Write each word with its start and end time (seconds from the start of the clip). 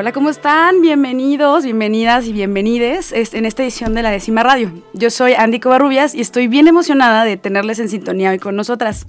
Hola, 0.00 0.12
¿cómo 0.12 0.30
están? 0.30 0.80
Bienvenidos, 0.80 1.62
bienvenidas 1.62 2.26
y 2.26 2.32
bienvenides 2.32 3.12
en 3.12 3.44
esta 3.44 3.62
edición 3.62 3.94
de 3.94 4.00
la 4.00 4.10
décima 4.10 4.42
radio. 4.42 4.72
Yo 4.94 5.10
soy 5.10 5.34
Andy 5.34 5.60
Covarrubias 5.60 6.14
y 6.14 6.22
estoy 6.22 6.48
bien 6.48 6.68
emocionada 6.68 7.26
de 7.26 7.36
tenerles 7.36 7.80
en 7.80 7.90
sintonía 7.90 8.30
hoy 8.30 8.38
con 8.38 8.56
nosotras. 8.56 9.06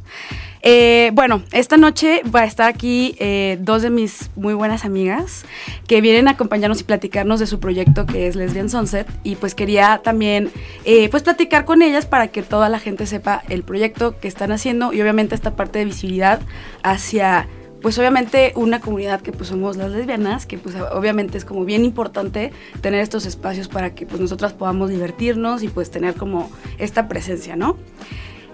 Eh, 0.64 1.12
bueno, 1.14 1.44
esta 1.54 1.78
noche 1.78 2.24
va 2.24 2.42
a 2.42 2.44
estar 2.44 2.68
aquí 2.68 3.16
eh, 3.20 3.58
dos 3.62 3.84
de 3.84 3.90
mis 3.90 4.32
muy 4.36 4.54
buenas 4.54 4.84
amigas 4.84 5.46
que 5.88 6.02
vienen 6.02 6.28
a 6.28 6.32
acompañarnos 6.32 6.82
y 6.82 6.84
platicarnos 6.84 7.40
de 7.40 7.48
su 7.48 7.62
proyecto 7.62 8.06
que 8.06 8.28
es 8.28 8.36
Lesbian 8.36 8.70
Sunset 8.70 9.08
y 9.24 9.38
pues 9.38 9.56
quería 9.56 10.02
también 10.04 10.52
eh, 10.84 11.08
pues 11.08 11.24
platicar 11.24 11.64
con 11.64 11.82
ellas 11.82 12.06
para 12.06 12.28
que 12.28 12.44
toda 12.44 12.68
la 12.68 12.80
gente 12.80 13.06
sepa 13.06 13.44
el 13.48 13.64
proyecto 13.64 14.20
que 14.20 14.28
están 14.28 14.52
haciendo 14.52 14.92
y 14.92 15.02
obviamente 15.02 15.36
esta 15.36 15.56
parte 15.56 15.80
de 15.80 15.86
visibilidad 15.86 16.42
hacia 16.84 17.48
pues 17.82 17.98
obviamente 17.98 18.54
una 18.56 18.80
comunidad 18.80 19.22
que 19.22 19.32
pues 19.32 19.50
somos 19.50 19.78
las 19.78 19.92
lesbianas, 19.92 20.46
que 20.46 20.58
pues 20.58 20.76
obviamente 20.76 21.38
es 21.38 21.46
como 21.46 21.66
bien 21.66 21.84
importante 21.84 22.52
tener 22.82 23.02
estos 23.02 23.26
espacios 23.26 23.68
para 23.68 23.96
que 23.96 24.06
pues 24.06 24.22
nosotras 24.22 24.54
podamos 24.54 24.90
divertirnos 24.90 25.64
y 25.64 25.68
pues 25.68 25.92
tener 25.92 26.16
como 26.16 26.52
esta 26.78 27.08
presencia, 27.08 27.56
¿no? 27.56 27.78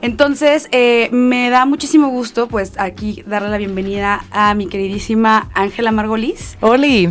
Entonces, 0.02 0.68
eh, 0.72 1.10
me 1.12 1.50
da 1.50 1.66
muchísimo 1.66 2.10
gusto, 2.10 2.48
pues, 2.48 2.74
aquí 2.78 3.24
darle 3.26 3.50
la 3.50 3.58
bienvenida 3.58 4.24
a 4.32 4.54
mi 4.54 4.68
queridísima 4.68 5.50
Ángela 5.54 5.92
Margolis. 5.92 6.58
¡Holi! 6.62 7.10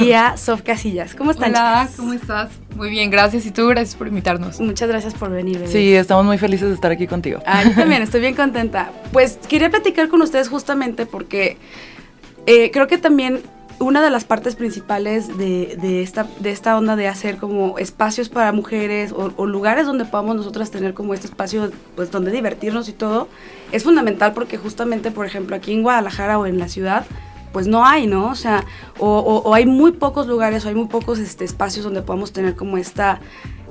Y 0.00 0.12
a 0.12 0.36
Sof 0.36 0.62
Casillas. 0.62 1.14
¿Cómo 1.14 1.32
están? 1.32 1.50
Hola, 1.50 1.88
¿cómo 1.96 2.12
estás? 2.12 2.50
Muy 2.76 2.90
bien, 2.90 3.10
gracias. 3.10 3.44
Y 3.44 3.50
tú, 3.50 3.66
gracias 3.66 3.96
por 3.96 4.06
invitarnos. 4.06 4.60
Muchas 4.60 4.88
gracias 4.88 5.14
por 5.14 5.30
venir. 5.30 5.64
Sí, 5.66 5.94
estamos 5.94 6.24
muy 6.24 6.38
felices 6.38 6.68
de 6.68 6.74
estar 6.74 6.92
aquí 6.92 7.08
contigo. 7.08 7.40
Ah, 7.44 7.64
yo 7.64 7.74
también, 7.74 8.02
estoy 8.02 8.20
bien 8.20 8.34
contenta. 8.34 8.92
Pues, 9.12 9.38
quería 9.48 9.68
platicar 9.68 10.08
con 10.08 10.22
ustedes 10.22 10.48
justamente 10.48 11.06
porque 11.06 11.56
eh, 12.46 12.70
creo 12.70 12.86
que 12.86 12.98
también 12.98 13.42
una 13.80 14.02
de 14.02 14.10
las 14.10 14.24
partes 14.24 14.56
principales 14.56 15.36
de, 15.38 16.02
esta, 16.02 16.26
de 16.40 16.50
esta 16.50 16.76
onda 16.76 16.96
de 16.96 17.08
hacer 17.08 17.36
como 17.36 17.78
espacios 17.78 18.28
para 18.28 18.52
mujeres 18.52 19.12
o, 19.12 19.46
lugares 19.46 19.86
donde 19.86 20.04
podamos 20.04 20.36
nosotras 20.36 20.70
tener 20.70 20.94
como 20.94 21.14
este 21.14 21.26
espacio 21.26 21.70
pues 21.94 22.10
donde 22.10 22.30
divertirnos 22.30 22.88
y 22.88 22.92
todo, 22.92 23.28
es 23.72 23.84
fundamental 23.84 24.32
porque 24.32 24.58
justamente, 24.58 25.10
por 25.10 25.26
ejemplo, 25.26 25.56
aquí 25.56 25.72
en 25.72 25.82
Guadalajara 25.82 26.38
o 26.38 26.46
en 26.46 26.58
la 26.58 26.68
ciudad, 26.68 27.06
pues 27.58 27.66
no 27.66 27.84
hay, 27.84 28.06
¿no? 28.06 28.28
O 28.28 28.36
sea, 28.36 28.64
o, 29.00 29.52
hay 29.52 29.66
muy 29.66 29.90
pocos 29.90 30.28
lugares 30.28 30.64
o 30.64 30.68
hay 30.68 30.76
muy 30.76 30.86
pocos 30.86 31.18
este, 31.18 31.44
espacios 31.44 31.82
donde 31.82 32.02
podamos 32.02 32.32
tener 32.32 32.54
como 32.54 32.78
esta 32.78 33.18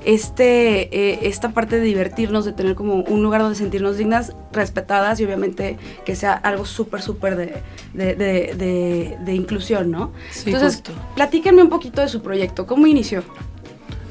este, 0.04 0.94
eh, 0.94 1.20
esta 1.22 1.52
parte 1.52 1.76
de 1.76 1.86
divertirnos, 1.86 2.44
de 2.44 2.52
tener 2.52 2.74
como 2.74 2.96
un 2.96 3.22
lugar 3.22 3.40
donde 3.40 3.56
sentirnos 3.56 3.96
dignas, 3.96 4.34
respetadas 4.52 5.20
y 5.20 5.24
obviamente 5.24 5.78
que 6.04 6.16
sea 6.16 6.34
algo 6.34 6.66
súper, 6.66 7.00
súper 7.00 7.34
de, 7.34 7.62
de, 7.94 9.34
inclusión, 9.34 9.90
¿no? 9.90 10.12
Entonces, 10.44 10.82
platíquenme 11.14 11.62
un 11.62 11.70
poquito 11.70 12.02
de 12.02 12.08
su 12.08 12.20
proyecto, 12.20 12.66
¿cómo 12.66 12.86
inició? 12.86 13.24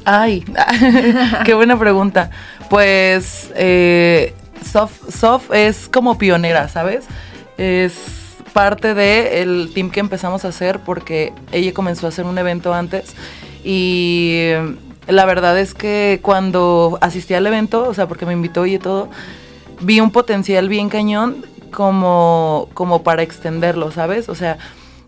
Ay, 0.06 0.44
qué 1.46 1.54
buena 1.54 1.78
pregunta. 1.78 2.32
Pues 2.68 3.52
eh, 3.56 4.34
Sof, 4.64 5.52
es 5.54 5.88
como 5.88 6.18
pionera, 6.18 6.68
¿sabes? 6.68 7.06
Es 7.60 8.27
parte 8.54 8.94
del 8.94 9.72
team 9.74 9.90
que 9.90 10.00
empezamos 10.00 10.46
a 10.46 10.50
hacer 10.50 10.80
porque 10.80 11.34
ella 11.52 11.74
comenzó 11.74 12.06
a 12.06 12.10
hacer 12.10 12.26
un 12.26 12.38
evento 12.38 12.74
antes 12.74 13.16
y 13.64 14.52
la 15.08 15.26
verdad 15.26 15.58
es 15.60 15.74
que 15.74 16.20
cuando 16.22 16.98
asistí 17.02 17.34
al 17.34 17.48
evento, 17.48 17.88
o 17.88 17.94
sea, 17.94 18.08
porque 18.08 18.26
me 18.26 18.34
invitó 18.34 18.66
y 18.66 18.78
todo, 18.78 19.10
vi 19.82 20.00
un 20.00 20.12
potencial 20.12 20.70
bien 20.70 20.90
cañón 20.90 21.46
como, 21.72 22.70
como 22.74 23.04
para 23.04 23.22
extenderlo, 23.22 23.92
¿sabes? 23.92 24.30
O 24.30 24.36
sea, 24.36 24.58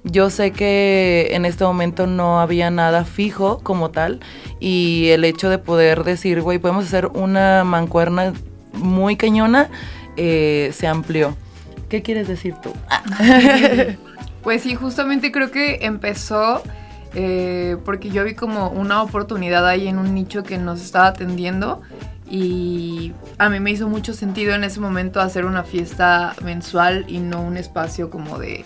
yo 0.04 0.30
sé 0.30 0.52
que 0.52 1.30
en 1.32 1.46
este 1.46 1.66
momento 1.66 2.08
no 2.08 2.40
había 2.40 2.72
nada 2.72 3.04
fijo 3.04 3.60
como 3.62 3.92
tal 3.92 4.22
y 4.60 5.10
el 5.10 5.26
hecho 5.26 5.50
de 5.50 5.58
poder 5.58 6.04
decir, 6.04 6.42
güey, 6.42 6.60
podemos 6.60 6.86
hacer 6.86 7.08
una 7.08 7.64
mancuerna 7.64 8.34
muy 8.74 9.18
cañona, 9.18 9.70
eh, 10.16 10.72
se 10.74 10.88
amplió. 10.88 11.36
¿Qué 11.90 12.02
quieres 12.02 12.28
decir 12.28 12.56
tú? 12.62 12.72
pues 14.44 14.62
sí, 14.62 14.76
justamente 14.76 15.32
creo 15.32 15.52
que 15.52 15.80
empezó 15.82 16.62
eh, 17.16 17.78
porque 17.86 18.10
yo 18.10 18.24
vi 18.24 18.36
como 18.36 18.70
una 18.70 19.02
oportunidad 19.02 19.68
ahí 19.68 19.88
en 19.88 19.98
un 19.98 20.14
nicho 20.14 20.44
que 20.44 20.58
nos 20.58 20.82
estaba 20.82 21.08
atendiendo 21.08 21.82
y 22.30 23.14
a 23.40 23.50
mí 23.50 23.60
me 23.60 23.72
hizo 23.72 23.90
mucho 23.90 24.14
sentido 24.14 24.54
en 24.54 24.64
ese 24.64 24.80
momento 24.80 25.20
hacer 25.20 25.46
una 25.46 25.64
fiesta 25.64 26.36
mensual 26.44 27.06
y 27.08 27.18
no 27.20 27.42
un 27.42 27.58
espacio 27.58 28.12
como 28.12 28.38
de 28.38 28.66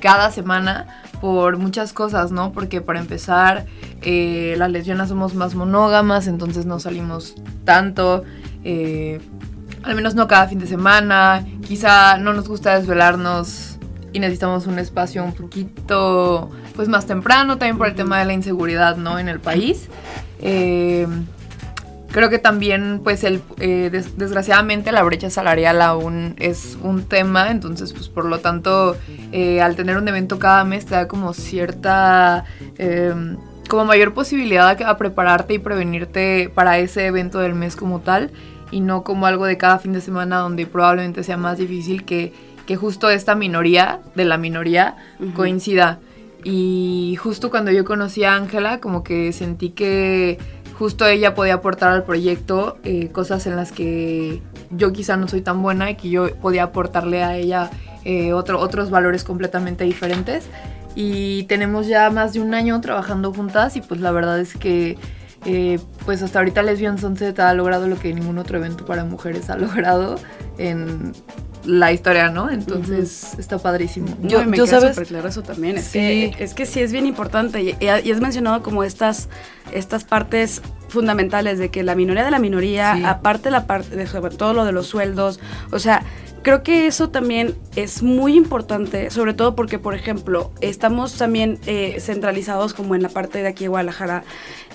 cada 0.00 0.30
semana 0.30 0.86
por 1.20 1.58
muchas 1.58 1.92
cosas, 1.92 2.32
¿no? 2.32 2.52
Porque 2.52 2.80
para 2.80 2.98
empezar, 2.98 3.66
eh, 4.00 4.54
las 4.56 4.70
lesbianas 4.70 5.10
somos 5.10 5.34
más 5.34 5.54
monógamas, 5.54 6.26
entonces 6.26 6.66
no 6.66 6.80
salimos 6.80 7.36
tanto, 7.64 8.24
eh, 8.64 9.20
al 9.82 9.94
menos 9.94 10.14
no 10.14 10.28
cada 10.28 10.48
fin 10.48 10.58
de 10.58 10.66
semana, 10.66 11.44
quizá 11.66 12.16
no 12.18 12.32
nos 12.32 12.48
gusta 12.48 12.78
desvelarnos 12.78 13.78
y 14.12 14.20
necesitamos 14.20 14.66
un 14.66 14.78
espacio 14.78 15.24
un 15.24 15.32
poquito 15.32 16.50
pues 16.74 16.88
más 16.88 17.06
temprano, 17.06 17.58
también 17.58 17.78
por 17.78 17.88
el 17.88 17.94
tema 17.94 18.18
de 18.18 18.26
la 18.26 18.32
inseguridad, 18.32 18.96
¿no? 18.96 19.18
En 19.18 19.28
el 19.28 19.40
país. 19.40 19.88
Eh, 20.40 21.06
creo 22.12 22.30
que 22.30 22.38
también, 22.38 23.00
pues, 23.02 23.24
el, 23.24 23.42
eh, 23.58 23.90
desgraciadamente 24.16 24.92
la 24.92 25.02
brecha 25.02 25.30
salarial 25.30 25.82
aún 25.82 26.34
es 26.38 26.78
un 26.82 27.04
tema, 27.04 27.50
entonces, 27.50 27.92
pues, 27.92 28.08
por 28.08 28.26
lo 28.26 28.38
tanto, 28.40 28.96
eh, 29.32 29.60
al 29.60 29.74
tener 29.74 29.96
un 29.96 30.06
evento 30.06 30.38
cada 30.38 30.64
mes 30.64 30.86
te 30.86 30.94
da 30.94 31.08
como 31.08 31.32
cierta, 31.32 32.44
em, 32.78 33.38
como 33.68 33.86
mayor 33.86 34.12
posibilidad 34.14 34.68
a, 34.68 34.90
a, 34.90 34.96
prepararte 34.98 35.54
y 35.54 35.58
prevenirte 35.58 36.50
para 36.54 36.78
ese 36.78 37.06
evento 37.06 37.38
del 37.38 37.54
mes 37.54 37.76
como 37.76 38.00
tal, 38.00 38.30
y 38.72 38.80
no 38.80 39.04
como 39.04 39.26
algo 39.26 39.46
de 39.46 39.56
cada 39.56 39.78
fin 39.78 39.92
de 39.92 40.00
semana 40.00 40.38
donde 40.38 40.66
probablemente 40.66 41.22
sea 41.22 41.36
más 41.36 41.58
difícil 41.58 42.04
que, 42.04 42.32
que 42.66 42.74
justo 42.74 43.08
esta 43.10 43.36
minoría 43.36 44.00
de 44.16 44.24
la 44.24 44.38
minoría 44.38 44.96
coincida. 45.36 46.00
Y 46.42 47.16
justo 47.20 47.50
cuando 47.50 47.70
yo 47.70 47.84
conocí 47.84 48.24
a 48.24 48.34
Ángela, 48.34 48.80
como 48.80 49.04
que 49.04 49.32
sentí 49.32 49.70
que 49.70 50.38
justo 50.76 51.06
ella 51.06 51.34
podía 51.34 51.54
aportar 51.54 51.92
al 51.92 52.02
proyecto 52.02 52.78
eh, 52.82 53.10
cosas 53.10 53.46
en 53.46 53.54
las 53.54 53.70
que 53.70 54.42
yo 54.70 54.92
quizá 54.92 55.16
no 55.16 55.28
soy 55.28 55.42
tan 55.42 55.62
buena 55.62 55.90
y 55.90 55.94
que 55.94 56.10
yo 56.10 56.34
podía 56.36 56.64
aportarle 56.64 57.22
a 57.22 57.36
ella 57.36 57.70
eh, 58.04 58.32
otros 58.32 58.90
valores 58.90 59.22
completamente 59.22 59.84
diferentes. 59.84 60.48
Y 60.94 61.44
tenemos 61.44 61.86
ya 61.86 62.10
más 62.10 62.32
de 62.32 62.40
un 62.40 62.52
año 62.52 62.80
trabajando 62.80 63.32
juntas 63.32 63.76
y 63.76 63.80
pues 63.80 64.00
la 64.00 64.10
verdad 64.10 64.40
es 64.40 64.56
que 64.56 64.98
eh, 65.44 65.78
pues 66.04 66.22
hasta 66.22 66.38
ahorita 66.38 66.62
Lesbian 66.62 66.98
Sunset 66.98 67.38
ha 67.40 67.52
logrado 67.54 67.88
lo 67.88 67.98
que 67.98 68.12
ningún 68.14 68.38
otro 68.38 68.58
evento 68.58 68.84
para 68.84 69.04
mujeres 69.04 69.50
ha 69.50 69.56
logrado 69.58 70.16
en 70.58 71.12
la 71.64 71.92
historia, 71.92 72.28
¿no? 72.28 72.50
Entonces 72.50 73.34
está 73.38 73.58
padrísimo. 73.58 74.08
Yo, 74.22 74.44
me 74.44 74.66
sabes, 74.66 74.98
claro 75.08 75.28
eso 75.28 75.42
también. 75.42 75.78
Es, 75.78 75.90
que, 75.90 76.34
es 76.38 76.54
que 76.54 76.66
sí 76.66 76.80
es 76.80 76.92
bien 76.92 77.06
importante 77.06 77.62
y, 77.62 77.86
has 77.88 78.20
mencionado 78.20 78.62
como 78.62 78.82
estas, 78.82 79.28
estas 79.72 80.04
partes 80.04 80.60
fundamentales 80.88 81.58
de 81.58 81.70
que 81.70 81.82
la 81.82 81.94
minoría 81.94 82.24
de 82.24 82.30
la 82.30 82.38
minoría, 82.38 83.08
aparte 83.08 83.50
la 83.50 83.66
parte 83.66 83.96
de 83.96 84.06
sobre 84.06 84.34
todo 84.34 84.54
lo 84.54 84.64
de 84.64 84.72
los 84.72 84.88
sueldos, 84.88 85.40
o 85.70 85.78
sea, 85.78 86.02
creo 86.42 86.62
que 86.62 86.86
eso 86.86 87.10
también 87.10 87.54
es 87.76 88.02
muy 88.02 88.36
importante, 88.36 89.10
sobre 89.10 89.34
todo 89.34 89.54
porque, 89.54 89.78
por 89.78 89.94
ejemplo, 89.94 90.52
estamos 90.60 91.14
también 91.14 91.58
eh, 91.66 91.96
centralizados 92.00 92.74
como 92.74 92.94
en 92.94 93.02
la 93.02 93.08
parte 93.08 93.42
de 93.42 93.48
aquí 93.48 93.64
de 93.64 93.68
Guadalajara, 93.68 94.24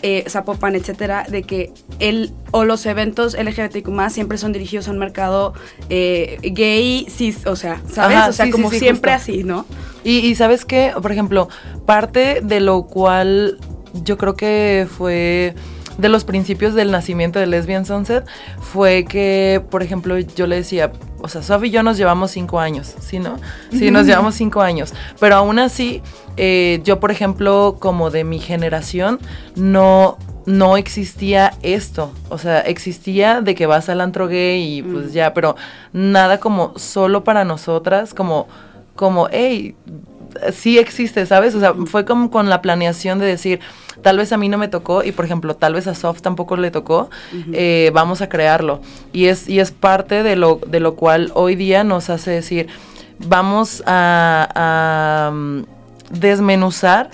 eh, 0.01 0.25
Zapopan, 0.27 0.75
etcétera, 0.75 1.25
de 1.29 1.43
que 1.43 1.71
el 1.99 2.31
o 2.51 2.65
los 2.65 2.85
eventos 2.85 3.35
LGBTQ 3.37 3.87
más 3.89 4.13
siempre 4.13 4.37
son 4.37 4.53
dirigidos 4.53 4.87
a 4.87 4.91
un 4.91 4.99
mercado 4.99 5.53
eh, 5.89 6.39
gay, 6.41 7.07
cis, 7.09 7.45
o 7.45 7.55
sea, 7.55 7.81
¿sabes? 7.91 8.19
o 8.29 8.33
sea, 8.33 8.49
como 8.49 8.71
siempre 8.71 9.11
así, 9.11 9.43
¿no? 9.43 9.65
Y, 10.03 10.19
y 10.19 10.35
sabes 10.35 10.65
qué, 10.65 10.93
por 11.01 11.11
ejemplo, 11.11 11.49
parte 11.85 12.41
de 12.41 12.59
lo 12.59 12.83
cual 12.83 13.59
yo 14.03 14.17
creo 14.17 14.35
que 14.35 14.87
fue 14.89 15.55
de 15.97 16.09
los 16.09 16.23
principios 16.23 16.73
del 16.73 16.91
nacimiento 16.91 17.39
de 17.39 17.47
Lesbian 17.47 17.85
Sunset 17.85 18.25
fue 18.59 19.05
que, 19.05 19.61
por 19.69 19.83
ejemplo, 19.83 20.17
yo 20.17 20.47
le 20.47 20.57
decía, 20.57 20.91
o 21.19 21.27
sea, 21.27 21.41
Sof 21.41 21.63
y 21.63 21.71
yo 21.71 21.83
nos 21.83 21.97
llevamos 21.97 22.31
cinco 22.31 22.59
años, 22.59 22.93
¿sí, 22.99 23.19
no? 23.19 23.37
Sí, 23.71 23.91
nos 23.91 24.05
llevamos 24.05 24.35
cinco 24.35 24.61
años. 24.61 24.93
Pero 25.19 25.35
aún 25.35 25.59
así, 25.59 26.01
eh, 26.37 26.81
yo, 26.83 26.99
por 26.99 27.11
ejemplo, 27.11 27.77
como 27.79 28.11
de 28.11 28.23
mi 28.23 28.39
generación, 28.39 29.19
no, 29.55 30.17
no 30.45 30.77
existía 30.77 31.53
esto. 31.63 32.11
O 32.29 32.37
sea, 32.37 32.59
existía 32.61 33.41
de 33.41 33.55
que 33.55 33.65
vas 33.65 33.89
al 33.89 34.01
antro 34.01 34.27
gay 34.27 34.77
y 34.77 34.83
pues 34.83 35.07
mm. 35.07 35.11
ya, 35.11 35.33
pero 35.33 35.55
nada 35.93 36.39
como 36.39 36.77
solo 36.77 37.23
para 37.23 37.43
nosotras, 37.43 38.13
como, 38.13 38.47
como, 38.95 39.27
hey, 39.31 39.75
sí 40.51 40.77
existe, 40.77 41.25
¿sabes? 41.25 41.55
O 41.55 41.59
sea, 41.59 41.73
fue 41.73 42.05
como 42.05 42.29
con 42.31 42.49
la 42.49 42.61
planeación 42.61 43.19
de 43.19 43.25
decir, 43.25 43.59
tal 44.01 44.17
vez 44.17 44.31
a 44.31 44.37
mí 44.37 44.49
no 44.49 44.57
me 44.57 44.67
tocó 44.67 45.03
y 45.03 45.11
por 45.11 45.25
ejemplo, 45.25 45.55
tal 45.55 45.73
vez 45.73 45.87
a 45.87 45.95
Soft 45.95 46.21
tampoco 46.21 46.57
le 46.57 46.71
tocó, 46.71 47.09
eh, 47.53 47.91
vamos 47.93 48.21
a 48.21 48.29
crearlo. 48.29 48.81
Y 49.13 49.25
es, 49.25 49.47
y 49.47 49.59
es 49.59 49.71
parte 49.71 50.23
de 50.23 50.35
lo, 50.35 50.59
de 50.67 50.79
lo 50.79 50.95
cual 50.95 51.31
hoy 51.33 51.55
día 51.55 51.83
nos 51.83 52.09
hace 52.09 52.31
decir, 52.31 52.67
vamos 53.19 53.83
a, 53.85 55.31
mm, 55.33 55.61
desmenuzar 56.09 57.09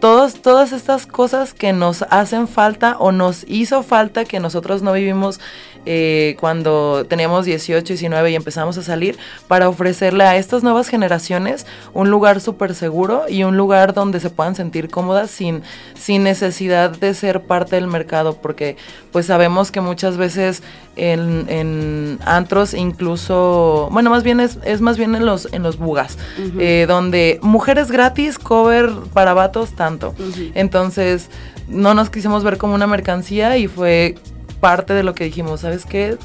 todas, 0.00 0.40
todas 0.40 0.72
estas 0.72 1.06
cosas 1.06 1.54
que 1.54 1.72
nos 1.72 2.02
hacen 2.10 2.48
falta 2.48 2.96
o 2.98 3.12
nos 3.12 3.44
hizo 3.46 3.82
falta 3.82 4.24
que 4.24 4.40
nosotros 4.40 4.82
no 4.82 4.92
vivimos 4.92 5.38
eh, 5.84 6.36
cuando 6.40 7.04
teníamos 7.08 7.44
18, 7.44 7.84
19 7.84 8.30
y 8.30 8.34
empezamos 8.34 8.78
a 8.78 8.82
salir, 8.82 9.18
para 9.48 9.68
ofrecerle 9.68 10.24
a 10.24 10.36
estas 10.36 10.62
nuevas 10.62 10.88
generaciones 10.88 11.66
un 11.92 12.10
lugar 12.10 12.40
súper 12.40 12.74
seguro 12.74 13.24
y 13.28 13.44
un 13.44 13.56
lugar 13.56 13.94
donde 13.94 14.20
se 14.20 14.30
puedan 14.30 14.54
sentir 14.54 14.88
cómodas 14.88 15.30
sin, 15.30 15.62
sin 15.94 16.22
necesidad 16.22 16.90
de 16.90 17.14
ser 17.14 17.42
parte 17.42 17.76
del 17.76 17.86
mercado, 17.86 18.36
porque 18.40 18.76
pues 19.10 19.26
sabemos 19.26 19.70
que 19.70 19.80
muchas 19.80 20.16
veces 20.16 20.62
en, 20.96 22.18
antros 22.24 22.74
incluso, 22.74 23.88
bueno, 23.90 24.10
más 24.10 24.22
bien 24.22 24.40
es, 24.40 24.58
es, 24.64 24.80
más 24.80 24.98
bien 24.98 25.14
en 25.14 25.26
los, 25.26 25.48
en 25.52 25.62
los 25.62 25.78
bugas, 25.78 26.18
eh, 26.58 26.84
donde 26.86 27.38
mujeres 27.42 27.90
gratis, 27.90 28.38
cover 28.38 28.90
para 29.12 29.34
vatos, 29.34 29.70
tanto. 29.72 30.14
Entonces, 30.54 31.28
no 31.68 31.94
nos 31.94 32.10
quisimos 32.10 32.44
ver 32.44 32.58
como 32.58 32.74
una 32.74 32.86
mercancía 32.86 33.56
y 33.56 33.68
fue 33.68 34.16
parte 34.62 34.94
de 34.94 35.02
lo 35.02 35.12
que 35.12 35.24
dijimos, 35.24 35.62
¿sabes 35.62 35.84
qué? 35.84 36.16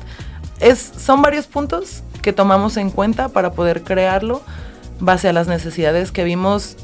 Es, 0.60 0.94
son 0.96 1.24
varios 1.24 1.48
puntos 1.48 2.04
que 2.22 2.34
tomamos 2.34 2.78
en 2.78 2.92
cuenta 2.92 3.30
para 3.30 3.54
poder 3.54 3.82
crearlo 3.82 4.44
base 5.00 5.28
a 5.28 5.34
las 5.34 5.48
necesidades 5.48 6.12
que 6.12 6.24
vimos 6.24 6.78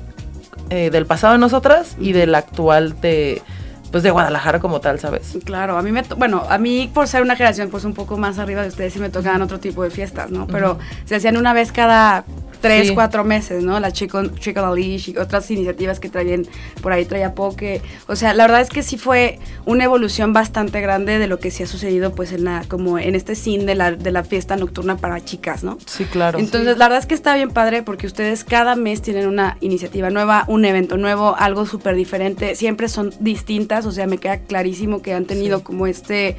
eh, 0.71 0.89
del 0.89 1.05
pasado 1.05 1.33
de 1.33 1.39
nosotras 1.39 1.95
y 1.99 2.11
del 2.11 2.33
actual 2.33 2.99
de, 3.01 3.43
pues 3.91 4.01
de 4.01 4.09
Guadalajara 4.09 4.59
como 4.59 4.81
tal, 4.81 4.99
¿sabes? 4.99 5.37
Claro, 5.45 5.77
a 5.77 5.83
mí 5.83 5.91
me, 5.91 6.01
bueno, 6.17 6.43
a 6.49 6.57
mí 6.57 6.89
por 6.91 7.07
ser 7.07 7.21
una 7.21 7.35
generación 7.35 7.69
pues 7.69 7.85
un 7.85 7.93
poco 7.93 8.17
más 8.17 8.39
arriba 8.39 8.63
de 8.63 8.69
ustedes 8.69 8.93
sí 8.93 8.99
me 8.99 9.09
tocaban 9.09 9.43
otro 9.43 9.59
tipo 9.59 9.83
de 9.83 9.91
fiestas, 9.91 10.31
¿no? 10.31 10.47
Pero 10.47 10.79
se 11.05 11.15
hacían 11.15 11.37
una 11.37 11.53
vez 11.53 11.71
cada 11.71 12.23
tres, 12.63 12.91
cuatro 12.93 13.25
meses, 13.25 13.61
¿no? 13.61 13.79
La 13.79 13.91
Chico, 13.91 14.25
Chico 14.39 14.77
y 14.77 15.17
otras 15.17 15.51
iniciativas 15.51 15.99
que 15.99 16.07
traían, 16.07 16.47
por 16.81 16.93
ahí 16.93 17.03
traía 17.03 17.35
Poke. 17.35 17.81
O 18.07 18.15
sea, 18.15 18.33
la 18.33 18.45
verdad 18.45 18.61
es 18.61 18.69
que 18.69 18.83
sí 18.83 18.97
fue 18.97 19.39
una 19.65 19.83
evolución 19.83 20.31
bastante 20.31 20.79
grande 20.79 21.19
de 21.19 21.27
lo 21.27 21.39
que 21.39 21.51
sí 21.51 21.63
ha 21.63 21.67
sucedido, 21.67 22.15
pues, 22.15 22.31
en 22.31 22.45
la, 22.45 22.63
como 22.69 22.97
en 22.97 23.15
este 23.15 23.35
scene 23.35 23.65
de 23.65 23.75
la, 23.75 23.91
de 23.91 24.11
la 24.11 24.23
fiesta 24.23 24.55
nocturna 24.55 24.95
para 24.95 25.23
chicas, 25.23 25.63
¿no? 25.63 25.77
Sí, 25.85 26.05
claro. 26.05 26.39
Entonces, 26.39 26.77
la 26.77 26.85
verdad 26.85 26.99
es 26.99 27.05
que 27.05 27.15
está 27.15 27.35
bien 27.35 27.51
padre 27.51 27.83
porque 27.83 28.07
ustedes 28.07 28.45
cada 28.45 28.75
mes 28.77 29.01
tienen 29.01 29.27
una 29.27 29.57
iniciativa 29.59 30.09
nueva, 30.09 30.45
un 30.47 30.63
evento 30.63 30.95
nuevo, 30.95 31.35
algo 31.37 31.65
súper 31.65 31.95
diferente. 31.95 32.55
Siempre 32.55 32.87
son 32.87 33.13
distintas, 33.19 33.85
o 33.85 33.91
sea, 33.91 34.07
me 34.07 34.19
queda 34.19 34.37
clarísimo 34.37 35.01
que 35.01 35.13
han 35.13 35.25
tenido 35.25 35.63
como 35.63 35.85
este 35.85 36.37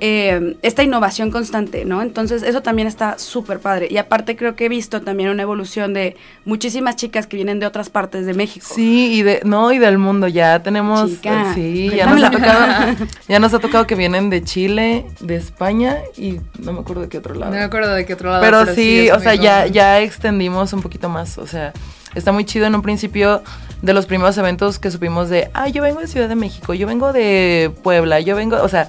eh, 0.00 0.56
esta 0.62 0.82
innovación 0.82 1.30
constante, 1.30 1.84
¿no? 1.84 2.02
Entonces 2.02 2.42
eso 2.42 2.62
también 2.62 2.86
está 2.86 3.18
súper 3.18 3.60
padre. 3.60 3.88
Y 3.90 3.96
aparte 3.96 4.36
creo 4.36 4.54
que 4.54 4.66
he 4.66 4.68
visto 4.68 5.02
también 5.02 5.30
una 5.30 5.42
evolución 5.42 5.55
de 5.64 6.16
muchísimas 6.44 6.96
chicas 6.96 7.26
que 7.26 7.36
vienen 7.36 7.58
de 7.60 7.66
otras 7.66 7.90
partes 7.90 8.26
de 8.26 8.34
México. 8.34 8.66
Sí, 8.68 9.12
y 9.12 9.22
de, 9.22 9.40
no, 9.44 9.72
y 9.72 9.78
del 9.78 9.98
mundo. 9.98 10.28
Ya 10.28 10.62
tenemos, 10.62 11.10
eh, 11.22 11.52
sí, 11.54 11.90
ya 11.94 12.06
nos, 12.06 12.22
ha 12.22 12.30
tocado, 12.30 12.96
ya 13.28 13.38
nos 13.38 13.54
ha 13.54 13.58
tocado 13.58 13.86
que 13.86 13.94
vienen 13.94 14.30
de 14.30 14.42
Chile, 14.42 15.06
de 15.20 15.36
España 15.36 15.98
y 16.16 16.40
no 16.58 16.72
me 16.72 16.80
acuerdo 16.80 17.02
de 17.02 17.08
qué 17.08 17.18
otro 17.18 17.34
lado. 17.34 17.52
No 17.52 17.58
me 17.58 17.64
acuerdo 17.64 17.94
de 17.94 18.04
qué 18.04 18.14
otro 18.14 18.30
lado. 18.30 18.42
Pero, 18.42 18.74
sí, 18.74 19.10
o 19.10 19.20
sea, 19.20 19.34
ya, 19.34 19.66
ya 19.66 20.00
extendimos 20.00 20.72
un 20.72 20.82
poquito 20.82 21.08
más, 21.08 21.38
o 21.38 21.46
sea, 21.46 21.72
está 22.14 22.32
muy 22.32 22.44
chido 22.44 22.66
en 22.66 22.74
un 22.74 22.82
principio 22.82 23.42
de 23.82 23.92
los 23.92 24.06
primeros 24.06 24.36
eventos 24.38 24.78
que 24.78 24.90
supimos 24.90 25.28
de, 25.28 25.50
ah, 25.54 25.68
yo 25.68 25.82
vengo 25.82 26.00
de 26.00 26.06
Ciudad 26.06 26.28
de 26.28 26.36
México, 26.36 26.74
yo 26.74 26.86
vengo 26.86 27.12
de 27.12 27.70
Puebla, 27.82 28.20
yo 28.20 28.36
vengo, 28.36 28.56
o 28.62 28.68
sea, 28.68 28.88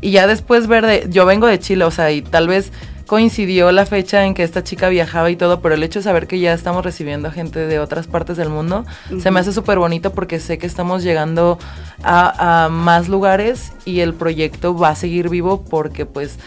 y 0.00 0.10
ya 0.10 0.26
después 0.26 0.66
ver 0.66 0.86
de, 0.86 1.06
yo 1.08 1.26
vengo 1.26 1.46
de 1.46 1.58
Chile, 1.58 1.84
o 1.84 1.90
sea, 1.90 2.10
y 2.10 2.22
tal 2.22 2.48
vez 2.48 2.72
coincidió 3.10 3.72
la 3.72 3.86
fecha 3.86 4.24
en 4.24 4.34
que 4.34 4.44
esta 4.44 4.62
chica 4.62 4.88
viajaba 4.88 5.32
y 5.32 5.34
todo, 5.34 5.60
pero 5.60 5.74
el 5.74 5.82
hecho 5.82 5.98
de 5.98 6.04
saber 6.04 6.28
que 6.28 6.38
ya 6.38 6.52
estamos 6.52 6.84
recibiendo 6.84 7.32
gente 7.32 7.58
de 7.58 7.80
otras 7.80 8.06
partes 8.06 8.36
del 8.36 8.50
mundo, 8.50 8.86
se 9.20 9.32
me 9.32 9.40
hace 9.40 9.52
súper 9.52 9.80
bonito 9.80 10.12
porque 10.12 10.38
sé 10.38 10.58
que 10.58 10.68
estamos 10.68 11.02
llegando 11.02 11.58
a, 12.04 12.66
a, 12.66 12.68
más 12.68 13.08
lugares 13.08 13.72
y 13.84 13.98
el 13.98 14.14
proyecto 14.14 14.78
va 14.78 14.90
a 14.90 14.94
seguir 14.94 15.28
vivo 15.28 15.64
porque 15.68 16.06
pues 16.06 16.38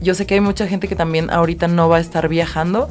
yo 0.00 0.16
sé 0.16 0.26
que 0.26 0.34
hay 0.34 0.40
mucha 0.40 0.66
gente 0.66 0.88
que 0.88 0.96
también 0.96 1.30
ahorita 1.30 1.68
no 1.68 1.88
va 1.88 1.98
a 1.98 2.00
estar 2.00 2.28
viajando, 2.28 2.90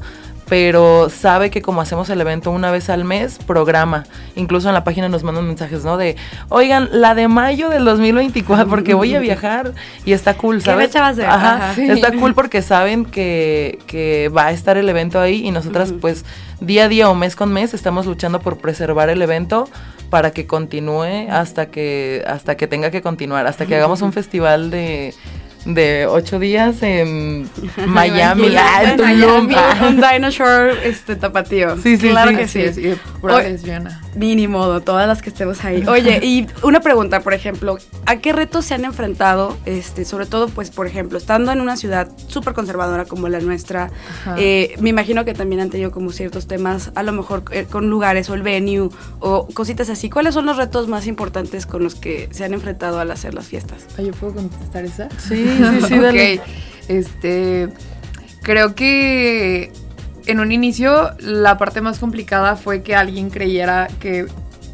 pero 0.50 1.10
sabe 1.10 1.51
que 1.51 1.62
como 1.62 1.80
hacemos 1.80 2.10
el 2.10 2.19
evento 2.19 2.50
una 2.50 2.72
vez 2.72 2.90
al 2.90 3.06
mes, 3.06 3.38
programa. 3.38 4.04
Incluso 4.36 4.68
en 4.68 4.74
la 4.74 4.84
página 4.84 5.07
nos 5.07 5.24
mandan 5.24 5.46
mensajes, 5.46 5.86
¿no? 5.86 5.96
De, 5.96 6.16
oigan, 6.50 6.90
la 6.92 7.13
de 7.13 7.28
mayo 7.28 7.69
del 7.69 7.86
2024, 7.86 8.68
porque 8.68 8.96
voy 8.96 9.16
a 9.16 9.19
viajar 9.19 9.74
y 10.06 10.13
está 10.13 10.34
cool, 10.34 10.62
¿sabes? 10.62 10.88
¿Qué 10.88 11.00
fecha 11.00 11.34
Ajá, 11.34 11.74
está 11.80 12.12
cool 12.13 12.34
porque 12.34 12.63
saben 12.63 13.06
que, 13.06 13.78
que, 13.86 14.30
va 14.36 14.48
a 14.48 14.51
estar 14.51 14.75
el 14.78 14.90
evento 14.90 15.19
ahí 15.19 15.46
y 15.46 15.51
nosotras 15.51 15.94
pues 16.01 16.25
día 16.60 16.86
a 16.86 16.88
día 16.88 17.10
o 17.10 17.16
mes 17.16 17.36
con 17.36 17.54
mes 17.54 17.74
estamos 17.74 18.07
luchando 18.07 18.40
por 18.40 18.57
preservar 18.57 19.10
el 19.10 19.22
evento 19.22 19.69
para 20.10 20.31
que 20.31 20.48
continúe 20.48 21.30
hasta 21.30 21.68
que 21.68 22.24
hasta 22.28 22.57
que 22.57 22.68
tenga 22.68 22.90
que 22.90 23.02
continuar, 23.02 23.45
hasta 23.45 23.66
que 23.66 23.75
hagamos 23.75 24.02
un 24.02 24.13
festival 24.13 24.72
de 24.72 25.13
de 25.74 26.07
ocho 26.07 26.39
días 26.39 26.81
en 26.83 27.50
Miami, 27.88 28.56
en 28.56 28.98
Tulum. 28.98 29.50
Un 29.88 30.01
dinosaur 30.01 30.71
este, 30.83 31.16
tapatío. 31.16 31.77
Sí, 31.77 31.98
sí, 31.98 32.10
claro 32.10 32.31
sí, 32.31 32.38
que 32.38 32.48
sí. 32.48 32.74
sí, 32.74 32.94
lesbiana. 33.24 34.01
Mínimo, 34.16 34.81
todas 34.81 35.07
las 35.07 35.21
que 35.21 35.30
estemos 35.30 35.63
ahí. 35.63 35.83
Oye, 35.88 36.19
y 36.24 36.48
una 36.63 36.80
pregunta, 36.80 37.21
por 37.21 37.33
ejemplo, 37.33 37.77
¿a 38.06 38.18
qué 38.18 38.33
retos 38.33 38.66
se 38.66 38.74
han 38.74 38.86
enfrentado? 38.86 39.57
Este, 39.66 40.06
sobre 40.06 40.25
todo, 40.25 40.50
pues, 40.50 40.71
por 40.71 40.88
ejemplo, 40.88 41.18
estando 41.18 41.51
en 41.51 41.62
una 41.62 41.77
ciudad 41.77 42.10
súper 42.27 42.54
conservadora 42.54 43.06
como 43.06 43.30
la 43.30 43.39
nuestra, 43.39 43.92
eh, 44.38 44.75
me 44.80 44.89
imagino 44.89 45.25
que 45.25 45.33
también 45.33 45.62
han 45.62 45.69
tenido 45.69 45.92
como 45.92 46.12
ciertos 46.12 46.48
temas, 46.48 46.92
a 46.95 47.04
lo 47.04 47.12
mejor 47.12 47.44
eh, 47.51 47.66
con 47.69 47.89
lugares 47.89 48.30
o 48.30 48.33
el 48.33 48.42
venue 48.42 48.89
o 49.19 49.48
cositas 49.54 49.89
así. 49.89 50.10
¿Cuáles 50.10 50.33
son 50.33 50.45
los 50.45 50.57
retos 50.57 50.88
más 50.88 51.07
importantes 51.07 51.66
con 51.66 51.83
los 51.83 51.95
que 51.95 52.30
se 52.31 52.44
han 52.44 52.54
enfrentado 52.54 53.00
al 53.00 53.12
hacer 53.12 53.33
las 53.33 53.48
fiestas? 53.48 53.86
¿Yo 53.98 54.12
puedo 54.12 54.36
contestar 54.36 54.86
esa? 54.86 55.10
Sí, 55.18 55.58
sí, 55.59 55.81
sí, 55.87 55.99
dale. 55.99 56.42
Este, 56.87 57.69
creo 58.42 58.75
que 58.75 59.71
en 60.25 60.39
un 60.39 60.51
inicio 60.51 61.11
la 61.19 61.57
parte 61.57 61.81
más 61.81 61.99
complicada 61.99 62.56
fue 62.56 62.81
que 62.81 62.95
alguien 62.95 63.30
creyera 63.30 63.87
que 63.99 64.28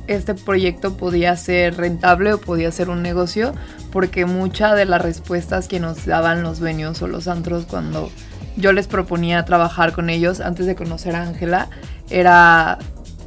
este 0.08 0.36
proyecto 0.36 0.98
podía 0.98 1.36
ser 1.36 1.78
rentable 1.78 2.34
o 2.34 2.40
podía 2.40 2.72
ser 2.72 2.90
un 2.90 3.02
negocio, 3.02 3.54
porque 3.92 4.26
muchas 4.26 4.76
de 4.76 4.86
las 4.86 5.02
respuestas 5.02 5.68
que 5.68 5.80
nos 5.80 6.06
daban 6.06 6.44
los 6.44 6.60
dueños 6.60 7.02
o 7.02 7.08
los 7.08 7.28
antros 7.28 7.66
cuando 7.66 8.12
yo 8.56 8.72
les 8.72 8.88
proponía 8.88 9.44
trabajar 9.46 9.94
con 9.94 10.10
ellos 10.10 10.40
antes 10.40 10.66
de 10.66 10.76
conocer 10.76 11.16
a 11.16 11.24
Ángela 11.24 11.70
era 12.10 12.80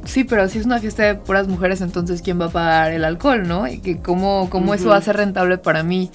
sí, 0.05 0.23
pero 0.23 0.47
si 0.49 0.59
es 0.59 0.65
una 0.65 0.79
fiesta 0.79 1.03
de 1.03 1.15
puras 1.15 1.47
mujeres, 1.47 1.81
entonces 1.81 2.21
¿quién 2.21 2.39
va 2.39 2.45
a 2.45 2.49
pagar 2.49 2.91
el 2.91 3.03
alcohol, 3.03 3.47
no? 3.47 3.67
Y 3.67 3.79
que 3.79 3.99
cómo, 3.99 4.49
cómo 4.49 4.73
eso 4.73 4.89
va 4.89 4.97
a 4.97 5.01
ser 5.01 5.17
rentable 5.17 5.57
para 5.57 5.83
mí. 5.83 6.09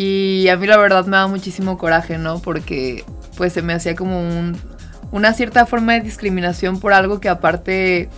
Y 0.00 0.46
a 0.46 0.56
mí 0.56 0.68
la 0.68 0.76
verdad 0.76 1.06
me 1.06 1.16
da 1.16 1.26
muchísimo 1.26 1.76
coraje, 1.76 2.18
¿no? 2.18 2.38
Porque 2.38 3.04
pues 3.36 3.52
se 3.52 3.62
me 3.62 3.72
hacía 3.72 3.96
como 3.96 4.20
un, 4.20 4.56
una 5.10 5.32
cierta 5.32 5.66
forma 5.66 5.94
de 5.94 6.02
discriminación 6.02 6.78
por 6.78 6.92
algo 6.92 7.18
que 7.18 7.28
aparte 7.28 8.08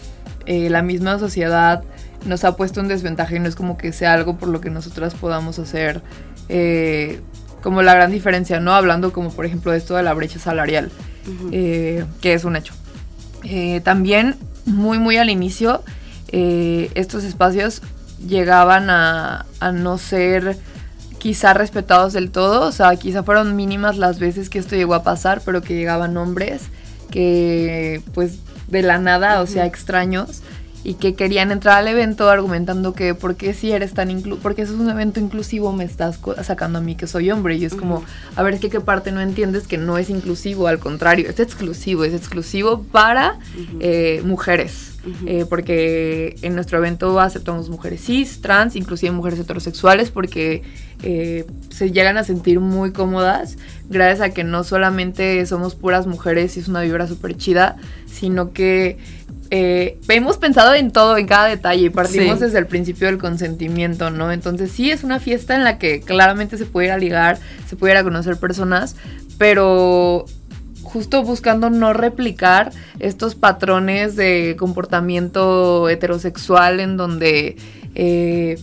eh, 0.45 0.69
la 0.69 0.83
misma 0.83 1.19
sociedad 1.19 1.83
nos 2.27 2.45
ha 2.45 2.55
puesto 2.55 2.81
en 2.81 2.89
desventaja 2.89 3.35
y 3.35 3.39
no 3.39 3.49
es 3.49 3.57
como 3.57 3.79
que 3.79 3.95
sea 3.95 4.13
algo 4.13 4.37
por 4.37 4.51
lo 4.51 4.61
que 4.61 4.69
nosotras 4.69 5.15
podamos 5.15 5.59
hacer 5.59 6.03
eh, 6.51 7.23
como 7.63 7.81
la 7.81 7.95
gran 7.95 8.11
diferencia, 8.11 8.61
¿no? 8.61 8.75
Hablando 8.75 9.11
como 9.11 9.31
por 9.31 9.47
ejemplo 9.47 9.73
de 9.73 9.79
esto 9.79 9.97
de 9.97 10.03
la 10.03 10.13
brecha 10.13 10.39
salarial, 10.39 10.91
eh, 11.51 12.05
que 12.21 12.35
es 12.35 12.45
un 12.45 12.57
hecho. 12.57 12.75
también 13.85 14.37
muy 14.67 14.99
muy 14.99 15.17
al 15.17 15.31
inicio 15.31 15.83
estos 16.31 17.25
espacios 17.25 17.81
llegaban 18.29 18.91
a, 18.91 19.47
a 19.61 19.73
no 19.73 19.97
ser 19.97 20.59
quizá 21.21 21.55
respetados 21.55 22.13
del 22.13 22.31
todo, 22.33 22.67
o 22.67 22.73
sea, 22.73 22.97
quizá 22.97 23.23
fueron 23.23 23.55
mínimas 23.55 23.97
las 23.99 24.19
veces 24.19 24.51
que 24.51 24.59
esto 24.59 24.75
llegó 24.75 24.95
a 24.95 25.05
pasar, 25.05 25.43
pero 25.45 25.63
que 25.63 25.75
llegaban 25.75 26.17
hombres 26.17 26.63
que 27.11 28.03
pues 28.15 28.39
de 28.67 28.83
la 28.83 28.99
nada, 28.99 29.41
o 29.41 29.47
sea, 29.47 29.67
extraños, 29.67 30.43
y 30.83 30.95
que 30.95 31.15
querían 31.15 31.51
entrar 31.51 31.79
al 31.79 31.89
evento 31.89 32.31
argumentando 32.31 32.95
que 32.95 33.15
porque 33.15 33.53
si 33.53 33.71
eres 33.71 33.93
tan 33.93 34.11
inclu 34.11 34.39
porque 34.39 34.63
eso 34.63 34.73
es 34.73 34.81
un 34.81 34.89
evento 34.89 35.21
inclusivo 35.21 35.73
me 35.73 35.85
estás 35.85 36.19
sacando 36.43 36.79
a 36.79 36.83
mí 36.83 36.95
que 36.95 37.07
soy 37.07 37.31
hombre 37.31 37.57
y 37.57 37.67
es 37.67 37.75
como 37.75 38.03
a 38.35 38.43
ver 38.43 38.55
es 38.55 38.61
que 38.61 38.71
qué 38.71 38.81
parte 38.81 39.13
no 39.13 39.21
entiendes 39.21 39.67
que 39.67 39.77
no 39.77 39.99
es 39.99 40.09
inclusivo 40.09 40.69
al 40.69 40.79
contrario 40.79 41.29
es 41.29 41.39
exclusivo 41.39 42.05
es 42.05 42.15
exclusivo 42.15 42.83
para 42.85 43.39
eh, 43.81 44.23
mujeres 44.25 44.90
eh, 45.27 45.47
porque 45.49 46.37
en 46.43 46.55
nuestro 46.55 46.79
evento 46.79 47.19
aceptamos 47.21 47.71
mujeres 47.71 48.03
cis, 48.03 48.41
trans, 48.41 48.77
inclusive 48.77 49.13
mujeres 49.13 49.39
heterosexuales, 49.39 50.11
porque 50.11 50.63
eh, 51.03 51.47
se 51.71 51.91
llegan 51.91 52.19
a 52.19 52.25
sentir 52.25 52.61
muy 52.61 52.93
cómodas 52.93 53.57
gracias 53.89 54.21
a 54.21 54.35
que 54.35 54.45
no 54.45 54.65
solamente 54.65 55.45
somos 55.47 55.75
puras 55.75 56.07
mujeres 56.07 56.57
y 56.57 56.61
es 56.61 56.69
una 56.69 56.83
vibra 56.83 57.07
súper 57.07 57.37
chida, 57.37 57.77
sino 58.07 58.53
que 58.53 58.99
eh, 59.53 59.99
hemos 60.09 60.37
pensado 60.37 60.75
en 60.75 60.93
todo, 60.93 61.17
en 61.17 61.27
cada 61.27 61.49
detalle, 61.49 61.87
y 61.87 61.91
partimos 61.91 62.39
desde 62.39 62.59
el 62.59 62.67
principio 62.67 63.09
del 63.09 63.19
consentimiento, 63.19 64.11
¿no? 64.11 64.31
Entonces 64.31 64.71
sí 64.71 64.91
es 64.91 65.03
una 65.03 65.19
fiesta 65.19 65.57
en 65.57 65.65
la 65.65 65.79
que 65.79 66.03
claramente 66.03 66.57
se 66.57 66.67
puede 66.67 66.87
ir 66.87 66.93
a 66.93 66.99
ligar, 66.99 67.39
se 67.69 67.75
puede 67.75 67.95
ir 67.95 67.99
a 67.99 68.05
conocer 68.05 68.37
personas, 68.37 68.95
pero 69.39 70.27
justo 70.93 71.23
buscando 71.23 71.71
no 71.71 71.93
replicar 71.93 72.73
estos 72.99 73.35
patrones 73.35 74.17
de 74.17 74.57
comportamiento 74.59 75.89
heterosexual 75.89 76.81
en 76.81 76.97
donde, 76.97 77.57
eh, 77.95 78.59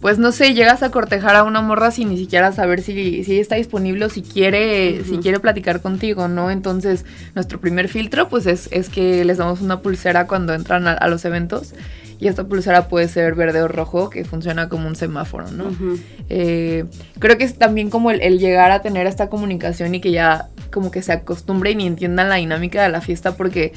pues 0.00 0.18
no 0.18 0.32
sé, 0.32 0.54
llegas 0.54 0.82
a 0.82 0.90
cortejar 0.90 1.36
a 1.36 1.44
una 1.44 1.60
morra 1.60 1.90
sin 1.90 2.08
ni 2.08 2.16
siquiera 2.16 2.52
saber 2.52 2.82
si, 2.82 3.22
si 3.24 3.38
está 3.38 3.56
disponible 3.56 4.06
o 4.06 4.08
si 4.08 4.22
quiere, 4.22 5.04
si 5.04 5.18
quiere 5.18 5.40
platicar 5.40 5.80
contigo, 5.80 6.26
¿no? 6.26 6.50
Entonces, 6.50 7.04
nuestro 7.34 7.60
primer 7.60 7.88
filtro, 7.88 8.28
pues 8.28 8.46
es, 8.46 8.68
es 8.72 8.88
que 8.88 9.24
les 9.24 9.38
damos 9.38 9.60
una 9.60 9.80
pulsera 9.80 10.26
cuando 10.26 10.54
entran 10.54 10.88
a, 10.88 11.06
los 11.06 11.24
eventos 11.24 11.74
y 12.20 12.28
esta 12.28 12.44
pulsera 12.44 12.88
puede 12.88 13.08
ser 13.08 13.34
verde 13.34 13.62
o 13.62 13.68
rojo, 13.68 14.10
que 14.10 14.24
funciona 14.24 14.68
como 14.68 14.86
un 14.86 14.94
semáforo, 14.94 15.50
¿no? 15.50 15.64
Eh, 16.28 16.84
creo 17.18 17.38
que 17.38 17.44
es 17.44 17.56
también 17.56 17.88
como 17.88 18.10
el, 18.10 18.38
llegar 18.38 18.70
a 18.72 18.82
tener 18.82 19.06
esta 19.06 19.30
comunicación 19.30 19.94
y 19.94 20.00
que 20.00 20.12
ya 20.12 20.48
como 20.70 20.90
que 20.90 21.00
se 21.00 21.12
acostumbren 21.12 21.80
y 21.80 21.86
entiendan 21.86 22.28
la 22.28 22.36
dinámica 22.36 22.82
de 22.82 22.90
la 22.90 23.00
fiesta 23.00 23.36
porque 23.36 23.72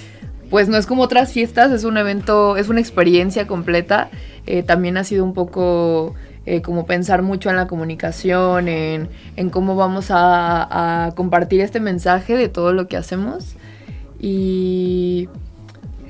pues 0.50 0.68
no 0.68 0.78
es 0.78 0.86
como 0.86 1.04
otras 1.04 1.32
fiestas, 1.32 1.72
es 1.72 1.86
un 1.86 1.98
evento, 1.98 2.58
es 2.58 2.68
una 2.68 2.82
experiencia 2.82 3.48
completa. 3.48 4.12
Eh, 4.46 4.62
también 4.62 4.98
ha 4.98 5.06
sido 5.06 5.24
un 5.24 5.34
poco 5.34 6.14
eh, 6.46 6.62
como 6.62 6.86
pensar 6.86 7.22
mucho 7.22 7.50
en 7.50 7.56
la 7.56 7.68
comunicación, 7.68 8.68
en, 8.68 9.10
cómo 9.52 9.78
vamos 9.78 10.08
a, 10.10 11.14
compartir 11.16 11.62
este 11.62 11.80
mensaje 11.80 12.36
de 12.36 12.50
todo 12.50 12.74
lo 12.74 12.88
que 12.90 12.98
hacemos. 12.98 13.56
Y 14.20 15.30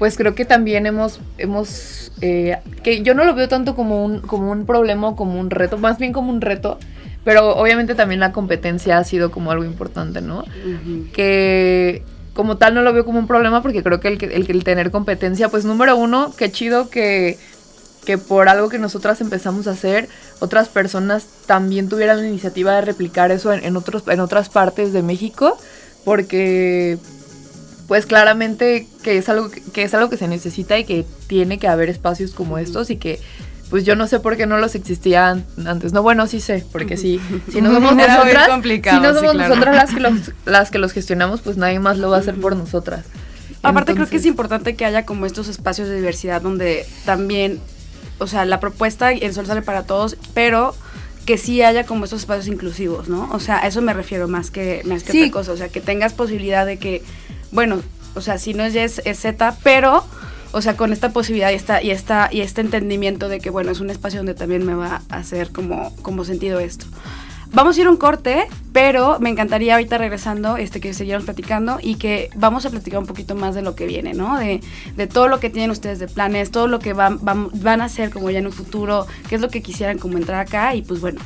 pues 0.04 0.18
creo 0.18 0.36
que 0.36 0.44
también 0.44 0.86
hemos, 0.86 1.22
hemos 1.38 2.12
eh, 2.20 2.58
que 2.84 3.04
yo 3.04 3.14
no 3.14 3.24
lo 3.24 3.34
veo 3.36 3.48
tanto 3.48 3.74
como 3.74 4.04
un, 4.04 4.20
como 4.20 4.52
un 4.52 4.66
problema 4.66 5.08
o 5.08 5.16
como 5.16 5.40
un 5.40 5.50
reto, 5.50 5.78
más 5.78 5.98
bien 5.98 6.12
como 6.12 6.30
un 6.30 6.42
reto, 6.42 6.78
pero 7.24 7.56
obviamente 7.56 7.96
también 7.96 8.20
la 8.20 8.34
competencia 8.34 8.98
ha 8.98 9.06
sido 9.06 9.32
como 9.32 9.50
algo 9.52 9.64
importante, 9.64 10.20
¿no? 10.20 10.44
Que 11.14 12.04
como 12.34 12.58
tal 12.58 12.74
no 12.74 12.82
lo 12.82 12.92
veo 12.92 13.06
como 13.06 13.18
un 13.18 13.28
problema 13.28 13.62
porque 13.62 13.82
creo 13.82 14.02
que 14.02 14.10
el, 14.10 14.22
el, 14.22 14.52
el, 14.52 14.64
tener 14.66 14.92
competencia, 14.92 15.48
pues 15.48 15.64
número 15.64 15.96
uno, 15.96 16.34
qué 16.38 16.52
chido 16.52 16.90
que, 16.90 17.38
que 18.06 18.18
por 18.18 18.50
algo 18.50 18.68
que 18.68 18.80
nosotras 18.80 19.22
empezamos 19.22 19.68
a 19.68 19.72
hacer, 19.72 20.10
otras 20.42 20.68
personas 20.68 21.28
también 21.46 21.88
tuvieran 21.88 22.18
la 22.18 22.28
iniciativa 22.28 22.76
de 22.76 22.82
replicar 22.82 23.32
eso 23.32 23.54
en, 23.54 23.78
otros, 23.78 24.04
en 24.10 24.20
otras 24.20 24.50
partes 24.50 24.92
de 24.92 25.02
México, 25.02 25.58
porque 26.04 26.98
pues 27.94 28.08
claramente 28.08 28.88
que 29.04 29.20
es 29.20 29.30
algo 29.30 29.52
que 29.52 29.84
es 29.84 29.94
algo 29.94 30.10
que 30.10 30.18
se 30.18 30.28
necesita 30.28 30.80
y 30.80 30.84
que 30.84 31.06
tiene 31.28 31.60
que 31.60 31.68
haber 31.68 31.90
espacios 31.90 32.32
como 32.32 32.58
estos 32.58 32.90
y 32.90 32.98
que 32.98 33.20
pues 33.70 33.86
yo 33.86 33.96
no 33.96 34.08
sé 34.08 34.20
por 34.20 34.36
qué 34.36 34.48
no 34.48 34.58
los 34.58 34.74
existían 34.74 35.46
antes. 35.68 35.94
No, 35.94 36.02
bueno, 36.02 36.26
sí 36.26 36.40
sé, 36.40 36.66
porque 36.72 36.98
sí, 36.98 37.22
si 37.52 37.62
no 37.62 37.72
somos 37.76 37.96
nosotras, 37.96 38.50
si 38.64 39.00
no 39.00 39.14
somos 39.14 39.36
nosotras 39.36 39.76
las 39.76 39.94
que, 39.94 40.00
los, 40.00 40.14
las 40.46 40.72
que 40.72 40.80
los 40.80 40.92
gestionamos, 40.92 41.42
pues 41.42 41.58
nadie 41.58 41.78
más 41.78 42.00
lo 42.00 42.10
va 42.10 42.18
a 42.18 42.20
hacer 42.22 42.34
por 42.34 42.56
nosotras. 42.56 43.06
Aparte 43.62 43.94
creo 43.94 44.10
que 44.10 44.18
es 44.18 44.26
importante 44.26 44.76
que 44.76 44.86
haya 44.86 45.06
como 45.06 45.28
estos 45.28 45.48
espacios 45.48 45.88
de 45.88 45.96
diversidad 45.96 46.42
donde 46.42 46.88
también, 47.06 47.60
o 48.18 48.26
sea, 48.26 48.44
la 48.46 48.60
propuesta 48.60 49.12
el 49.12 49.36
sol 49.36 49.46
sale 49.46 49.62
para 49.62 49.84
todos, 49.84 50.18
pero 50.34 50.74
que 51.28 51.38
sí 51.38 51.62
haya 51.62 51.86
como 51.86 52.06
estos 52.06 52.22
espacios 52.22 52.48
inclusivos, 52.48 53.08
¿no? 53.08 53.30
O 53.32 53.40
sea, 53.40 53.60
a 53.64 53.68
eso 53.68 53.84
me 53.84 53.94
refiero 53.94 54.28
más 54.28 54.50
que, 54.50 54.82
más 54.86 55.04
que 55.04 55.12
otra 55.20 55.32
cosa, 55.32 55.52
o 55.52 55.58
sea, 55.58 55.70
que 55.70 55.80
tengas 55.80 56.14
posibilidad 56.14 56.66
de 56.66 56.78
que, 56.78 57.04
bueno, 57.54 57.82
o 58.16 58.22
sea, 58.22 58.38
si 58.38 58.54
no 58.54 58.64
es 58.64 58.76
es, 58.76 59.02
Z, 59.20 59.58
pero 59.64 60.04
o 60.52 60.62
sea, 60.62 60.76
con 60.78 60.94
esta 60.94 61.10
posibilidad 61.10 61.50
y 61.50 61.56
esta, 61.56 61.82
y 61.82 61.90
esta, 61.90 62.30
y 62.32 62.42
este 62.42 62.62
entendimiento 62.62 63.28
de 63.28 63.40
que, 63.40 63.50
bueno, 63.50 63.72
es 63.72 63.80
un 63.80 63.90
espacio 63.90 64.20
donde 64.20 64.36
también 64.36 64.64
me 64.66 64.76
va 64.76 65.02
a 65.10 65.18
hacer 65.18 65.52
como, 65.52 65.96
como 66.04 66.26
sentido 66.26 66.60
esto. 66.60 66.86
Vamos 67.52 67.78
a 67.78 67.82
ir 67.82 67.88
un 67.88 67.98
corte, 67.98 68.46
pero 68.72 69.20
me 69.20 69.30
encantaría 69.30 69.74
ahorita 69.74 69.98
regresando 69.98 70.58
este, 70.58 70.80
que 70.80 70.94
siguiéramos 70.94 71.26
platicando 71.26 71.80
y 71.82 71.96
que 71.96 72.30
vamos 72.36 72.66
a 72.66 72.70
platicar 72.70 73.00
un 73.00 73.08
poquito 73.08 73.34
más 73.36 73.56
de 73.56 73.64
lo 73.64 73.76
que 73.76 73.88
viene, 73.88 74.14
¿no? 74.14 74.38
De, 74.38 74.62
de 74.96 75.08
todo 75.08 75.28
lo 75.28 75.40
que 75.40 75.50
tienen 75.50 75.72
ustedes 75.72 76.00
de 76.00 76.08
planes, 76.08 76.52
todo 76.52 76.68
lo 76.68 76.80
que 76.80 76.94
van, 76.94 77.24
van, 77.24 77.50
van 77.62 77.82
a 77.82 77.86
hacer 77.86 78.12
como 78.12 78.30
ya 78.30 78.40
en 78.40 78.46
un 78.46 78.54
futuro, 78.54 79.08
qué 79.30 79.36
es 79.36 79.42
lo 79.42 79.50
que 79.50 79.64
quisieran 79.64 79.98
como 79.98 80.18
entrar 80.18 80.40
acá 80.40 80.76
y 80.76 80.84
pues 80.84 81.02
bueno, 81.02 81.20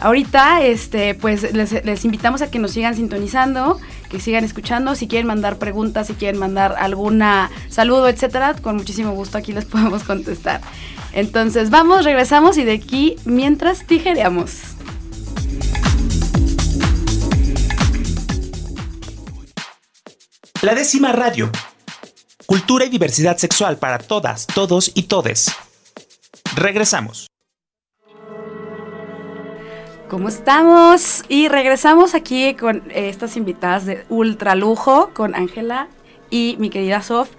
Ahorita, 0.00 0.62
este, 0.62 1.14
pues 1.14 1.52
les, 1.52 2.04
invitamos 2.06 2.40
a 2.40 2.50
que 2.50 2.58
nos 2.58 2.70
sigan 2.70 2.96
sintonizando, 2.96 3.78
que 4.10 4.20
sigan 4.20 4.44
escuchando. 4.44 4.94
Si 4.94 5.08
quieren 5.08 5.26
mandar 5.26 5.56
preguntas, 5.56 6.08
si 6.08 6.14
quieren 6.14 6.38
mandar 6.38 6.74
alguna 6.78 7.50
saludo, 7.70 8.08
etcétera, 8.08 8.54
con 8.60 8.76
muchísimo 8.76 9.12
gusto 9.12 9.38
aquí 9.38 9.52
les 9.52 9.64
podemos 9.66 10.02
contestar. 10.02 10.60
Entonces, 11.12 11.70
vamos, 11.70 12.04
regresamos 12.04 12.58
y 12.58 12.64
de 12.64 12.72
aquí 12.72 13.16
mientras 13.24 13.86
tijereamos. 13.86 14.76
La 20.62 20.74
décima 20.74 21.12
radio. 21.12 21.50
Cultura 22.44 22.84
y 22.84 22.90
diversidad 22.90 23.38
sexual 23.38 23.78
para 23.78 23.98
todas, 23.98 24.46
todos 24.46 24.90
y 24.94 25.04
todes. 25.04 25.50
Regresamos. 26.54 27.30
¿Cómo 30.10 30.28
estamos? 30.28 31.22
Y 31.28 31.46
regresamos 31.46 32.16
aquí 32.16 32.54
con 32.54 32.78
eh, 32.90 33.08
estas 33.10 33.36
invitadas 33.36 33.86
de 33.86 34.04
ultra 34.08 34.56
lujo, 34.56 35.10
con 35.14 35.36
Ángela 35.36 35.86
y 36.30 36.56
mi 36.58 36.68
querida 36.68 37.00
Sof. 37.00 37.30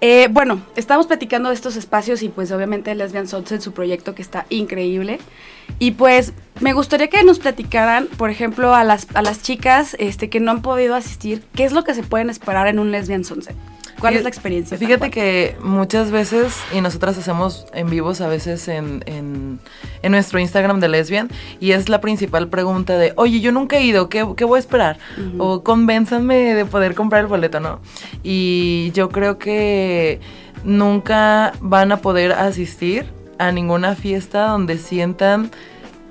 Eh, 0.00 0.28
bueno, 0.30 0.62
estamos 0.74 1.06
platicando 1.06 1.50
de 1.50 1.54
estos 1.54 1.76
espacios 1.76 2.22
y 2.22 2.30
pues 2.30 2.50
obviamente 2.50 2.94
Lesbian 2.94 3.26
en 3.30 3.60
su 3.60 3.72
proyecto 3.72 4.14
que 4.14 4.22
está 4.22 4.46
increíble. 4.48 5.18
Y 5.78 5.90
pues 5.90 6.32
me 6.60 6.72
gustaría 6.72 7.08
que 7.08 7.22
nos 7.24 7.40
platicaran, 7.40 8.06
por 8.16 8.30
ejemplo, 8.30 8.74
a 8.74 8.84
las, 8.84 9.06
a 9.12 9.20
las 9.20 9.42
chicas 9.42 9.94
este, 9.98 10.30
que 10.30 10.40
no 10.40 10.50
han 10.50 10.62
podido 10.62 10.94
asistir, 10.94 11.42
qué 11.54 11.64
es 11.64 11.72
lo 11.72 11.84
que 11.84 11.92
se 11.92 12.02
pueden 12.02 12.30
esperar 12.30 12.68
en 12.68 12.78
un 12.78 12.90
Lesbian 12.90 13.24
Sunset. 13.24 13.54
¿Cuál 14.00 14.16
es 14.16 14.22
la 14.22 14.28
experiencia? 14.28 14.76
Fíjate 14.76 15.10
que 15.10 15.56
muchas 15.62 16.10
veces, 16.10 16.58
y 16.72 16.80
nosotras 16.80 17.16
hacemos 17.18 17.66
en 17.72 17.88
vivos 17.88 18.20
a 18.20 18.28
veces 18.28 18.68
en, 18.68 19.02
en, 19.06 19.60
nuestro 20.10 20.38
Instagram 20.38 20.80
de 20.80 20.88
Lesbian, 20.88 21.30
y 21.60 21.72
es 21.72 21.88
la 21.88 22.00
principal 22.00 22.48
pregunta 22.48 22.98
de, 22.98 23.12
oye, 23.16 23.40
yo 23.40 23.52
nunca 23.52 23.78
he 23.78 23.82
ido, 23.82 24.08
¿qué, 24.08 24.22
voy 24.22 24.56
a 24.56 24.60
esperar? 24.60 24.98
O 25.38 25.62
convénzanme 25.62 26.54
de 26.54 26.64
poder 26.66 26.94
comprar 26.94 27.22
el 27.22 27.26
boleto, 27.28 27.60
¿no? 27.60 27.80
Y 28.22 28.90
yo 28.94 29.08
creo 29.08 29.38
que 29.38 30.20
nunca 30.64 31.52
van 31.60 31.92
a 31.92 31.98
poder 31.98 32.32
asistir 32.32 33.06
a 33.38 33.52
ninguna 33.52 33.94
fiesta 33.94 34.48
donde 34.48 34.78
sientan 34.78 35.50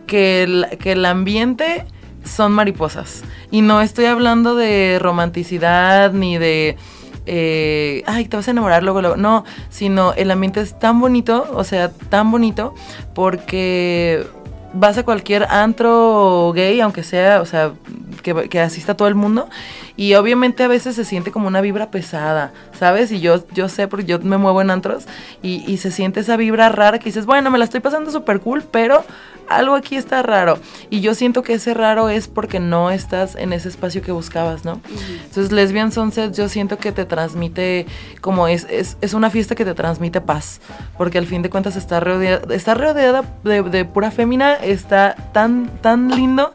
que 0.07 0.43
el, 0.43 0.67
que 0.79 0.93
el 0.93 1.05
ambiente 1.05 1.85
son 2.23 2.51
mariposas. 2.51 3.23
Y 3.51 3.61
no 3.61 3.81
estoy 3.81 4.05
hablando 4.05 4.55
de 4.55 4.97
romanticidad 4.99 6.13
ni 6.13 6.37
de 6.37 6.77
eh, 7.25 8.03
ay, 8.05 8.25
te 8.25 8.37
vas 8.37 8.47
a 8.47 8.51
enamorar 8.51 8.83
luego, 8.83 9.01
luego. 9.01 9.17
No, 9.17 9.45
sino 9.69 10.13
el 10.13 10.31
ambiente 10.31 10.61
es 10.61 10.77
tan 10.77 10.99
bonito, 10.99 11.47
o 11.53 11.63
sea, 11.63 11.91
tan 11.91 12.31
bonito, 12.31 12.73
porque 13.13 14.25
vas 14.73 14.97
a 14.97 15.03
cualquier 15.03 15.43
antro 15.49 16.51
gay, 16.53 16.81
aunque 16.81 17.03
sea, 17.03 17.41
o 17.41 17.45
sea, 17.45 17.73
que, 18.21 18.49
que, 18.49 18.59
asista 18.59 18.95
todo 18.95 19.07
el 19.07 19.15
mundo, 19.15 19.49
y 19.95 20.13
obviamente 20.15 20.63
a 20.63 20.67
veces 20.67 20.95
se 20.95 21.05
siente 21.05 21.31
como 21.31 21.47
una 21.47 21.61
vibra 21.61 21.91
pesada, 21.91 22.51
¿sabes? 22.77 23.11
Y 23.11 23.19
yo, 23.19 23.45
yo 23.53 23.69
sé, 23.69 23.87
porque 23.87 24.05
yo 24.05 24.19
me 24.19 24.37
muevo 24.37 24.61
en 24.61 24.71
antros, 24.71 25.05
y, 25.41 25.63
y 25.71 25.77
se 25.77 25.91
siente 25.91 26.21
esa 26.21 26.37
vibra 26.37 26.69
rara 26.69 26.99
que 26.99 27.05
dices, 27.05 27.25
bueno, 27.25 27.51
me 27.51 27.57
la 27.57 27.65
estoy 27.65 27.79
pasando 27.79 28.11
súper 28.11 28.39
cool, 28.39 28.63
pero 28.63 29.03
algo 29.49 29.75
aquí 29.75 29.95
está 29.95 30.21
raro. 30.23 30.57
Y 30.89 31.01
yo 31.01 31.15
siento 31.15 31.43
que 31.43 31.53
ese 31.53 31.73
raro 31.73 32.09
es 32.09 32.27
porque 32.27 32.59
no 32.59 32.91
estás 32.91 33.35
en 33.35 33.53
ese 33.53 33.69
espacio 33.69 34.01
que 34.01 34.11
buscabas, 34.11 34.65
¿no? 34.65 34.81
Entonces, 35.23 35.51
Lesbian 35.51 35.91
Sunset 35.91 36.33
yo 36.33 36.49
siento 36.49 36.77
que 36.77 36.91
te 36.91 37.05
transmite, 37.05 37.85
como 38.21 38.47
es, 38.47 38.67
es, 38.69 39.13
una 39.13 39.29
fiesta 39.29 39.55
que 39.55 39.65
te 39.65 39.73
transmite 39.73 40.21
paz, 40.21 40.59
porque 40.97 41.17
al 41.17 41.27
fin 41.27 41.41
de 41.41 41.49
cuentas 41.49 41.75
está 41.75 41.99
rodeada, 41.99 42.53
está 42.53 42.73
rodeada 42.73 43.23
de, 43.43 43.85
pura 43.85 44.11
fémina, 44.11 44.53
está 44.55 45.15
tan, 45.33 45.67
tan 45.81 46.09
lindo 46.09 46.53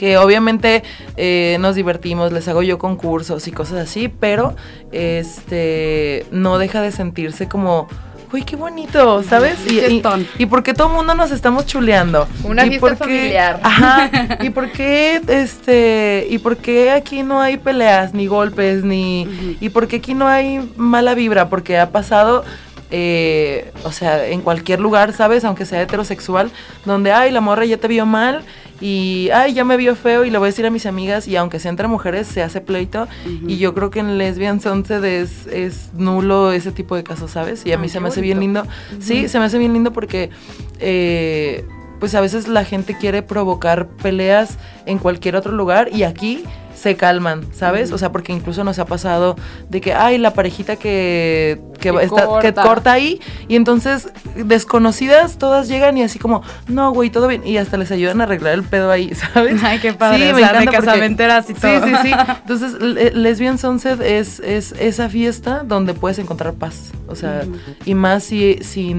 que 0.00 0.16
obviamente 0.16 0.82
eh, 1.18 1.58
nos 1.60 1.74
divertimos, 1.74 2.32
les 2.32 2.48
hago 2.48 2.62
yo 2.62 2.78
concursos 2.78 3.46
y 3.46 3.52
cosas 3.52 3.80
así, 3.80 4.08
pero 4.08 4.56
este 4.92 6.24
no 6.30 6.56
deja 6.56 6.80
de 6.80 6.90
sentirse 6.90 7.48
como 7.48 7.86
güey, 8.30 8.44
qué 8.44 8.56
bonito, 8.56 9.22
¿sabes? 9.24 9.56
Y, 9.68 9.78
y, 9.80 10.02
y 10.38 10.46
por 10.46 10.62
qué 10.62 10.72
todo 10.72 10.86
el 10.88 10.94
mundo 10.94 11.14
nos 11.16 11.32
estamos 11.32 11.66
chuleando. 11.66 12.28
Una 12.44 12.64
¿Y 12.64 12.68
fiesta 12.70 12.86
por 12.86 12.96
qué- 12.96 13.14
familiar. 13.18 13.60
Ajá. 13.62 14.10
¿Y 14.40 14.50
por 14.50 14.70
qué, 14.70 15.20
este, 15.26 16.26
y 16.30 16.38
por 16.38 16.56
qué 16.56 16.92
aquí 16.92 17.22
no 17.24 17.42
hay 17.42 17.56
peleas, 17.58 18.14
ni 18.14 18.26
golpes, 18.28 18.84
ni, 18.84 19.56
y 19.60 19.68
por 19.70 19.86
qué 19.88 19.96
aquí 19.96 20.14
no 20.14 20.28
hay 20.28 20.60
mala 20.76 21.14
vibra? 21.14 21.48
Porque 21.50 21.76
ha 21.76 21.90
pasado, 21.90 22.44
eh, 22.92 23.72
o 23.82 23.90
sea, 23.90 24.24
en 24.28 24.42
cualquier 24.42 24.78
lugar, 24.78 25.12
¿sabes? 25.12 25.44
Aunque 25.44 25.66
sea 25.66 25.82
heterosexual, 25.82 26.52
donde, 26.84 27.10
ay, 27.12 27.32
la 27.32 27.40
morra 27.40 27.64
ya 27.64 27.78
te 27.78 27.88
vio 27.88 28.06
mal 28.06 28.44
y, 28.80 29.28
ay, 29.34 29.52
ya 29.54 29.64
me 29.64 29.76
vio 29.76 29.94
feo 29.94 30.24
y 30.24 30.30
le 30.30 30.38
voy 30.38 30.46
a 30.46 30.50
decir 30.50 30.64
a 30.66 30.70
mis 30.70 30.86
amigas 30.86 31.28
y 31.28 31.36
aunque 31.36 31.58
sea 31.58 31.70
entre 31.70 31.86
mujeres 31.88 32.26
se 32.26 32.42
hace 32.42 32.60
pleito 32.60 33.08
y 33.46 33.58
yo 33.58 33.74
creo 33.74 33.90
que 33.90 34.00
en 34.00 34.18
Lesbian 34.18 34.60
Sunset 34.60 35.04
es, 35.04 35.46
es 35.46 35.90
nulo 35.94 36.52
ese 36.52 36.72
tipo 36.72 36.96
de 36.96 37.02
casos, 37.04 37.30
¿sabes? 37.32 37.64
Y 37.66 37.72
a 37.72 37.76
mí 37.78 37.84
Ay, 37.84 37.88
se 37.90 38.00
me 38.00 38.08
hace 38.08 38.20
bien 38.20 38.40
lindo. 38.40 38.64
Sí, 39.00 39.28
se 39.28 39.38
me 39.38 39.44
hace 39.44 39.58
bien 39.58 39.72
lindo 39.72 39.92
porque... 39.92 40.30
eh, 40.78 41.64
pues 42.00 42.14
a 42.14 42.22
veces 42.22 42.48
la 42.48 42.64
gente 42.64 42.96
quiere 42.96 43.22
provocar 43.22 43.86
peleas 43.86 44.56
en 44.86 44.96
cualquier 44.96 45.36
otro 45.36 45.52
lugar 45.52 45.90
y 45.92 46.04
aquí 46.04 46.44
se 46.80 46.96
calman, 46.96 47.42
¿sabes? 47.52 47.92
O 47.92 47.98
sea, 47.98 48.10
porque 48.10 48.32
incluso 48.32 48.64
nos 48.64 48.78
ha 48.78 48.86
pasado 48.86 49.36
de 49.68 49.80
que, 49.82 49.92
ay, 49.92 50.16
la 50.16 50.32
parejita 50.32 50.76
que, 50.76 51.60
que, 51.78 51.92
Que 51.92 52.02
está- 52.04 52.38
que 52.40 52.54
corta. 52.54 52.92
ahí 52.92 53.20
y 53.48 53.56
entonces 53.56 54.08
desconocidas 54.34 55.36
todas 55.38 55.68
llegan 55.68 55.98
y 55.98 56.02
así 56.02 56.18
como, 56.18 56.42
no, 56.68 56.92
güey, 56.92 57.10
todo 57.10 57.28
bien 57.28 57.46
y 57.46 57.56
hasta 57.58 57.76
les 57.76 57.90
ayudan 57.90 58.20
a 58.20 58.24
arreglar 58.24 58.54
el 58.54 58.62
pedo 58.62 58.90
ahí, 58.90 59.12
¿sabes? 59.34 59.62
Ay, 59.62 59.78
qué 59.78 59.92
padre. 59.92 60.18
Sí, 60.26 60.30
o 60.30 60.34
me 60.34 60.40
sea, 60.40 60.52
de 60.52 60.64
porque- 60.64 60.76
casamenteras 60.78 61.50
y 61.50 61.54
todo. 61.54 61.84
Sí, 61.84 61.90
sí, 61.90 61.94
sí. 62.02 62.12
Entonces, 62.40 62.72
Le- 62.80 63.10
Lesbian 63.12 63.58
Sunset 63.58 64.00
es, 64.00 64.40
es 64.40 64.72
esa 64.78 65.08
fiesta 65.08 65.62
donde 65.64 65.94
puedes 65.94 66.18
encontrar 66.18 66.54
paz. 66.54 66.92
O 67.08 67.14
sea, 67.14 67.42
y 67.84 67.94
más 67.94 68.22
si, 68.24 68.58
si, 68.62 68.94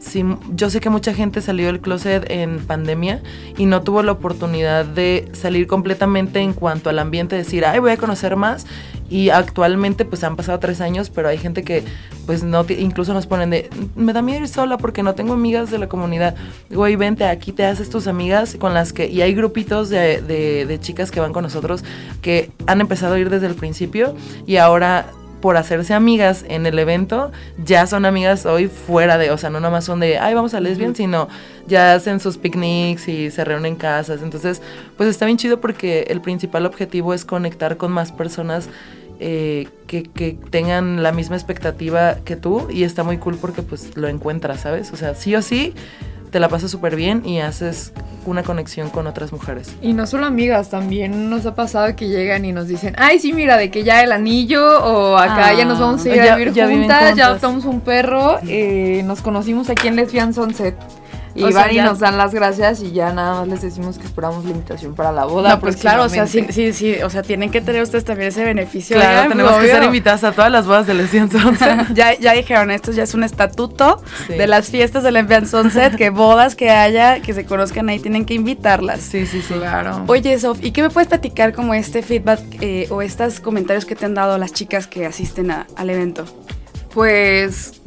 si- 0.00 0.24
Yo 0.54 0.70
sé 0.70 0.80
que 0.80 0.90
mucha 0.90 1.14
gente 1.14 1.40
salió 1.40 1.66
del 1.66 1.80
closet 1.80 2.24
en 2.30 2.58
pandemia 2.58 3.22
y 3.56 3.66
no 3.66 3.82
tuvo 3.82 4.02
la 4.02 4.12
oportunidad 4.12 4.84
de 4.84 5.28
salir 5.32 5.66
completamente 5.66 6.40
en 6.40 6.52
cuanto 6.54 6.90
al 6.90 6.98
ambiente, 6.98 7.36
decir, 7.36 7.64
ay, 7.64 7.78
voy 7.78 7.92
a 7.92 7.96
conocer 7.96 8.34
más. 8.36 8.66
Y 9.08 9.30
actualmente, 9.30 10.04
pues 10.04 10.22
han 10.22 10.36
pasado 10.36 10.60
tres 10.60 10.80
años, 10.80 11.10
pero 11.10 11.28
hay 11.28 11.36
gente 11.36 11.64
que, 11.64 11.82
pues, 12.26 12.44
no, 12.44 12.64
incluso 12.68 13.12
nos 13.12 13.26
ponen 13.26 13.50
de, 13.50 13.68
me 13.96 14.12
da 14.12 14.22
miedo 14.22 14.40
ir 14.40 14.48
sola 14.48 14.78
porque 14.78 15.02
no 15.02 15.14
tengo 15.16 15.32
amigas 15.32 15.70
de 15.72 15.78
la 15.78 15.88
comunidad. 15.88 16.36
Güey, 16.70 16.94
vente, 16.94 17.24
aquí 17.24 17.50
te 17.50 17.64
haces 17.64 17.90
tus 17.90 18.06
amigas 18.06 18.56
con 18.58 18.72
las 18.72 18.92
que, 18.92 19.08
y 19.08 19.20
hay 19.22 19.34
grupitos 19.34 19.88
de 19.90 20.78
chicas 20.80 21.10
que 21.10 21.18
van 21.18 21.32
con 21.32 21.42
nosotros 21.42 21.82
que 22.22 22.52
han 22.68 22.80
empezado 22.80 23.14
a 23.14 23.18
ir 23.18 23.30
desde 23.30 23.48
el 23.48 23.54
principio 23.56 24.14
y 24.46 24.56
ahora 24.56 25.06
por 25.40 25.56
hacerse 25.56 25.94
amigas 25.94 26.44
en 26.48 26.66
el 26.66 26.78
evento, 26.78 27.32
ya 27.64 27.86
son 27.86 28.04
amigas 28.04 28.46
hoy 28.46 28.68
fuera 28.68 29.18
de, 29.18 29.30
o 29.30 29.38
sea, 29.38 29.50
no 29.50 29.60
nomás 29.60 29.84
son 29.84 30.00
de, 30.00 30.18
ay, 30.18 30.34
vamos 30.34 30.54
a 30.54 30.60
lesbian, 30.60 30.94
sino 30.94 31.28
ya 31.66 31.94
hacen 31.94 32.20
sus 32.20 32.38
picnics 32.38 33.08
y 33.08 33.30
se 33.30 33.44
reúnen 33.44 33.72
en 33.72 33.76
casas. 33.76 34.22
Entonces, 34.22 34.62
pues 34.96 35.08
está 35.08 35.26
bien 35.26 35.38
chido 35.38 35.60
porque 35.60 36.06
el 36.08 36.20
principal 36.20 36.66
objetivo 36.66 37.14
es 37.14 37.24
conectar 37.24 37.76
con 37.76 37.92
más 37.92 38.12
personas 38.12 38.68
eh, 39.18 39.68
que, 39.86 40.02
que 40.02 40.38
tengan 40.50 41.02
la 41.02 41.12
misma 41.12 41.36
expectativa 41.36 42.16
que 42.24 42.36
tú 42.36 42.68
y 42.70 42.84
está 42.84 43.04
muy 43.04 43.18
cool 43.18 43.36
porque 43.36 43.62
pues 43.62 43.96
lo 43.96 44.08
encuentras, 44.08 44.60
¿sabes? 44.60 44.92
O 44.92 44.96
sea, 44.96 45.14
sí 45.14 45.34
o 45.34 45.42
sí, 45.42 45.74
te 46.30 46.40
la 46.40 46.48
pasas 46.48 46.70
súper 46.70 46.96
bien 46.96 47.22
y 47.26 47.40
haces 47.40 47.92
una 48.26 48.42
conexión 48.42 48.90
con 48.90 49.06
otras 49.06 49.32
mujeres. 49.32 49.74
Y 49.82 49.92
no 49.94 50.06
solo 50.06 50.26
amigas, 50.26 50.68
también 50.70 51.30
nos 51.30 51.46
ha 51.46 51.54
pasado 51.54 51.96
que 51.96 52.08
llegan 52.08 52.44
y 52.44 52.52
nos 52.52 52.68
dicen, 52.68 52.94
ay, 52.98 53.18
sí, 53.18 53.32
mira, 53.32 53.56
de 53.56 53.70
que 53.70 53.82
ya 53.82 54.02
el 54.02 54.12
anillo, 54.12 54.62
o 54.84 55.16
acá 55.16 55.48
Ah. 55.48 55.54
ya 55.54 55.64
nos 55.64 55.80
vamos 55.80 56.04
a 56.04 56.08
ir 56.08 56.16
Ya- 56.16 56.34
a 56.34 56.36
vivir 56.36 56.52
ya 56.52 56.68
juntas. 56.68 57.16
ya 57.16 57.26
adoptamos 57.26 57.64
un 57.64 57.80
perro, 57.80 58.38
eh, 58.46 59.02
nos 59.06 59.22
conocimos 59.22 59.70
aquí 59.70 59.88
en 59.88 59.96
Lesbian 59.96 60.34
Sunset. 60.34 60.74
Y 61.34 61.44
O 61.44 61.52
sea, 61.52 61.62
van 61.62 61.70
y 61.70 61.74
ya- 61.76 61.84
nos 61.84 62.00
dan 62.00 62.18
las 62.18 62.34
gracias 62.34 62.82
y 62.82 62.90
ya 62.92 63.12
nada 63.12 63.40
más 63.40 63.48
les 63.48 63.62
decimos 63.62 63.98
que 63.98 64.04
esperamos 64.06 64.44
la 64.44 64.50
invitación 64.50 64.94
para 64.94 65.12
la 65.12 65.24
boda. 65.26 65.50
No, 65.50 65.60
pues 65.60 65.76
claro, 65.76 66.04
o 66.04 66.08
sea, 66.08 66.26
sí, 66.26 66.44
sí, 66.50 66.72
sí, 66.72 66.96
o 67.02 67.08
sea, 67.10 67.22
tienen 67.22 67.50
que 67.50 67.60
tener 67.60 67.82
ustedes 67.82 68.04
también 68.04 68.28
ese 68.30 68.44
beneficio. 68.44 68.96
Claro, 68.96 69.28
tenemos 69.28 69.52
que 69.58 69.68
ser 69.68 69.82
invitadas 69.84 70.24
a 70.24 70.32
todas 70.32 70.50
las 70.50 70.66
bodas 70.66 70.86
de 70.88 70.94
Lesbian 70.94 71.30
Sunset. 71.30 71.86
ya, 71.94 72.18
ya 72.18 72.32
dijeron, 72.32 72.70
esto 72.72 72.90
ya 72.92 73.04
es 73.04 73.14
un 73.14 73.22
estatuto 73.24 74.02
Sí. 74.26 74.34
de 74.34 74.46
las 74.46 74.70
fiestas 74.70 75.02
de 75.04 75.12
la 75.12 75.20
Lesbian 75.20 75.46
Sunset, 75.46 75.94
que 75.96 76.10
bodas 76.10 76.56
que 76.56 76.70
haya, 76.70 77.20
que 77.22 77.32
se 77.32 77.44
conozcan 77.44 77.88
ahí, 77.88 78.00
tienen 78.00 78.24
que 78.24 78.34
invitarlas. 78.34 79.00
Sí, 79.00 79.26
sí, 79.26 79.40
sí. 79.40 79.54
Claro. 79.54 80.04
Oye, 80.08 80.38
Sof, 80.38 80.58
¿y 80.62 80.72
qué 80.72 80.82
me 80.82 80.90
puedes 80.90 81.08
platicar 81.08 81.52
como 81.52 81.74
este 81.74 82.02
feedback 82.02 82.40
eh, 82.60 82.86
o 82.90 83.02
estos 83.02 83.38
comentarios 83.40 83.84
que 83.84 83.94
te 83.94 84.04
han 84.06 84.14
dado 84.14 84.36
las 84.38 84.52
chicas 84.52 84.86
que 84.88 85.06
asisten 85.06 85.50
a- 85.52 85.66
al 85.76 85.90
evento? 85.90 86.24
Pues 86.92 87.80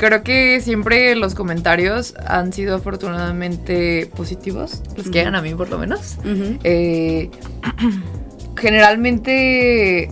creo 0.00 0.22
que 0.22 0.60
siempre 0.62 1.14
los 1.14 1.34
comentarios 1.34 2.14
han 2.26 2.54
sido 2.54 2.76
afortunadamente 2.76 4.10
positivos, 4.16 4.82
los 4.96 5.06
que 5.06 5.18
llegan 5.18 5.34
a 5.34 5.42
mí 5.42 5.54
por 5.54 5.68
lo 5.68 5.76
menos. 5.78 6.16
Eh, 6.64 7.30
generalmente 8.56 10.10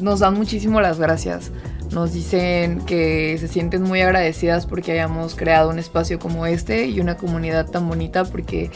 nos 0.00 0.20
dan 0.20 0.32
muchísimo 0.34 0.80
las 0.80 0.98
gracias. 0.98 1.52
Nos 1.90 2.14
dicen 2.14 2.80
que 2.86 3.36
se 3.38 3.48
sienten 3.48 3.82
muy 3.82 4.00
agradecidas 4.00 4.64
porque 4.64 4.92
hayamos 4.92 5.34
creado 5.34 5.68
un 5.68 5.78
espacio 5.78 6.18
como 6.18 6.46
este 6.46 6.86
y 6.86 6.98
una 6.98 7.18
comunidad 7.18 7.68
tan 7.70 7.86
bonita 7.86 8.24
porque 8.24 8.70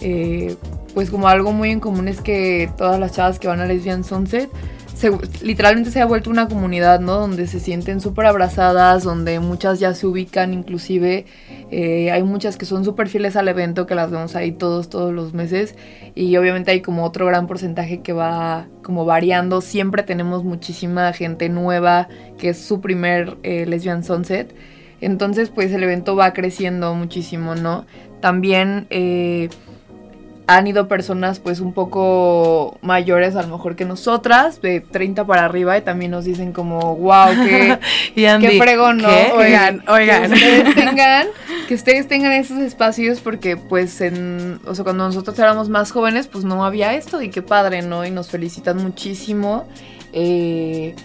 eh, 0.00 0.54
pues 0.94 1.10
como 1.10 1.26
algo 1.26 1.50
muy 1.50 1.70
en 1.70 1.80
común 1.80 2.06
es 2.06 2.20
que 2.20 2.70
todas 2.78 3.00
las 3.00 3.10
chavas 3.10 3.40
que 3.40 3.48
van 3.48 3.58
a 3.58 3.66
Lesbian 3.66 4.04
Sunset 4.04 4.48
literalmente 5.42 5.90
se 5.90 6.00
ha 6.00 6.06
vuelto 6.06 6.30
una 6.30 6.48
comunidad, 6.48 7.00
¿no? 7.00 7.18
Donde 7.18 7.46
se 7.46 7.60
sienten 7.60 8.00
súper 8.00 8.26
abrazadas, 8.26 9.04
donde 9.04 9.40
muchas 9.40 9.80
ya 9.80 9.94
se 9.94 10.06
ubican 10.06 10.52
inclusive. 10.52 11.26
eh, 11.70 12.10
hay 12.10 12.22
muchas 12.22 12.56
que 12.56 12.66
son 12.66 12.84
súper 12.84 13.08
fieles 13.08 13.36
al 13.36 13.48
evento, 13.48 13.86
que 13.86 13.94
las 13.94 14.10
vemos 14.10 14.36
ahí 14.36 14.52
todos, 14.52 14.88
todos 14.88 15.12
los 15.12 15.34
meses. 15.34 15.74
Y 16.14 16.36
obviamente 16.36 16.70
hay 16.70 16.80
como 16.80 17.04
otro 17.04 17.26
gran 17.26 17.46
porcentaje 17.46 18.00
que 18.00 18.12
va 18.12 18.66
como 18.82 19.04
variando. 19.04 19.60
Siempre 19.60 20.02
tenemos 20.02 20.44
muchísima 20.44 21.12
gente 21.12 21.48
nueva, 21.48 22.08
que 22.38 22.50
es 22.50 22.58
su 22.58 22.80
primer 22.80 23.36
eh, 23.42 23.66
Lesbian 23.66 24.04
Sunset. 24.04 24.54
Entonces, 25.00 25.50
pues 25.50 25.72
el 25.72 25.82
evento 25.82 26.16
va 26.16 26.32
creciendo 26.32 26.94
muchísimo, 26.94 27.54
¿no? 27.54 27.86
También... 28.20 28.86
eh, 28.90 29.48
han 30.56 30.66
ido 30.66 30.88
personas 30.88 31.38
pues 31.38 31.60
un 31.60 31.72
poco 31.72 32.76
mayores 32.82 33.36
a 33.36 33.42
lo 33.42 33.48
mejor 33.48 33.76
que 33.76 33.84
nosotras, 33.84 34.60
de 34.60 34.80
30 34.80 35.24
para 35.24 35.44
arriba, 35.44 35.78
y 35.78 35.82
también 35.82 36.10
nos 36.10 36.24
dicen 36.24 36.52
como, 36.52 36.96
wow, 36.96 37.28
qué, 37.44 37.78
Y 38.16 38.22
qué 38.22 38.58
fregón, 38.60 38.98
¿no? 38.98 39.08
¿qué? 39.08 39.32
Oigan, 39.36 39.84
oigan. 39.88 40.30
Que 40.30 40.34
ustedes 40.34 40.74
tengan, 40.74 41.26
que 41.68 41.74
ustedes 41.74 42.08
tengan 42.08 42.32
esos 42.32 42.58
espacios 42.58 43.20
porque 43.20 43.56
pues 43.56 44.00
en, 44.00 44.60
o 44.66 44.74
sea, 44.74 44.82
cuando 44.82 45.04
nosotros 45.04 45.38
éramos 45.38 45.68
más 45.68 45.92
jóvenes 45.92 46.26
pues 46.26 46.44
no 46.44 46.64
había 46.64 46.94
esto 46.94 47.22
y 47.22 47.30
qué 47.30 47.42
padre, 47.42 47.82
¿no? 47.82 48.04
Y 48.04 48.10
nos 48.10 48.28
felicitan 48.28 48.76
muchísimo. 48.78 49.68
Eh, 50.12 50.96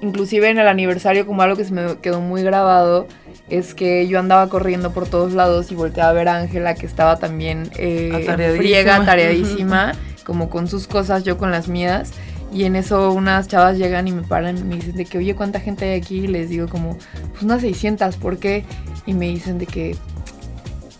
inclusive 0.00 0.48
en 0.48 0.58
el 0.58 0.68
aniversario 0.68 1.26
como 1.26 1.42
algo 1.42 1.56
que 1.56 1.64
se 1.64 1.72
me 1.72 1.98
quedó 1.98 2.20
muy 2.20 2.42
grabado 2.42 3.06
es 3.48 3.74
que 3.74 4.06
yo 4.08 4.18
andaba 4.18 4.48
corriendo 4.48 4.92
por 4.92 5.08
todos 5.08 5.32
lados 5.32 5.70
y 5.72 5.74
volteaba 5.74 6.10
a 6.10 6.12
ver 6.14 6.28
a 6.28 6.36
Ángela 6.38 6.74
que 6.74 6.86
estaba 6.86 7.18
también 7.18 7.70
eh, 7.76 8.10
Atareadísima. 8.14 8.56
friega, 8.62 8.96
atareadísima, 8.96 9.92
como 10.24 10.48
con 10.48 10.68
sus 10.68 10.86
cosas, 10.86 11.24
yo 11.24 11.36
con 11.38 11.50
las 11.50 11.68
mías. 11.68 12.10
Y 12.52 12.64
en 12.64 12.76
eso 12.76 13.12
unas 13.12 13.48
chavas 13.48 13.78
llegan 13.78 14.08
y 14.08 14.12
me 14.12 14.22
paran 14.22 14.58
y 14.58 14.62
me 14.62 14.76
dicen 14.76 14.94
de 14.96 15.06
que, 15.06 15.16
oye, 15.18 15.34
¿cuánta 15.34 15.58
gente 15.60 15.86
hay 15.86 15.98
aquí? 16.00 16.18
Y 16.20 16.26
les 16.26 16.50
digo 16.50 16.68
como, 16.68 16.98
pues 17.30 17.42
unas 17.42 17.62
600, 17.62 18.16
¿por 18.18 18.36
qué? 18.38 18.64
Y 19.06 19.14
me 19.14 19.26
dicen 19.28 19.58
de 19.58 19.66
que, 19.66 19.96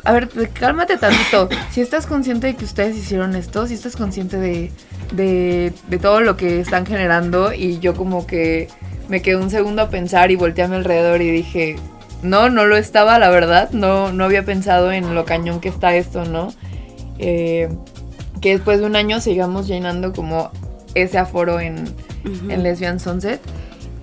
a 0.04 0.12
ver, 0.12 0.30
de- 0.32 0.48
cálmate 0.48 0.96
tantito. 0.96 1.48
Si 1.70 1.80
estás 1.82 2.06
consciente 2.06 2.46
de 2.48 2.56
que 2.56 2.64
ustedes 2.64 2.96
hicieron 2.96 3.36
esto, 3.36 3.66
si 3.66 3.74
estás 3.74 3.96
consciente 3.96 4.38
de, 4.38 4.72
de, 5.14 5.72
de 5.88 5.98
todo 5.98 6.22
lo 6.22 6.36
que 6.38 6.58
están 6.60 6.86
generando 6.86 7.52
y 7.52 7.78
yo 7.80 7.94
como 7.94 8.26
que 8.26 8.68
me 9.10 9.20
quedé 9.20 9.36
un 9.36 9.50
segundo 9.50 9.82
a 9.82 9.90
pensar 9.90 10.30
y 10.30 10.36
volteé 10.36 10.64
a 10.64 10.68
mi 10.68 10.76
alrededor 10.76 11.20
y 11.20 11.30
dije, 11.30 11.76
no, 12.22 12.48
no 12.48 12.64
lo 12.64 12.76
estaba, 12.76 13.18
la 13.18 13.30
verdad, 13.30 13.70
no, 13.72 14.12
no 14.12 14.24
había 14.24 14.44
pensado 14.44 14.92
en 14.92 15.14
lo 15.14 15.24
cañón 15.24 15.60
que 15.60 15.68
está 15.68 15.94
esto, 15.94 16.24
¿no? 16.24 16.52
Eh, 17.18 17.68
que 18.40 18.52
después 18.52 18.80
de 18.80 18.86
un 18.86 18.96
año 18.96 19.20
sigamos 19.20 19.66
llenando 19.66 20.12
como 20.12 20.50
ese 20.94 21.18
aforo 21.18 21.60
en, 21.60 21.84
en 22.24 22.62
Lesbian 22.62 23.00
Sunset. 23.00 23.40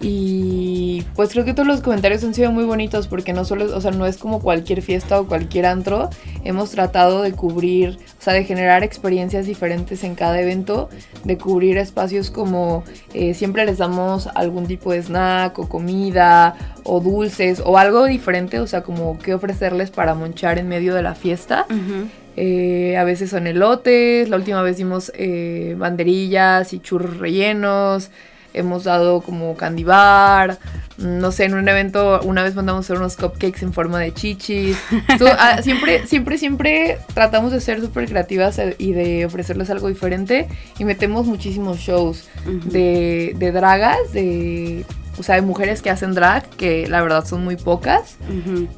Y 0.01 1.03
pues 1.15 1.31
creo 1.31 1.43
que 1.43 1.53
todos 1.53 1.67
los 1.67 1.81
comentarios 1.81 2.23
han 2.23 2.33
sido 2.33 2.51
muy 2.51 2.63
bonitos 2.63 3.07
porque 3.07 3.33
no 3.33 3.43
solo, 3.43 3.75
o 3.75 3.81
sea, 3.81 3.91
no 3.91 4.05
es 4.05 4.17
como 4.17 4.41
cualquier 4.41 4.81
fiesta 4.81 5.19
o 5.19 5.27
cualquier 5.27 5.65
antro. 5.65 6.09
Hemos 6.45 6.71
tratado 6.71 7.21
de 7.21 7.33
cubrir, 7.33 7.97
o 8.17 8.21
sea, 8.21 8.33
de 8.33 8.45
generar 8.45 8.83
experiencias 8.83 9.45
diferentes 9.45 10.05
en 10.05 10.15
cada 10.15 10.39
evento, 10.39 10.89
de 11.25 11.37
cubrir 11.37 11.77
espacios 11.77 12.31
como 12.31 12.83
eh, 13.13 13.33
siempre 13.33 13.65
les 13.65 13.77
damos 13.77 14.27
algún 14.35 14.67
tipo 14.67 14.93
de 14.93 15.03
snack 15.03 15.59
o 15.59 15.67
comida 15.67 16.55
o 16.83 17.01
dulces 17.01 17.61
o 17.65 17.77
algo 17.77 18.05
diferente, 18.05 18.59
o 18.59 18.67
sea, 18.67 18.83
como 18.83 19.19
qué 19.19 19.33
ofrecerles 19.33 19.91
para 19.91 20.13
monchar 20.15 20.59
en 20.59 20.69
medio 20.69 20.95
de 20.95 21.01
la 21.01 21.13
fiesta. 21.13 21.65
Eh, 22.37 22.95
a 22.95 23.03
veces 23.03 23.31
son 23.31 23.47
elotes, 23.47 24.29
la 24.29 24.37
última 24.37 24.61
vez 24.61 24.77
dimos 24.77 25.11
eh, 25.15 25.75
banderillas 25.77 26.71
y 26.71 26.79
churros 26.79 27.17
rellenos. 27.17 28.11
Hemos 28.53 28.83
dado 28.83 29.21
como 29.21 29.55
candy 29.55 29.83
bar, 29.83 30.59
no 30.97 31.31
sé, 31.31 31.45
en 31.45 31.53
un 31.53 31.67
evento 31.67 32.19
una 32.23 32.43
vez 32.43 32.55
mandamos 32.55 32.85
hacer 32.85 32.97
unos 32.97 33.15
cupcakes 33.15 33.63
en 33.63 33.73
forma 33.73 33.99
de 33.99 34.13
chichis. 34.13 34.77
Ah, 35.37 35.59
siempre, 35.63 36.05
siempre, 36.07 36.37
siempre 36.37 36.99
tratamos 37.13 37.51
de 37.51 37.61
ser 37.61 37.79
súper 37.79 38.07
creativas 38.07 38.59
eh, 38.59 38.75
y 38.77 38.91
de 38.91 39.25
ofrecerles 39.25 39.69
algo 39.69 39.87
diferente 39.87 40.47
y 40.77 40.85
metemos 40.85 41.25
muchísimos 41.25 41.77
shows 41.77 42.27
de, 42.45 43.33
de 43.37 43.51
dragas, 43.51 44.11
de 44.13 44.85
o 45.19 45.23
sea, 45.23 45.35
de 45.35 45.41
mujeres 45.41 45.81
que 45.81 45.89
hacen 45.89 46.13
drag, 46.13 46.49
que 46.51 46.87
la 46.87 47.01
verdad 47.01 47.25
son 47.25 47.43
muy 47.43 47.57
pocas, 47.57 48.15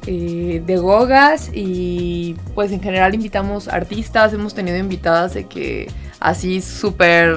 eh, 0.06 0.60
de 0.66 0.76
gogas 0.76 1.50
y 1.54 2.34
pues 2.54 2.72
en 2.72 2.82
general 2.82 3.14
invitamos 3.14 3.68
artistas, 3.68 4.32
hemos 4.32 4.52
tenido 4.52 4.76
invitadas 4.76 5.34
de 5.34 5.46
que 5.46 5.88
así 6.18 6.60
súper 6.60 7.36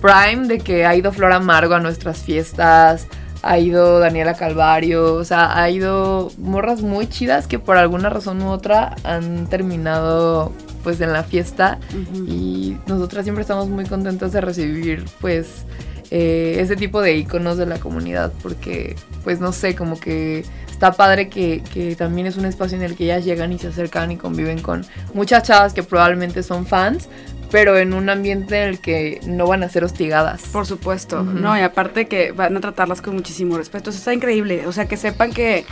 prime, 0.00 0.48
de 0.48 0.58
que 0.58 0.86
ha 0.86 0.94
ido 0.94 1.12
Flor 1.12 1.32
Amargo 1.32 1.74
a 1.74 1.80
nuestras 1.80 2.18
fiestas, 2.22 3.06
ha 3.42 3.58
ido 3.58 3.98
Daniela 4.00 4.34
Calvario, 4.34 5.14
o 5.14 5.24
sea, 5.24 5.60
ha 5.60 5.70
ido 5.70 6.30
morras 6.38 6.82
muy 6.82 7.08
chidas 7.08 7.46
que 7.46 7.58
por 7.58 7.76
alguna 7.76 8.10
razón 8.10 8.42
u 8.42 8.50
otra 8.50 8.96
han 9.04 9.48
terminado 9.48 10.52
pues 10.82 11.00
en 11.00 11.12
la 11.12 11.22
fiesta. 11.22 11.78
Y 12.26 12.76
nosotras 12.86 13.24
siempre 13.24 13.42
estamos 13.42 13.68
muy 13.68 13.86
contentas 13.86 14.32
de 14.32 14.40
recibir 14.40 15.04
pues 15.20 15.64
eh, 16.10 16.56
ese 16.58 16.76
tipo 16.76 17.00
de 17.00 17.16
iconos 17.16 17.56
de 17.56 17.66
la 17.66 17.78
comunidad 17.78 18.32
porque 18.42 18.96
pues 19.24 19.40
no 19.40 19.52
sé, 19.52 19.74
como 19.74 19.98
que 19.98 20.44
está 20.70 20.92
padre 20.92 21.28
que, 21.28 21.62
que, 21.72 21.94
también 21.94 22.26
es 22.26 22.36
un 22.36 22.46
espacio 22.46 22.76
en 22.76 22.82
el 22.82 22.96
que 22.96 23.04
ellas 23.04 23.24
llegan 23.24 23.52
y 23.52 23.58
se 23.58 23.68
acercan 23.68 24.10
y 24.10 24.16
conviven 24.16 24.60
con 24.60 24.84
muchas 25.14 25.42
chavas 25.44 25.72
que 25.72 25.82
probablemente 25.82 26.42
son 26.42 26.66
fans, 26.66 27.08
pero 27.50 27.78
en 27.78 27.92
un 27.92 28.08
ambiente 28.08 28.62
en 28.62 28.68
el 28.68 28.78
que 28.78 29.20
no 29.26 29.46
van 29.46 29.62
a 29.62 29.68
ser 29.68 29.84
hostigadas. 29.84 30.42
Por 30.52 30.66
supuesto, 30.66 31.22
no, 31.22 31.56
y 31.58 31.62
aparte 31.62 32.06
que 32.06 32.32
van 32.32 32.56
a 32.56 32.60
tratarlas 32.60 33.02
con 33.02 33.14
muchísimo 33.14 33.56
respeto, 33.56 33.90
eso 33.90 33.98
está 33.98 34.14
increíble, 34.14 34.66
o 34.66 34.72
sea, 34.72 34.86
que 34.86 34.96
sepan 34.96 35.32
que 35.32 35.64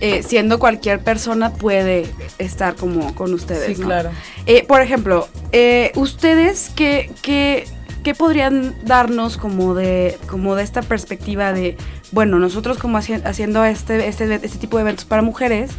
eh, 0.00 0.22
siendo 0.22 0.58
cualquier 0.58 1.00
persona 1.00 1.52
puede 1.52 2.06
estar 2.38 2.74
como 2.74 3.14
con 3.14 3.34
ustedes. 3.34 3.76
Sí, 3.76 3.82
claro. 3.82 4.10
Eh, 4.46 4.64
por 4.66 4.80
ejemplo, 4.80 5.28
eh, 5.52 5.92
ustedes 5.94 6.70
qué, 6.74 7.10
qué, 7.20 7.66
qué 8.02 8.14
podrían 8.14 8.74
darnos 8.82 9.36
como 9.36 9.74
de, 9.74 10.18
como 10.26 10.54
de 10.54 10.62
esta 10.62 10.80
perspectiva 10.80 11.52
de, 11.52 11.76
bueno, 12.12 12.38
nosotros 12.38 12.78
como 12.78 12.96
haciendo 12.96 13.64
este, 13.66 14.08
este, 14.08 14.34
este 14.34 14.58
tipo 14.58 14.78
de 14.78 14.82
eventos 14.82 15.04
para 15.04 15.20
mujeres, 15.20 15.72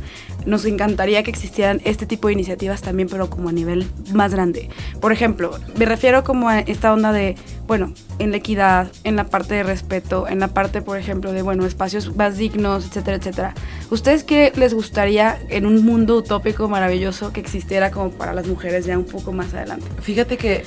nos 0.46 0.66
encantaría 0.66 1.24
que 1.24 1.30
existieran 1.30 1.82
este 1.84 2.06
tipo 2.06 2.28
de 2.28 2.34
iniciativas 2.34 2.82
también, 2.82 3.08
pero 3.10 3.30
como 3.30 3.50
a 3.50 3.52
nivel 3.52 3.88
más 4.14 4.34
grande. 4.34 4.70
Por 5.00 5.12
ejemplo, 5.12 5.58
me 5.78 5.86
refiero 5.86 6.24
como 6.24 6.50
a 6.50 6.60
esta 6.60 6.94
onda 6.94 7.12
de, 7.12 7.36
bueno, 7.68 7.94
en 8.20 8.32
la 8.32 8.38
equidad, 8.38 8.92
en 9.04 9.16
la 9.16 9.26
parte 9.26 9.56
de 9.56 9.64
respeto, 9.64 10.28
en 10.28 10.40
la 10.40 10.50
parte, 10.50 10.82
por 10.82 10.98
ejemplo, 10.98 11.32
de, 11.32 11.42
bueno, 11.42 11.66
espacios 11.66 12.16
más 12.16 12.38
dignos, 12.38 12.86
etcétera, 12.86 13.18
etcétera. 13.18 13.54
¿Ustedes 13.90 14.24
qué 14.24 14.52
les 14.56 14.74
gustaría 14.74 15.40
en 15.50 15.66
un 15.66 15.84
mundo 15.84 16.18
utópico 16.18 16.68
maravilloso 16.68 17.32
que 17.34 17.40
existiera 17.40 17.92
como 17.92 18.12
para 18.12 18.34
las 18.34 18.48
mujeres 18.48 18.86
ya 18.86 18.98
un 18.98 19.06
poco 19.06 19.32
más 19.32 19.54
adelante? 19.54 19.86
Fíjate 20.02 20.38
que 20.38 20.64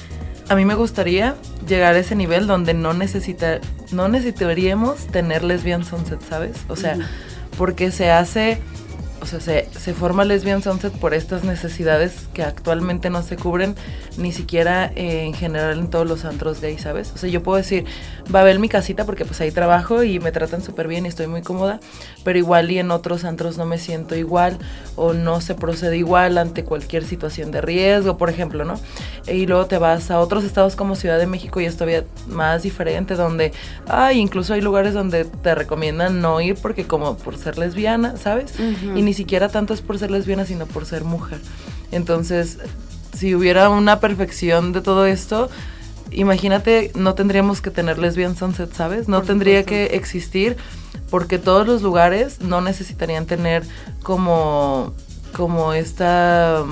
a 0.49 0.55
mí 0.55 0.65
me 0.65 0.75
gustaría 0.75 1.37
llegar 1.67 1.95
a 1.95 1.99
ese 1.99 2.15
nivel 2.17 2.47
donde 2.47 2.75
no 2.75 2.93
necesita, 2.93 3.61
no 3.93 4.09
necesitaríamos 4.09 5.07
tener 5.07 5.43
lesbian 5.43 5.85
sunset, 5.85 6.21
¿sabes? 6.29 6.53
O 6.69 6.77
sea, 6.77 6.99
porque 7.57 7.91
se 7.91 8.11
hace 8.11 8.59
o 9.25 9.27
sea, 9.27 9.41
se, 9.41 9.71
se, 9.79 9.95
forma 9.95 10.27
Lesbian 10.27 10.63
Sunset 10.63 10.93
por 10.93 11.15
estas 11.15 11.45
necesidades 11.45 12.29
que 12.35 12.43
actualmente 12.43 13.09
no 13.09 13.23
se 13.23 13.37
cubren 13.37 13.75
ni 14.19 14.33
siquiera 14.33 14.93
eh, 14.97 15.23
en 15.25 15.33
general 15.33 15.79
en 15.79 15.89
todos 15.89 16.07
los 16.07 16.27
antros 16.27 16.61
gay, 16.61 16.77
¿sabes? 16.77 17.11
O 17.15 17.17
sea, 17.17 17.31
yo 17.31 17.43
puedo 17.43 17.57
decir, 17.57 17.87
va 18.33 18.43
a 18.43 18.45
ver 18.45 18.59
mi 18.59 18.69
casita 18.69 19.07
porque 19.07 19.25
pues 19.25 19.41
ahí 19.41 19.51
trabajo 19.51 20.03
y 20.03 20.21
me 20.21 20.31
tratan 20.31 20.63
súper 20.63 20.89
bien 20.89 21.07
y 21.07 21.09
estoy 21.09 21.27
muy 21.27 21.41
cómoda, 21.41 21.81
pero 22.23 22.39
igual 22.39 22.71
y 22.71 22.79
en 22.79 22.91
otros 22.91 23.25
antros 23.25 23.57
no 23.57 23.65
me 23.65 23.79
siento 23.79 24.15
igual 24.15 24.59
o 24.95 25.15
no 25.15 25.41
se 25.41 25.55
procede 25.55 25.97
igual 25.97 26.37
ante 26.37 26.65
cualquier 26.65 27.07
situación 27.07 27.51
de 27.51 27.63
riesgo, 27.63 28.19
por 28.19 28.29
ejemplo, 28.29 28.67
¿no? 28.67 28.79
Y 29.27 29.47
luego 29.47 29.65
te 29.65 29.79
vas 29.79 30.11
a 30.11 30.21
otros 30.21 30.45
estados 30.45 30.77
como 30.77 30.97
Ciudad 30.97 31.19
de 31.19 31.27
México 31.27 31.63
y 31.63 31.65
es 31.65 31.77
todavía 31.77 32.05
más 32.29 32.63
diferente, 32.63 33.15
donde, 33.15 33.53
ay, 33.89 34.19
incluso 34.19 34.53
hay 34.53 34.61
lugares 34.61 34.93
donde 34.93 35.25
te 35.25 35.55
recomiendan 35.55 36.21
no 36.21 36.43
ir 36.43 36.57
porque 36.57 36.85
como 36.85 37.17
por 37.17 37.39
ser 37.39 37.57
lesbiana, 37.57 38.19
¿sabes? 38.19 38.53
Y 38.59 39.01
ni 39.01 39.14
siquiera 39.15 39.49
tanto 39.49 39.75
es 39.75 39.81
por 39.81 39.99
ser 39.99 40.11
lesbiana, 40.11 40.45
sino 40.45 40.67
por 40.67 40.87
ser 40.87 41.05
mujer. 41.05 41.41
Entonces, 41.91 42.59
si 43.17 43.35
hubiera 43.35 43.71
una 43.71 44.01
perfección 44.01 44.73
de 44.73 44.81
todo 44.81 45.07
esto, 45.07 45.49
imagínate, 46.11 46.93
no 46.95 47.15
tendríamos 47.15 47.61
que 47.61 47.71
tener 47.71 47.99
lesbian 47.99 48.37
sunset, 48.37 48.73
¿sabes? 48.75 49.09
No 49.09 49.23
tendría 49.23 49.65
que 49.65 49.87
existir 49.87 50.57
porque 51.11 51.39
todos 51.39 51.67
los 51.67 51.83
lugares 51.83 52.41
no 52.41 52.61
necesitarían 52.61 53.27
tener 53.27 53.65
como, 54.03 54.93
como 55.33 55.73
esta 55.73 56.65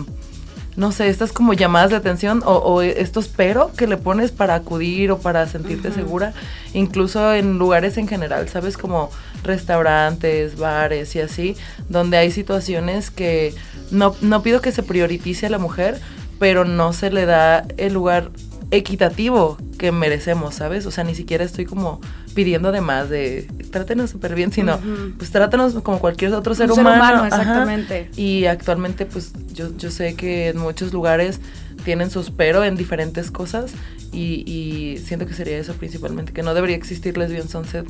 no 0.77 0.91
sé, 0.91 1.09
estas 1.09 1.33
como 1.33 1.53
llamadas 1.53 1.91
de 1.91 1.97
atención 1.97 2.43
o, 2.45 2.81
estos 2.81 3.29
pero 3.29 3.73
que 3.73 3.87
le 3.87 3.99
pones 3.99 4.33
para 4.33 4.55
acudir 4.55 5.11
o 5.11 5.19
para 5.19 5.47
sentirte 5.47 5.93
segura, 5.93 6.33
incluso 6.73 7.35
en 7.35 7.59
lugares 7.59 7.99
en 7.99 8.09
general, 8.09 8.49
¿sabes? 8.49 8.79
Como 8.79 9.11
restaurantes, 9.43 10.57
bares 10.57 11.15
y 11.17 11.21
así, 11.21 11.57
donde 11.89 12.17
hay 12.17 12.31
situaciones 12.31 13.11
que 13.11 13.55
no, 13.91 14.15
no 14.21 14.43
pido 14.43 14.61
que 14.61 14.73
se 14.73 14.83
prioritice 14.83 15.47
a 15.47 15.51
la 15.51 15.59
mujer, 15.59 16.01
pero 16.39 16.65
no 16.65 16.93
se 16.93 17.11
le 17.11 17.27
da 17.27 17.65
el 17.77 17.93
lugar 17.93 18.31
equitativo 18.71 19.59
que 19.79 19.93
merecemos, 19.93 20.55
¿sabes? 20.55 20.87
O 20.87 20.91
sea, 20.91 21.05
ni 21.05 21.15
siquiera 21.15 21.45
estoy 21.45 21.67
como 21.67 22.01
pidiendo 22.35 22.73
de 22.73 22.81
más 22.81 23.11
de 23.11 23.47
trátenos 23.71 24.11
súper 24.11 24.35
bien, 24.35 24.51
sino 24.51 24.79
pues 25.19 25.31
trátanos 25.31 25.75
como 25.83 25.99
cualquier 25.99 26.33
otro 26.33 26.55
ser 26.55 26.73
humano. 26.73 26.89
Ser 26.89 26.97
humano, 26.97 27.25
exactamente. 27.27 28.11
Y 28.17 28.47
actualmente 28.47 29.05
pues 29.05 29.33
yo, 29.53 29.77
yo 29.77 29.91
sé 29.91 30.15
que 30.15 30.49
en 30.49 30.59
muchos 30.59 30.93
lugares 30.93 31.41
tienen 31.85 32.11
sus 32.11 32.31
pero 32.31 32.65
en 32.65 32.77
diferentes 32.77 33.31
cosas 33.31 33.75
y, 34.13 34.99
siento 35.05 35.27
que 35.27 35.33
sería 35.33 35.57
eso 35.57 35.73
principalmente, 35.75 36.33
que 36.33 36.43
no 36.43 36.53
debería 36.53 36.77
existir 36.77 37.17
Lesbian 37.17 37.49
Sunset 37.49 37.87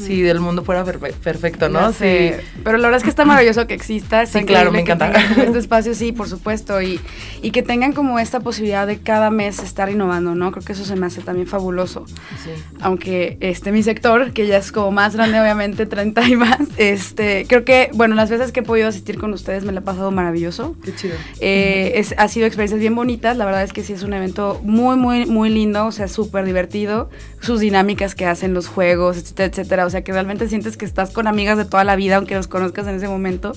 si 0.00 0.26
el 0.26 0.40
mundo 0.40 0.64
fuera 0.64 0.84
perfecto, 0.84 1.68
¿no? 1.68 1.92
Sí. 1.92 2.30
Pero 2.64 2.78
la 2.78 2.88
verdad 2.88 2.98
es 2.98 3.04
que 3.04 3.10
está 3.10 3.24
maravilloso 3.24 3.66
que 3.66 3.74
exista. 3.74 4.26
Sí, 4.26 4.44
claro, 4.44 4.72
me 4.72 4.80
encanta. 4.80 5.12
Este 5.42 5.58
espacio, 5.58 5.94
sí, 5.94 6.12
por 6.12 6.28
supuesto, 6.28 6.80
y, 6.82 7.00
y 7.42 7.50
que 7.50 7.62
tengan 7.62 7.92
como 7.92 8.18
esta 8.18 8.40
posibilidad 8.40 8.86
de 8.86 8.98
cada 8.98 9.30
mes 9.30 9.60
estar 9.60 9.88
innovando, 9.90 10.34
¿no? 10.34 10.50
Creo 10.52 10.64
que 10.64 10.72
eso 10.72 10.84
se 10.84 10.96
me 10.96 11.06
hace 11.06 11.20
también 11.20 11.46
fabuloso. 11.46 12.06
Sí. 12.06 12.50
Aunque 12.80 13.38
este, 13.40 13.72
mi 13.72 13.82
sector, 13.82 14.32
que 14.32 14.46
ya 14.46 14.56
es 14.58 14.72
como 14.72 14.90
más 14.90 15.14
grande, 15.14 15.40
obviamente, 15.40 15.86
30 15.86 16.28
y 16.28 16.36
más, 16.36 16.58
este, 16.76 17.46
creo 17.48 17.64
que, 17.64 17.90
bueno, 17.94 18.14
las 18.14 18.30
veces 18.30 18.52
que 18.52 18.60
he 18.60 18.64
podido 18.64 18.88
asistir 18.88 19.18
con 19.18 19.32
ustedes 19.32 19.64
me 19.64 19.72
lo 19.72 19.78
he 19.78 19.82
pasado 19.82 20.10
maravilloso. 20.10 20.76
Qué 20.84 20.94
chido. 20.94 21.14
Eh, 21.40 21.92
es, 21.96 22.14
ha 22.18 22.28
sido 22.28 22.46
experiencias 22.46 22.80
bien 22.80 22.94
bonitas, 22.94 23.21
la 23.22 23.44
verdad 23.44 23.62
es 23.62 23.72
que 23.72 23.82
sí 23.82 23.92
es 23.92 24.02
un 24.02 24.12
evento 24.12 24.60
muy, 24.62 24.96
muy, 24.96 25.26
muy 25.26 25.48
lindo, 25.48 25.86
o 25.86 25.92
sea, 25.92 26.08
súper 26.08 26.44
divertido. 26.44 27.08
Sus 27.40 27.60
dinámicas 27.60 28.14
que 28.14 28.26
hacen, 28.26 28.54
los 28.54 28.68
juegos, 28.68 29.16
etcétera, 29.16 29.46
etcétera. 29.46 29.86
O 29.86 29.90
sea, 29.90 30.02
que 30.02 30.12
realmente 30.12 30.48
sientes 30.48 30.76
que 30.76 30.84
estás 30.84 31.10
con 31.10 31.26
amigas 31.26 31.58
de 31.58 31.64
toda 31.64 31.84
la 31.84 31.96
vida, 31.96 32.16
aunque 32.16 32.34
los 32.34 32.46
conozcas 32.46 32.86
en 32.86 32.96
ese 32.96 33.08
momento. 33.08 33.52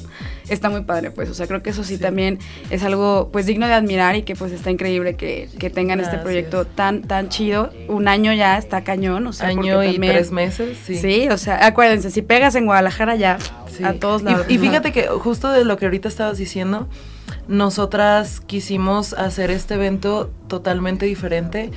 Está 0.50 0.70
muy 0.70 0.82
padre, 0.82 1.12
pues. 1.12 1.30
O 1.30 1.34
sea, 1.34 1.48
creo 1.48 1.62
que 1.62 1.72
eso 1.72 1.84
sí, 1.84 1.98
también 1.98 2.40
es 2.70 2.84
algo, 2.84 3.30
pues, 3.32 3.46
digno 3.46 3.68
de 3.68 3.74
admirar 3.74 4.16
y 4.16 4.24
que, 4.24 4.36
pues, 4.36 4.52
está 4.52 4.72
increíble 4.72 5.16
que, 5.16 5.50
que 5.60 5.70
tengan 5.70 6.00
este 6.00 6.18
proyecto 6.18 6.66
tan, 6.66 7.02
tan 7.02 7.30
chido. 7.30 7.72
Un 7.88 8.08
año 8.08 8.34
ya 8.34 8.58
está 8.58 8.84
cañón, 8.84 9.28
o 9.28 9.34
sea, 9.34 9.48
año 9.48 9.84
y 9.84 9.98
tres 10.00 10.32
meses, 10.32 10.78
sí. 10.86 10.98
Sí, 10.98 11.28
o 11.30 11.38
sea, 11.38 11.66
acuérdense, 11.66 12.12
si 12.12 12.22
pegas 12.22 12.56
en 12.56 12.66
Guadalajara 12.66 13.16
ya, 13.16 13.38
a 13.84 13.94
todos 13.94 14.24
lados. 14.24 14.46
Y, 14.50 14.56
y 14.56 14.58
fíjate 14.58 14.92
que 14.92 15.08
justo 15.08 15.52
de 15.52 15.66
lo 15.66 15.78
que 15.78 15.86
ahorita 15.86 16.08
estabas 16.08 16.38
diciendo, 16.38 16.88
nosotras 17.48 18.40
quisimos 18.40 19.14
hacer 19.14 19.52
este 19.52 19.76
evento 19.76 20.32
totalmente 20.48 21.06
diferente 21.06 21.72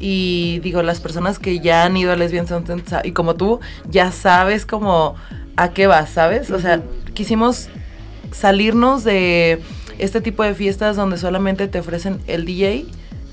y 0.00 0.60
digo, 0.60 0.82
las 0.82 1.00
personas 1.00 1.38
que 1.38 1.60
ya 1.60 1.84
han 1.84 1.96
ido 1.96 2.12
a 2.12 2.16
Lesbian 2.16 2.48
Sunset 2.48 3.04
y 3.04 3.12
como 3.12 3.34
tú, 3.34 3.60
ya 3.88 4.12
sabes 4.12 4.66
como 4.66 5.14
a 5.56 5.70
qué 5.70 5.86
vas, 5.86 6.10
¿sabes? 6.10 6.50
O 6.50 6.60
sea, 6.60 6.82
quisimos 7.14 7.68
salirnos 8.32 9.04
de 9.04 9.60
este 9.98 10.20
tipo 10.20 10.42
de 10.42 10.54
fiestas 10.54 10.96
donde 10.96 11.18
solamente 11.18 11.68
te 11.68 11.78
ofrecen 11.78 12.20
el 12.26 12.44
DJ, 12.44 12.86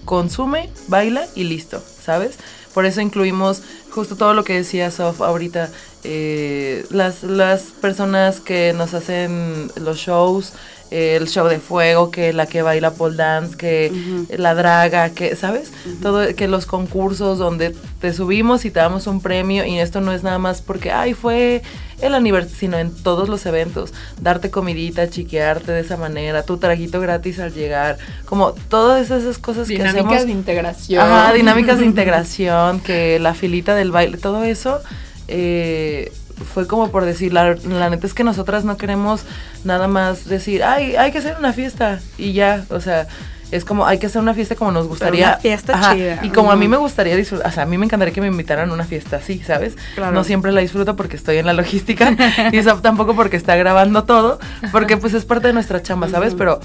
consume, 0.06 0.70
baila 0.88 1.26
y 1.36 1.46
listo, 1.46 1.82
¿sabes? 2.02 2.38
Por 2.74 2.86
eso 2.86 3.02
incluimos 3.02 3.64
justo 3.90 4.16
todo 4.16 4.34
lo 4.34 4.44
que 4.44 4.54
decía 4.54 4.92
Sof 4.92 5.22
ahorita, 5.22 5.70
eh, 6.04 6.86
las, 6.90 7.24
las 7.24 7.64
personas 7.64 8.40
que 8.40 8.74
nos 8.74 8.94
hacen 8.94 9.70
los 9.76 9.98
shows, 9.98 10.54
el 10.92 11.28
show 11.30 11.48
de 11.48 11.60
fuego, 11.60 12.12
que 12.12 12.34
la 12.34 12.46
que 12.46 12.62
baila 12.62 12.92
pole 12.92 13.16
dance, 13.16 13.56
que 13.56 13.92
la 14.38 14.54
draga, 14.54 15.10
que, 15.12 15.36
¿sabes? 15.38 15.72
Todo, 16.02 16.36
que 16.36 16.48
los 16.50 16.66
concursos 16.66 17.40
donde 17.40 17.74
te 18.02 18.14
subimos 18.14 18.66
y 18.66 18.72
te 18.72 18.80
damos 18.82 19.08
un 19.08 19.22
premio 19.22 19.66
y 19.66 19.80
esto 19.80 20.02
no 20.02 20.12
es 20.12 20.22
nada 20.22 20.38
más 20.38 20.62
porque, 20.62 20.92
ay, 20.92 21.14
fue 21.14 21.62
el 22.02 22.14
aniversario, 22.14 22.58
sino 22.58 22.78
en 22.78 22.94
todos 22.94 23.30
los 23.30 23.46
eventos, 23.46 23.94
darte 24.20 24.52
comidita, 24.52 25.10
chiquearte 25.10 25.72
de 25.72 25.80
esa 25.80 25.96
manera, 25.96 26.44
tu 26.44 26.58
trajito 26.58 27.00
gratis 27.00 27.40
al 27.40 27.54
llegar, 27.54 27.98
como 28.26 28.52
todas 28.52 29.10
esas 29.12 29.38
cosas 29.38 29.70
que 29.70 29.76
hacemos. 29.76 29.94
Dinámicas 29.94 30.26
de 30.26 30.32
integración. 30.34 31.02
Ajá, 31.02 31.34
dinámicas 31.34 31.80
de 31.80 31.86
integración, 31.92 32.82
que 32.82 33.18
la 33.20 33.34
filita 33.34 33.76
del 33.76 33.92
baile, 33.92 34.18
todo 34.18 34.44
eso. 34.44 34.82
Eh, 35.30 36.12
fue 36.42 36.68
como 36.68 36.90
por 36.92 37.06
decir, 37.06 37.34
la, 37.34 37.56
la, 37.56 37.90
neta 37.90 38.08
es 38.08 38.14
que 38.14 38.24
nosotras 38.24 38.66
no 38.66 38.78
queremos 38.78 39.24
nada 39.64 39.88
más 39.88 40.26
decir, 40.26 40.64
ay, 40.64 40.96
hay 40.96 41.12
que 41.12 41.20
hacer 41.20 41.38
una 41.38 41.54
fiesta 41.54 42.00
y 42.18 42.34
ya, 42.34 42.66
o 42.70 42.80
sea, 42.80 43.08
es 43.52 43.66
como 43.66 43.86
hay 43.86 44.00
que 44.00 44.08
hacer 44.08 44.22
una 44.22 44.34
fiesta 44.34 44.56
como 44.56 44.72
nos 44.72 44.88
gustaría. 44.88 45.28
una 45.28 45.38
fiesta 45.38 45.94
chida. 45.94 46.20
Y 46.24 46.30
como 46.30 46.52
a 46.52 46.56
mí 46.56 46.68
me 46.68 46.78
gustaría 46.78 47.16
disfrutar, 47.16 47.48
o 47.48 47.52
sea, 47.52 47.64
a 47.64 47.66
mí 47.66 47.78
me 47.78 47.86
encantaría 47.86 48.14
que 48.14 48.22
me 48.22 48.28
invitaran 48.28 48.70
a 48.70 48.74
una 48.74 48.86
fiesta 48.86 49.18
así, 49.18 49.40
¿sabes? 49.40 49.76
No 49.98 50.24
siempre 50.24 50.52
la 50.52 50.62
disfruto 50.62 50.96
porque 50.96 51.16
estoy 51.16 51.38
en 51.38 51.46
la 51.46 51.54
logística 51.54 52.16
y 52.52 52.58
eso 52.58 52.76
tampoco 52.82 53.16
porque 53.16 53.38
está 53.38 53.56
grabando 53.56 54.04
todo, 54.04 54.40
porque 54.72 54.98
pues 54.98 55.14
es 55.14 55.26
parte 55.26 55.48
de 55.48 55.54
nuestra 55.54 55.82
chamba, 55.82 56.10
¿sabes? 56.10 56.34
Pero 56.36 56.60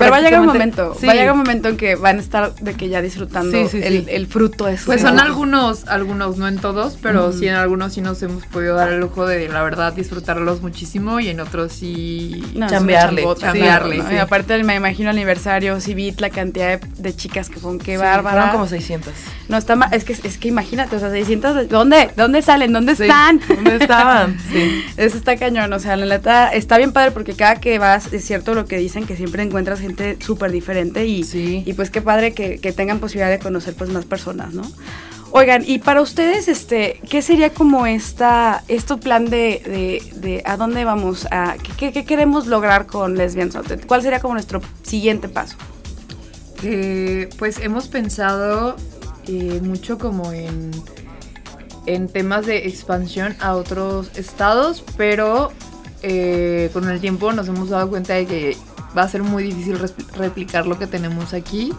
pero 0.00 0.12
va 0.12 0.16
a 0.16 0.20
llegar 0.22 0.40
un 0.40 0.46
momento, 0.46 0.96
va 1.06 1.12
a 1.12 1.14
llegar 1.14 1.32
un 1.32 1.38
momento 1.38 1.68
en 1.68 1.76
que 1.76 1.94
van 1.94 2.16
a 2.16 2.20
estar 2.20 2.54
de 2.54 2.74
que 2.74 2.88
ya 2.88 3.02
disfrutando 3.02 3.54
el, 3.54 4.26
fruto 4.26 4.64
de 4.64 4.74
eso. 4.74 4.86
Pues 4.86 5.02
son 5.02 5.18
algunos, 5.18 5.86
algunos, 5.88 6.38
no 6.38 6.48
en 6.48 6.58
todos, 6.58 6.96
pero 7.02 7.32
sí 7.32 7.48
en 7.48 7.54
algunos 7.54 7.92
sí 7.92 8.00
nos 8.00 8.22
hemos 8.22 8.46
podido 8.46 8.76
dar 8.76 8.90
el 8.90 9.00
lujo 9.00 9.26
de, 9.26 9.48
la 9.48 9.62
verdad, 9.62 9.92
disfrutarlos 9.92 10.62
muchísimo 10.62 11.20
y 11.20 11.28
en 11.28 11.40
otros 11.40 11.72
sí 11.72 12.42
chambearle. 12.68 13.26
Y 14.10 14.16
aparte 14.16 14.62
me 14.64 14.74
imagino 14.74 15.10
aniversario, 15.10 15.80
sí 15.80 16.14
la 16.18 16.29
cantidad 16.30 16.80
de, 16.80 17.14
chicas 17.14 17.48
que 17.48 17.60
fueron, 17.60 17.78
qué 17.78 17.96
bárbara. 17.96 18.42
Fueron 18.42 18.50
como 18.50 18.66
600. 18.66 19.12
No, 19.48 19.56
está 19.56 19.78
es 19.92 20.04
que, 20.04 20.12
es 20.12 20.38
que 20.38 20.48
imagínate, 20.48 20.96
o 20.96 20.98
sea, 20.98 21.10
600, 21.10 21.68
¿dónde? 21.68 22.10
¿Dónde 22.16 22.42
salen? 22.42 22.72
¿Dónde 22.72 22.92
están? 22.92 23.40
¿Dónde 23.48 23.76
estaban? 23.76 24.38
Sí. 24.50 24.84
Eso 24.96 25.16
está 25.16 25.36
cañón, 25.36 25.72
o 25.72 25.78
sea, 25.78 25.96
la 25.96 26.06
neta, 26.06 26.48
está 26.48 26.76
bien 26.78 26.92
padre 26.92 27.12
porque 27.12 27.34
cada 27.34 27.56
que 27.56 27.78
vas, 27.78 28.12
es 28.12 28.24
cierto 28.24 28.54
lo 28.54 28.64
que 28.64 28.78
dicen, 28.78 29.06
que 29.06 29.16
siempre 29.16 29.42
encuentras 29.42 29.80
gente 29.80 30.16
súper 30.20 30.50
diferente 30.50 31.06
y, 31.06 31.24
y 31.64 31.72
pues 31.74 31.90
qué 31.90 32.02
padre 32.02 32.32
que, 32.32 32.58
tengan 32.72 32.98
posibilidad 32.98 33.30
de 33.30 33.38
conocer 33.38 33.74
pues 33.74 33.90
más 33.90 34.04
personas, 34.04 34.54
¿no? 34.54 34.62
Oigan, 35.32 35.62
y 35.64 35.78
para 35.78 36.00
ustedes, 36.00 36.48
este, 36.48 37.00
¿qué 37.08 37.22
sería 37.22 37.50
como 37.50 37.86
esta, 37.86 38.64
este 38.66 38.96
plan 38.96 39.26
de, 39.26 40.02
de, 40.16 40.42
a 40.44 40.56
dónde 40.56 40.84
vamos, 40.84 41.28
a 41.30 41.54
qué, 41.78 41.92
queremos 42.04 42.48
lograr 42.48 42.86
con 42.86 43.16
Lesbian 43.16 43.52
Salted? 43.52 43.86
¿Cuál 43.86 44.02
sería 44.02 44.18
como 44.18 44.34
nuestro 44.34 44.60
siguiente 44.82 45.28
paso? 45.28 45.56
Pues 47.38 47.58
hemos 47.58 47.88
pensado 47.88 48.76
eh, 49.26 49.60
mucho 49.62 49.98
como 49.98 50.32
en, 50.32 50.70
en 51.86 52.08
temas 52.08 52.46
de 52.46 52.68
expansión 52.68 53.36
a 53.40 53.54
otros 53.54 54.10
estados, 54.16 54.84
pero 54.96 55.52
eh, 56.02 56.70
con 56.72 56.88
el 56.88 57.00
tiempo 57.00 57.32
nos 57.32 57.48
hemos 57.48 57.68
dado 57.68 57.88
cuenta 57.88 58.14
de 58.14 58.26
que 58.26 58.56
va 58.96 59.02
a 59.02 59.08
ser 59.08 59.22
muy 59.22 59.42
difícil 59.42 59.78
replicar 60.16 60.66
lo 60.66 60.78
que 60.78 60.86
tenemos 60.86 61.34
aquí 61.34 61.72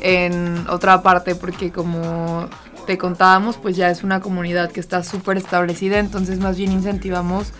en 0.00 0.66
otra 0.68 1.02
parte 1.02 1.34
porque 1.34 1.72
como 1.72 2.48
te 2.86 2.98
contábamos 2.98 3.56
pues 3.56 3.76
ya 3.76 3.90
es 3.90 4.02
una 4.02 4.20
comunidad 4.20 4.70
que 4.70 4.80
está 4.80 5.02
súper 5.02 5.38
establecida 5.38 5.98
entonces 5.98 6.38
más 6.38 6.56
bien 6.56 6.72
incentivamos 6.72 7.52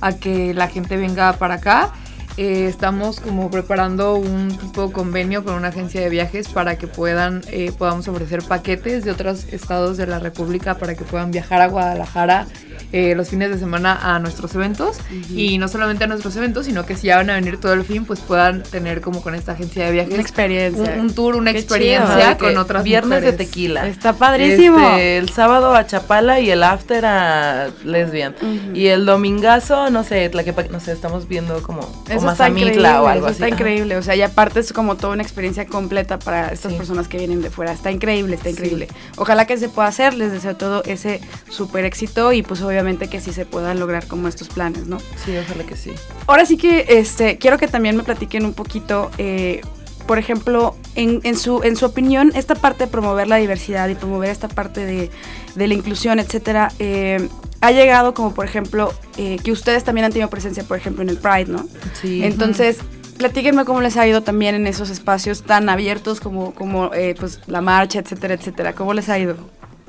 a 0.00 0.12
que 0.14 0.54
la 0.54 0.68
gente 0.68 0.96
venga 0.96 1.32
para 1.34 1.54
acá 1.54 1.92
eh, 2.38 2.68
estamos 2.68 3.18
como 3.18 3.50
preparando 3.50 4.14
un 4.14 4.56
tipo 4.56 4.86
de 4.86 4.92
convenio 4.92 5.42
con 5.44 5.54
una 5.54 5.68
agencia 5.68 6.00
de 6.00 6.08
viajes 6.08 6.48
para 6.48 6.78
que 6.78 6.86
puedan 6.86 7.42
eh, 7.48 7.72
podamos 7.76 8.06
ofrecer 8.06 8.44
paquetes 8.44 9.04
de 9.04 9.10
otros 9.10 9.52
estados 9.52 9.96
de 9.96 10.06
la 10.06 10.20
república 10.20 10.78
para 10.78 10.94
que 10.94 11.02
puedan 11.02 11.32
viajar 11.32 11.60
a 11.60 11.66
Guadalajara 11.66 12.46
eh, 12.90 13.14
los 13.14 13.28
fines 13.28 13.50
de 13.50 13.58
semana 13.58 13.98
a 14.00 14.18
nuestros 14.18 14.54
eventos. 14.54 14.98
Y 15.34 15.58
no 15.58 15.68
solamente 15.68 16.04
a 16.04 16.06
nuestros 16.06 16.34
eventos, 16.36 16.66
sino 16.66 16.86
que 16.86 16.96
si 16.96 17.08
ya 17.08 17.16
van 17.16 17.28
a 17.28 17.34
venir 17.34 17.60
todo 17.60 17.74
el 17.74 17.84
fin, 17.84 18.06
pues 18.06 18.20
puedan 18.20 18.62
tener 18.62 19.02
como 19.02 19.20
con 19.20 19.34
esta 19.34 19.52
agencia 19.52 19.84
de 19.84 19.92
viajes 19.92 20.14
una 20.14 20.22
experiencia, 20.22 20.96
un, 20.98 21.12
tour, 21.12 21.36
una 21.36 21.50
experiencia 21.50 22.38
con 22.38 22.56
otras 22.56 22.84
viernes 22.84 23.22
de 23.22 23.32
tequila. 23.32 23.86
Está 23.86 24.14
padrísimo. 24.14 24.78
Este, 24.78 25.18
el 25.18 25.28
sábado 25.28 25.74
a 25.74 25.86
Chapala 25.86 26.40
y 26.40 26.50
el 26.50 26.62
after 26.62 27.04
a 27.04 27.68
Lesbian. 27.84 28.34
Y 28.74 28.86
el 28.86 29.04
domingazo, 29.04 29.90
no 29.90 30.02
sé, 30.02 30.30
la 30.32 30.44
que 30.44 30.54
no 30.70 30.80
sé, 30.80 30.92
estamos 30.92 31.28
viendo 31.28 31.62
como 31.62 31.80
eso 32.08 32.27
o 32.32 33.02
o 33.02 33.06
algo 33.06 33.26
así. 33.26 33.34
Está 33.34 33.48
increíble, 33.48 33.96
o 33.96 34.02
sea, 34.02 34.16
y 34.16 34.22
aparte 34.22 34.60
es 34.60 34.72
como 34.72 34.96
toda 34.96 35.12
una 35.12 35.22
experiencia 35.22 35.66
completa 35.66 36.18
para 36.18 36.48
estas 36.48 36.72
personas 36.72 37.06
que 37.06 37.18
vienen 37.18 37.42
de 37.42 37.50
fuera. 37.50 37.72
Está 37.72 37.90
increíble, 37.90 38.36
está 38.36 38.50
increíble. 38.50 38.88
Ojalá 39.16 39.46
que 39.46 39.56
se 39.58 39.68
pueda 39.68 39.88
hacer, 39.88 40.14
les 40.14 40.32
deseo 40.32 40.56
todo 40.56 40.82
ese 40.84 41.20
súper 41.48 41.84
éxito 41.84 42.32
y 42.32 42.42
pues 42.42 42.62
obviamente 42.62 42.78
obviamente 42.78 43.08
que 43.08 43.20
sí 43.20 43.32
se 43.32 43.44
puedan 43.44 43.80
lograr 43.80 44.06
como 44.06 44.28
estos 44.28 44.48
planes, 44.48 44.86
¿no? 44.86 45.00
Sí, 45.24 45.36
ojalá 45.36 45.64
que 45.64 45.76
sí. 45.76 45.90
Ahora 46.28 46.46
sí 46.46 46.56
que 46.56 46.86
este, 46.88 47.36
quiero 47.36 47.58
que 47.58 47.66
también 47.66 47.96
me 47.96 48.04
platiquen 48.04 48.44
un 48.44 48.54
poquito, 48.54 49.10
eh, 49.18 49.62
por 50.06 50.18
ejemplo, 50.18 50.76
en, 50.98 51.36
su, 51.36 51.62
en 51.62 51.76
su 51.76 51.86
opinión, 51.86 52.32
esta 52.34 52.54
parte 52.54 52.84
de 52.84 52.90
promover 52.90 53.28
la 53.28 53.36
diversidad 53.36 53.88
y 53.88 53.94
promover 53.94 54.30
esta 54.30 54.48
parte 54.48 54.84
de, 54.84 55.10
la 55.54 55.74
inclusión, 55.74 56.18
etcétera, 56.18 56.72
eh, 56.78 57.28
ha 57.60 57.70
llegado 57.70 58.14
como, 58.14 58.34
por 58.34 58.44
ejemplo, 58.44 58.92
eh, 59.16 59.38
que 59.42 59.52
ustedes 59.52 59.84
también 59.84 60.04
han 60.04 60.12
tenido 60.12 60.30
presencia, 60.30 60.64
por 60.64 60.76
ejemplo, 60.76 61.02
en 61.02 61.08
el 61.08 61.18
Pride, 61.18 61.46
¿no? 61.46 61.66
Sí. 62.00 62.22
Entonces, 62.24 62.78
platíquenme 63.16 63.64
cómo 63.64 63.80
les 63.80 63.96
ha 63.96 64.06
ido 64.06 64.22
también 64.22 64.54
en 64.54 64.66
esos 64.66 64.90
espacios 64.90 65.42
tan 65.42 65.68
abiertos 65.68 66.20
como, 66.20 66.54
como 66.54 66.90
pues, 67.18 67.40
la 67.46 67.60
marcha, 67.60 67.98
etcétera, 68.00 68.34
etcétera. 68.34 68.74
¿Cómo 68.74 68.94
les 68.94 69.08
ha 69.08 69.18
ido? 69.18 69.36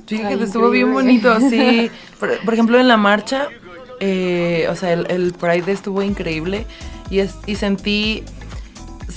Sí, 0.10 0.18
que 0.18 0.44
estuvo 0.44 0.72
bien 0.72 0.92
bonito, 0.92 1.40
sí. 1.40 1.92
Por, 2.20 2.54
ejemplo, 2.54 2.80
en 2.80 2.88
la 2.88 2.98
marcha, 2.98 3.48
eh, 4.00 4.68
o 4.70 4.76
sea, 4.76 4.94
el, 4.94 5.34
Pride 5.40 5.72
estuvo 5.72 6.02
increíble 6.02 6.66
y, 7.12 7.20
es, 7.20 7.36
y 7.46 7.56
sentí, 7.56 8.24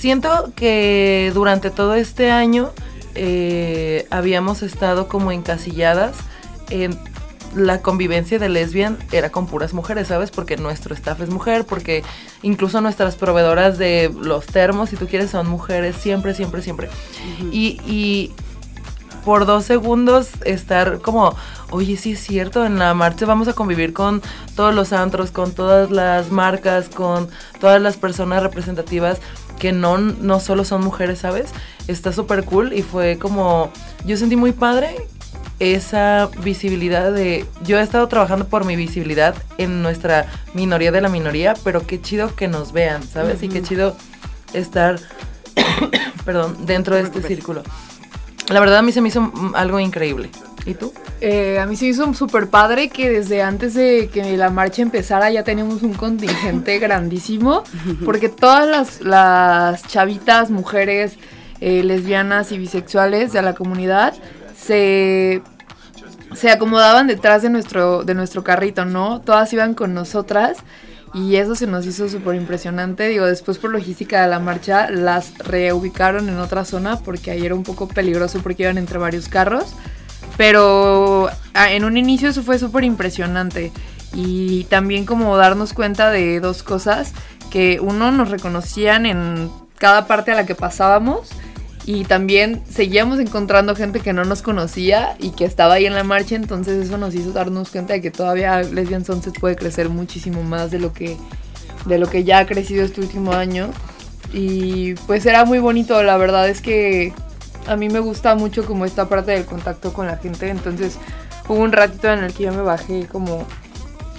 siento 0.03 0.51
que 0.53 1.31
durante 1.33 1.71
todo 1.71 1.95
este 1.95 2.29
año 2.29 2.71
eh, 3.15 4.05
habíamos 4.09 4.61
estado 4.61 5.07
como 5.07 5.31
encasilladas 5.31 6.17
en 6.69 6.99
la 7.55 7.81
convivencia 7.81 8.37
de 8.37 8.49
lesbian 8.49 8.97
era 9.13 9.31
con 9.31 9.47
puras 9.47 9.73
mujeres, 9.73 10.09
¿sabes? 10.09 10.29
Porque 10.29 10.57
nuestro 10.57 10.93
staff 10.93 11.21
es 11.21 11.29
mujer, 11.29 11.63
porque 11.63 12.03
incluso 12.41 12.81
nuestras 12.81 13.15
proveedoras 13.15 13.77
de 13.77 14.13
los 14.13 14.45
termos, 14.45 14.89
si 14.89 14.97
tú 14.97 15.07
quieres, 15.07 15.29
son 15.29 15.47
mujeres, 15.47 15.95
siempre, 15.95 16.33
siempre, 16.33 16.61
siempre. 16.61 16.89
y, 17.49 18.33
por 19.23 19.45
dos 19.45 19.63
segundos 19.63 20.31
estar 20.43 20.99
como, 20.99 21.35
oye, 21.69 21.95
sí 21.95 22.11
es 22.11 22.19
cierto, 22.19 22.65
en 22.65 22.77
la 22.77 22.93
marcha 22.93 23.25
vamos 23.25 23.47
a 23.47 23.53
convivir 23.53 23.93
con 23.93 24.21
todos 24.55 24.75
los 24.75 24.91
antros, 24.91 25.31
con 25.31 25.53
todas 25.53 25.91
las 25.91 26.29
marcas, 26.29 26.89
con 26.89 27.29
todas 27.59 27.81
las 27.81 27.95
personas 27.95 28.43
representativas 28.43 29.19
que 29.63 29.71
no, 29.71 29.97
no 29.97 30.41
solo 30.41 30.65
son 30.65 30.83
mujeres, 30.83 31.19
¿sabes? 31.19 31.51
Está 31.87 32.11
súper 32.11 32.43
cool 32.43 32.73
y 32.73 32.81
fue 32.81 33.17
como, 33.17 33.71
yo 34.05 34.17
sentí 34.17 34.35
muy 34.35 34.51
padre 34.51 34.93
esa 35.59 36.29
visibilidad 36.43 37.13
de, 37.13 37.45
yo 37.63 37.79
he 37.79 37.81
estado 37.81 38.05
trabajando 38.09 38.45
por 38.45 38.65
mi 38.65 38.75
visibilidad 38.75 39.35
en 39.57 39.81
nuestra 39.81 40.25
minoría 40.53 40.91
de 40.91 40.99
la 40.99 41.07
minoría, 41.07 41.53
pero 41.63 41.87
qué 41.87 42.01
chido 42.01 42.35
que 42.35 42.49
nos 42.49 42.73
vean, 42.73 43.03
¿sabes? 43.07 43.41
Y 43.41 43.47
qué 43.47 43.61
chido 43.61 43.95
estar, 44.51 44.99
perdón, 46.25 46.65
dentro 46.65 46.97
de 46.97 47.03
este 47.03 47.21
círculo. 47.21 47.63
La 48.49 48.59
verdad 48.59 48.77
a 48.77 48.81
mí 48.81 48.91
se 48.91 49.01
me 49.01 49.09
hizo 49.09 49.31
algo 49.53 49.79
increíble. 49.79 50.29
¿Y 50.65 50.75
tú? 50.75 50.93
Eh, 51.19 51.59
a 51.59 51.65
mí 51.65 51.75
se 51.75 51.85
me 51.85 51.91
hizo 51.91 52.13
súper 52.13 52.49
padre 52.49 52.89
que 52.89 53.09
desde 53.09 53.41
antes 53.41 53.73
de 53.73 54.09
que 54.13 54.37
la 54.37 54.49
marcha 54.49 54.81
empezara 54.81 55.29
ya 55.29 55.43
teníamos 55.43 55.83
un 55.83 55.93
contingente 55.93 56.79
grandísimo, 56.79 57.63
porque 58.05 58.29
todas 58.29 59.01
las, 59.01 59.87
chavitas, 59.87 60.49
mujeres, 60.49 61.17
eh, 61.59 61.83
lesbianas 61.83 62.51
y 62.51 62.57
bisexuales 62.57 63.33
de 63.33 63.41
la 63.41 63.53
comunidad 63.55 64.13
se, 64.57 65.41
se 66.33 66.49
acomodaban 66.49 67.07
detrás 67.07 67.41
de 67.41 67.49
nuestro, 67.49 68.03
de 68.03 68.15
nuestro 68.15 68.43
carrito, 68.43 68.85
¿no? 68.85 69.21
Todas 69.21 69.51
iban 69.53 69.73
con 69.73 69.93
nosotras 69.93 70.57
y 71.13 71.35
eso 71.35 71.55
se 71.55 71.67
nos 71.67 71.85
hizo 71.85 72.09
súper 72.09 72.35
impresionante. 72.35 73.07
Digo, 73.07 73.25
después 73.25 73.59
por 73.59 73.71
logística 73.71 74.23
de 74.23 74.29
la 74.29 74.39
marcha 74.39 74.89
las 74.89 75.37
reubicaron 75.37 76.27
en 76.27 76.39
otra 76.39 76.65
zona 76.65 76.99
porque 76.99 77.29
ahí 77.31 77.45
era 77.45 77.53
un 77.53 77.63
poco 77.63 77.87
peligroso 77.87 78.39
porque 78.41 78.63
iban 78.63 78.79
entre 78.79 78.97
varios 78.97 79.27
carros. 79.27 79.75
Pero 80.37 81.29
ah, 81.53 81.71
en 81.71 81.83
un 81.83 81.97
inicio 81.97 82.29
eso 82.29 82.41
fue 82.41 82.57
súper 82.57 82.83
impresionante. 82.83 83.71
Y 84.13 84.63
también 84.65 85.05
como 85.05 85.37
darnos 85.37 85.73
cuenta 85.73 86.09
de 86.09 86.39
dos 86.39 86.63
cosas. 86.63 87.13
Que 87.51 87.79
uno 87.79 88.11
nos 88.11 88.31
reconocían 88.31 89.05
en 89.05 89.51
cada 89.77 90.07
parte 90.07 90.31
a 90.31 90.35
la 90.35 90.47
que 90.47 90.55
pasábamos 90.55 91.29
y 91.85 92.05
también 92.05 92.61
seguíamos 92.69 93.19
encontrando 93.19 93.75
gente 93.75 93.99
que 93.99 94.13
no 94.13 94.23
nos 94.23 94.41
conocía 94.41 95.15
y 95.19 95.31
que 95.31 95.45
estaba 95.45 95.75
ahí 95.75 95.85
en 95.85 95.95
la 95.95 96.03
marcha, 96.03 96.35
entonces 96.35 96.85
eso 96.85 96.97
nos 96.97 97.13
hizo 97.13 97.31
darnos 97.31 97.69
cuenta 97.69 97.93
de 97.93 98.01
que 98.01 98.11
todavía 98.11 98.61
Lesbian 98.61 99.03
Sunset 99.03 99.37
puede 99.39 99.55
crecer 99.55 99.89
muchísimo 99.89 100.43
más 100.43 100.71
de 100.71 100.79
lo 100.79 100.93
que, 100.93 101.17
de 101.85 101.97
lo 101.97 102.07
que 102.09 102.23
ya 102.23 102.39
ha 102.39 102.45
crecido 102.45 102.85
este 102.85 103.01
último 103.01 103.33
año. 103.33 103.69
y 104.31 104.95
pues 105.07 105.25
era 105.25 105.45
muy 105.45 105.59
bonito, 105.59 106.01
la 106.03 106.17
verdad 106.17 106.49
es 106.49 106.61
que 106.61 107.13
a 107.67 107.75
mí 107.75 107.89
me 107.89 107.99
gusta 107.99 108.35
mucho 108.35 108.65
como 108.65 108.85
esta 108.85 109.09
parte 109.09 109.31
del 109.31 109.45
contacto 109.45 109.93
con 109.93 110.07
la 110.07 110.17
gente, 110.17 110.49
entonces 110.49 110.97
hubo 111.49 111.59
un 111.59 111.71
ratito 111.71 112.11
en 112.11 112.23
el 112.23 112.33
que 112.33 112.43
yo 112.43 112.53
me 112.53 112.61
bajé 112.61 113.07
como 113.07 113.45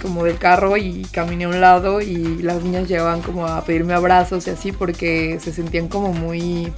como 0.01 0.23
del 0.23 0.37
carro 0.37 0.77
y 0.77 1.03
caminé 1.11 1.45
a 1.45 1.49
un 1.49 1.61
lado 1.61 1.99
y 1.99 2.37
las 2.43 2.61
niñas 2.61 2.87
llegaban 2.87 3.21
como 3.23 3.47
a 3.47 3.63
pedirme 3.65 3.95
abrazos 3.95 4.45
y 4.45 4.51
así 4.51 4.71
porque 4.71 5.39
se 5.41 5.51
sentían 5.51 5.87
como 5.87 6.13
muy 6.13 6.71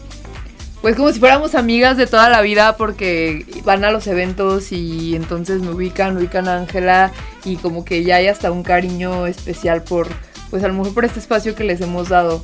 pues 0.82 0.96
como 0.96 1.12
si 1.12 1.20
fuéramos 1.20 1.56
amigas 1.56 1.98
de 1.98 2.08
toda 2.08 2.30
la 2.30 2.42
vida 2.42 2.78
porque 2.78 3.46
van 3.66 3.84
a 3.84 3.92
los 3.92 4.08
eventos 4.08 4.72
y 4.72 5.16
entonces 5.16 5.62
me 5.62 5.72
ubican, 5.72 6.18
ubican 6.18 6.48
a 6.48 6.58
Ángela 6.58 7.12
y 7.44 7.56
como 7.58 7.84
que 7.84 8.04
ya 8.04 8.18
hay 8.18 8.28
hasta 8.28 8.52
un 8.52 8.64
cariño 8.64 9.26
especial 9.28 9.84
por 9.84 10.08
pues 10.50 10.64
a 10.64 10.68
lo 10.68 10.74
mejor 10.76 10.94
por 10.94 11.04
este 11.06 11.20
espacio 11.20 11.56
que 11.56 11.64
les 11.66 11.82
hemos 11.82 12.10
dado. 12.10 12.44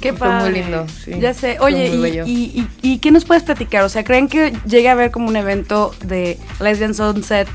Qué 0.00 0.12
Fue 0.14 0.28
padre. 0.28 0.50
muy 0.50 0.60
lindo, 0.60 0.86
sí. 1.04 1.12
Ya 1.20 1.34
sé. 1.34 1.58
Oye, 1.60 1.88
y, 1.88 2.06
y, 2.30 2.30
y- 2.32 2.68
y 2.92 2.98
qué 3.00 3.10
nos 3.10 3.24
puedes 3.26 3.42
platicar? 3.42 3.82
O 3.84 3.88
sea, 3.90 4.02
¿creen 4.04 4.28
que 4.28 4.52
llegue 4.66 4.88
a 4.88 4.92
haber 4.92 5.10
como 5.10 5.28
un 5.28 5.36
evento 5.36 5.94
de 6.04 6.38
Lesbian 6.60 6.94
Sunset 6.94 7.48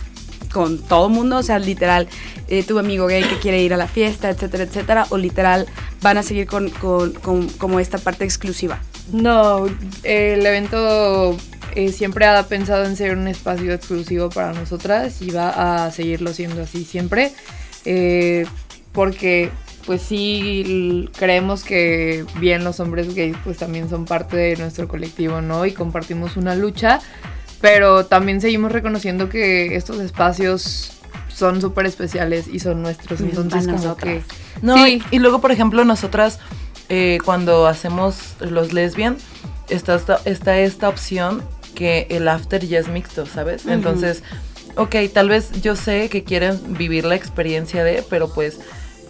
con 0.55 0.79
todo 0.79 1.09
mundo? 1.09 1.35
O 1.37 1.43
sea, 1.43 1.59
literal, 1.59 2.07
eh, 2.47 2.63
tu 2.63 2.79
amigo 2.79 3.07
gay 3.07 3.23
que 3.23 3.37
quiere 3.39 3.61
ir 3.61 3.73
a 3.73 3.77
la 3.77 3.87
fiesta, 3.87 4.29
etcétera, 4.29 4.63
etcétera. 4.63 5.05
O 5.09 5.17
literal, 5.17 5.65
van 6.01 6.17
a 6.17 6.23
seguir 6.23 6.47
con, 6.47 6.69
con- 6.69 7.11
con 7.13 7.49
como 7.49 7.79
esta 7.81 7.97
parte 7.97 8.23
exclusiva. 8.23 8.79
No, 9.11 9.65
el 10.03 10.45
evento 10.45 11.35
eh, 11.75 11.91
siempre 11.91 12.25
ha 12.25 12.41
pensado 12.47 12.85
en 12.85 12.95
ser 12.95 13.17
un 13.17 13.27
espacio 13.27 13.73
exclusivo 13.73 14.29
para 14.29 14.53
nosotras 14.53 15.21
y 15.21 15.31
va 15.31 15.85
a 15.85 15.91
seguirlo 15.91 16.33
siendo 16.33 16.63
así 16.63 16.85
siempre. 16.85 17.33
eh, 17.83 18.45
porque 18.93 19.49
pues 19.85 20.01
sí 20.01 21.09
creemos 21.19 21.63
que 21.65 22.23
bien 22.39 22.63
los 22.63 22.79
hombres 22.79 23.13
gays 23.13 23.35
pues 23.43 23.57
también 23.57 23.89
son 23.89 24.05
parte 24.05 24.37
de 24.37 24.55
nuestro 24.55 24.87
colectivo, 24.87 25.41
¿no? 25.41 25.65
Y 25.65 25.73
compartimos 25.73 26.37
una 26.37 26.55
lucha, 26.55 27.01
pero 27.65 28.05
también 28.05 28.41
seguimos 28.41 28.71
reconociendo 28.71 29.27
que 29.27 29.75
estos 29.75 29.99
espacios 29.99 30.91
son 31.29 31.61
súper 31.61 31.87
especiales 31.87 32.47
y 32.47 32.59
son 32.59 32.83
nuestros, 32.83 33.19
Y 33.21 33.23
entonces 33.23 33.65
como 33.65 33.97
que... 33.97 34.21
No, 34.61 34.75
Sí. 34.85 35.01
y, 35.11 35.15
y 35.15 35.19
luego, 35.19 35.41
por 35.41 35.51
ejemplo, 35.51 35.83
nosotras 35.83 36.39
eh, 36.89 37.17
cuando 37.25 37.65
hacemos 37.65 38.35
los 38.39 38.71
lesbian, 38.71 39.17
está 39.67 39.95
esta, 39.95 40.19
está 40.25 40.59
esta 40.59 40.87
opción 40.89 41.41
que 41.73 42.05
el 42.11 42.27
after 42.27 42.63
ya 42.65 42.77
es 42.77 42.87
mixto, 42.87 43.25
¿sabes? 43.25 43.65
Entonces, 43.65 44.21
ok, 44.75 44.95
tal 45.11 45.29
vez 45.29 45.51
yo 45.63 45.75
sé 45.75 46.09
que 46.09 46.23
quieren 46.23 46.77
vivir 46.77 47.03
la 47.05 47.15
experiencia 47.15 47.83
de, 47.83 48.03
pero 48.07 48.31
pues 48.31 48.59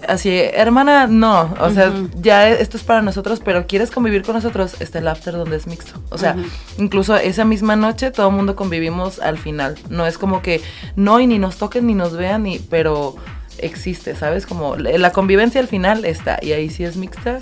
así, 0.07 0.29
hermana, 0.31 1.07
no, 1.07 1.53
o 1.59 1.69
sea, 1.69 1.91
ya 2.15 2.49
esto 2.49 2.77
es 2.77 2.83
para 2.83 3.01
nosotros, 3.01 3.41
pero 3.43 3.67
quieres 3.67 3.91
convivir 3.91 4.23
con 4.23 4.35
nosotros, 4.35 4.79
está 4.79 4.99
el 4.99 5.07
after 5.07 5.35
donde 5.35 5.57
es 5.57 5.67
mixto. 5.67 6.01
O 6.09 6.17
sea, 6.17 6.35
incluso 6.77 7.15
esa 7.15 7.45
misma 7.45 7.75
noche 7.75 8.11
todo 8.11 8.29
el 8.29 8.35
mundo 8.35 8.55
convivimos 8.55 9.19
al 9.19 9.37
final. 9.37 9.75
No 9.89 10.05
es 10.05 10.17
como 10.17 10.41
que 10.41 10.61
no 10.95 11.19
y 11.19 11.27
ni 11.27 11.39
nos 11.39 11.57
toquen 11.57 11.87
ni 11.87 11.93
nos 11.93 12.15
vean, 12.15 12.43
ni, 12.43 12.59
pero 12.59 13.15
existe, 13.57 14.15
¿sabes? 14.15 14.45
Como 14.45 14.75
la 14.75 15.11
convivencia 15.11 15.61
al 15.61 15.67
final 15.67 16.05
está 16.05 16.39
y 16.41 16.51
ahí 16.51 16.69
sí 16.69 16.83
es 16.83 16.97
mixta. 16.97 17.39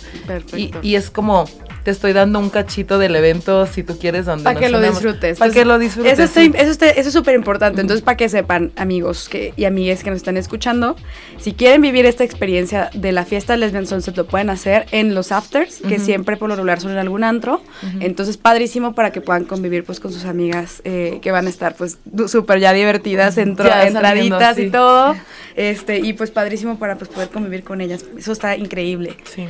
Y 0.53 0.95
es 0.95 1.09
como 1.09 1.45
te 1.83 1.91
estoy 1.91 2.13
dando 2.13 2.39
un 2.39 2.49
cachito 2.49 2.97
del 2.97 3.15
evento 3.15 3.65
si 3.67 3.83
tú 3.83 3.97
quieres 3.99 4.25
donde 4.25 4.43
Para 4.45 4.59
que 4.59 4.69
lo 4.69 4.79
disfrutes. 4.81 5.37
Para 5.39 5.51
que 5.51 5.65
lo 5.65 5.77
disfrutes. 5.79 6.13
Eso, 6.13 6.23
está- 6.23 6.41
sí. 6.41 6.51
eso, 6.55 6.71
está- 6.71 6.89
eso 6.89 7.09
es 7.09 7.13
súper 7.13 7.35
importante. 7.35 7.81
Entonces, 7.81 8.01
para 8.03 8.15
que 8.17 8.29
sepan, 8.29 8.71
amigos 8.77 9.27
que, 9.29 9.53
y 9.57 9.65
amigas 9.65 10.03
que 10.03 10.09
nos 10.09 10.17
están 10.17 10.37
escuchando, 10.37 10.95
si 11.39 11.53
quieren 11.53 11.81
vivir 11.81 12.05
esta 12.05 12.23
experiencia 12.23 12.89
de 12.93 13.11
la 13.11 13.25
fiesta 13.25 13.57
Lesbian 13.57 13.85
Sunset, 13.85 14.15
lo 14.15 14.25
pueden 14.27 14.49
hacer 14.49 14.85
en 14.91 15.13
los 15.13 15.31
afters, 15.31 15.81
que 15.87 15.99
siempre 15.99 16.37
por 16.37 16.49
lo 16.49 16.55
regular 16.55 16.79
son 16.79 16.91
en 16.91 16.97
algún 16.99 17.23
antro. 17.23 17.61
Entonces, 17.99 18.37
padrísimo 18.37 18.95
para 18.95 19.11
que 19.11 19.19
puedan 19.21 19.43
convivir 19.45 19.83
pues 19.83 19.99
con 19.99 20.13
sus 20.13 20.25
amigas 20.25 20.81
eh, 20.85 21.19
que 21.21 21.31
van 21.31 21.47
a 21.47 21.49
estar 21.49 21.75
pues 21.75 21.97
súper 22.27 22.59
ya 22.59 22.71
divertidas, 22.73 23.37
entro- 23.37 23.65
Ya 23.67 23.85
entraditas 23.87 24.55
saliendo, 24.55 24.61
y 24.61 24.71
todo. 24.71 25.15
Este, 25.55 25.99
y 25.99 26.13
pues 26.13 26.31
padrísimo 26.31 26.79
para 26.79 26.95
pues 26.97 27.09
poder 27.09 27.29
convivir 27.29 27.63
con 27.63 27.81
ellas. 27.81 28.05
Eso 28.17 28.31
está 28.31 28.55
increíble. 28.55 29.15
Sí. 29.25 29.45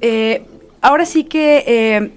Eh, 0.00 0.42
ahora 0.82 1.06
sí 1.06 1.24
que 1.24 1.64
eh, 1.66 2.10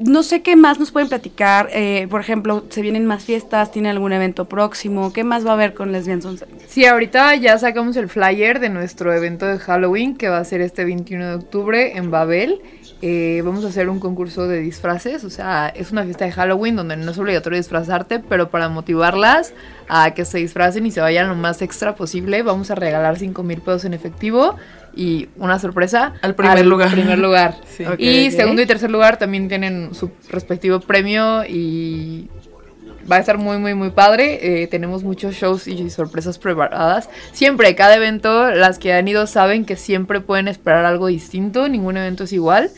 no 0.00 0.22
sé 0.22 0.42
qué 0.42 0.56
más 0.56 0.78
nos 0.78 0.92
pueden 0.92 1.08
platicar. 1.08 1.68
eh, 1.72 2.06
por 2.10 2.20
ejemplo, 2.20 2.64
se 2.68 2.82
vienen 2.82 3.06
más 3.06 3.24
fiestas, 3.24 3.70
tiene 3.70 3.90
algún 3.90 4.12
evento 4.12 4.46
próximo. 4.46 5.12
¿Qué 5.12 5.24
más 5.24 5.46
va 5.46 5.50
a 5.50 5.54
haber 5.54 5.74
con 5.74 5.92
Lesbian 5.92 6.22
Sunset? 6.22 6.48
Sí, 6.68 6.84
ahorita 6.84 7.34
ya 7.36 7.58
sacamos 7.58 7.96
el 7.96 8.08
flyer 8.08 8.60
de 8.60 8.68
nuestro 8.68 9.12
evento 9.12 9.46
de 9.46 9.58
Halloween 9.58 10.16
que 10.16 10.28
va 10.28 10.38
a 10.38 10.44
ser 10.44 10.60
este 10.60 10.84
21 10.84 11.28
de 11.28 11.34
octubre 11.34 11.96
en 11.96 12.10
Babel. 12.10 12.60
Eh, 13.02 13.42
vamos 13.44 13.64
a 13.64 13.68
hacer 13.68 13.90
un 13.90 14.00
concurso 14.00 14.48
de 14.48 14.60
disfraces, 14.60 15.24
o 15.24 15.30
sea, 15.30 15.68
es 15.68 15.92
una 15.92 16.04
fiesta 16.04 16.24
de 16.24 16.32
Halloween 16.32 16.76
donde 16.76 16.96
no 16.96 17.10
es 17.10 17.18
obligatorio 17.18 17.58
disfrazarte, 17.58 18.18
pero 18.18 18.48
para 18.48 18.68
motivarlas 18.70 19.52
a 19.88 20.12
que 20.14 20.24
se 20.24 20.38
disfracen 20.38 20.86
y 20.86 20.90
se 20.90 21.00
vayan 21.02 21.28
lo 21.28 21.34
más 21.34 21.60
extra 21.60 21.96
posible, 21.96 22.42
vamos 22.42 22.70
a 22.70 22.74
regalar 22.76 23.18
5 23.18 23.42
mil 23.42 23.60
pesos 23.60 23.84
en 23.84 23.92
efectivo 23.92 24.56
y 24.96 25.28
una 25.36 25.58
sorpresa 25.58 26.14
Al 26.22 26.34
primer 26.34 26.64
lugar. 26.64 26.92
primer 26.92 27.18
lugar. 27.18 27.56
Sí. 27.76 27.84
Ok, 27.84 27.96
y 27.98 28.28
ok. 28.28 28.32
segundo 28.36 28.62
y 28.62 28.66
tercer 28.66 28.90
lugar 28.90 29.18
también 29.18 29.48
tienen 29.48 29.94
su 29.94 30.10
respectivo 30.30 30.80
premio 30.80 31.44
y 31.44 32.30
va 33.10 33.16
a 33.16 33.18
estar 33.18 33.36
muy, 33.36 33.58
muy, 33.58 33.74
muy 33.74 33.90
padre. 33.90 34.62
Eh, 34.62 34.66
tenemos 34.68 35.02
muchos 35.02 35.34
shows 35.34 35.66
y 35.68 35.90
sorpresas 35.90 36.38
preparadas. 36.38 37.10
Siempre, 37.32 37.74
cada 37.74 37.96
evento, 37.96 38.50
las 38.50 38.78
que 38.78 38.92
han 38.94 39.06
ido 39.08 39.26
saben 39.26 39.64
que 39.66 39.76
siempre 39.76 40.20
pueden 40.20 40.48
esperar 40.48 40.84
algo 40.86 41.08
distinto, 41.08 41.68
ningún 41.68 41.96
evento 41.96 42.24
es 42.24 42.32
igual. 42.32 42.70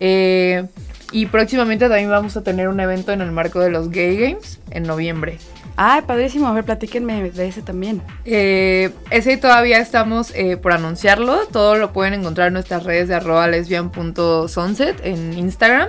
Eh, 0.00 0.64
y 1.10 1.26
próximamente 1.26 1.88
también 1.88 2.10
vamos 2.10 2.36
a 2.36 2.42
tener 2.42 2.68
un 2.68 2.80
evento 2.80 3.12
en 3.12 3.22
el 3.22 3.32
marco 3.32 3.60
de 3.60 3.70
los 3.70 3.90
Gay 3.90 4.16
Games 4.16 4.60
en 4.70 4.82
noviembre. 4.82 5.38
Ay, 5.80 6.02
padrísimo. 6.02 6.48
A 6.48 6.52
ver, 6.52 6.64
platíquenme 6.64 7.30
de 7.30 7.46
ese 7.46 7.62
también. 7.62 8.02
Eh, 8.24 8.90
ese 9.10 9.36
todavía 9.36 9.78
estamos 9.78 10.32
eh, 10.34 10.56
por 10.56 10.72
anunciarlo. 10.72 11.46
Todo 11.46 11.76
lo 11.76 11.92
pueden 11.92 12.14
encontrar 12.14 12.48
en 12.48 12.54
nuestras 12.54 12.82
redes 12.82 13.08
de 13.08 13.14
arroba 13.14 13.46
lesbian.sunset 13.46 15.00
en 15.04 15.38
Instagram. 15.38 15.88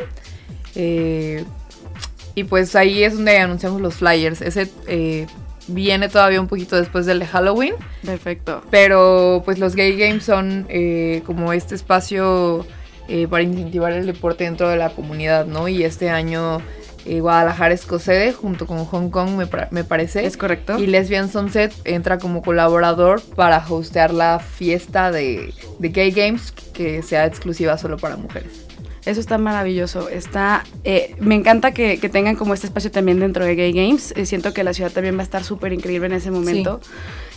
Eh, 0.75 1.43
y 2.35 2.43
pues 2.43 2.75
ahí 2.75 3.03
es 3.03 3.15
donde 3.15 3.39
anunciamos 3.39 3.81
los 3.81 3.95
flyers. 3.95 4.41
Ese 4.41 4.69
viene 5.67 6.07
todavía 6.07 6.39
un 6.39 6.47
poquito 6.47 6.77
después 6.77 7.07
del 7.07 7.17
de 7.17 7.25
Halloween. 7.25 7.73
Perfecto. 8.05 8.61
Pero 8.69 9.41
pues 9.43 9.57
los 9.57 9.75
Gay 9.75 9.97
Games 9.97 10.23
son 10.23 10.67
como 11.25 11.51
este 11.51 11.73
espacio 11.73 12.65
eh, 13.09 13.27
para 13.27 13.43
incentivar 13.43 13.91
el 13.91 14.05
deporte 14.05 14.43
dentro 14.43 14.69
de 14.69 14.77
la 14.77 14.89
comunidad, 14.91 15.45
¿no? 15.45 15.67
Y 15.67 15.83
este 15.83 16.09
año 16.09 16.61
eh, 17.05 17.21
Guadalajara 17.21 17.73
es 17.73 17.85
co-sede 17.85 18.33
junto 18.33 18.67
con 18.67 18.85
Hong 18.85 19.09
Kong, 19.09 19.31
me, 19.71 19.83
parece. 19.83 20.25
¿Es 20.25 20.37
correcto? 20.37 20.77
Y 20.77 20.87
Lesbian 20.87 21.29
Sunset 21.29 21.73
entra 21.85 22.19
como 22.19 22.41
colaborador 22.41 23.21
para 23.35 23.65
hostear 23.67 24.13
la 24.13 24.39
fiesta 24.39 25.11
de, 25.11 25.53
de 25.79 25.89
Gay 25.89 26.11
Games 26.11 26.51
que 26.51 27.01
sea 27.01 27.25
exclusiva 27.25 27.77
solo 27.77 27.97
para 27.97 28.15
mujeres. 28.15 28.68
Eso 29.05 29.19
está 29.19 29.37
maravilloso. 29.37 30.09
Está, 30.09 30.63
eh, 30.83 31.15
me 31.19 31.35
encanta 31.35 31.71
que, 31.71 31.99
que 31.99 32.09
tengan 32.09 32.35
como 32.35 32.53
este 32.53 32.67
espacio 32.67 32.91
también 32.91 33.19
dentro 33.19 33.45
de 33.45 33.55
Gay 33.55 33.73
Games. 33.73 34.13
Eh, 34.15 34.25
siento 34.25 34.53
que 34.53 34.63
la 34.63 34.73
ciudad 34.73 34.91
también 34.91 35.15
va 35.15 35.21
a 35.21 35.23
estar 35.23 35.43
súper 35.43 35.73
increíble 35.73 36.07
en 36.07 36.13
ese 36.13 36.31
momento. 36.31 36.81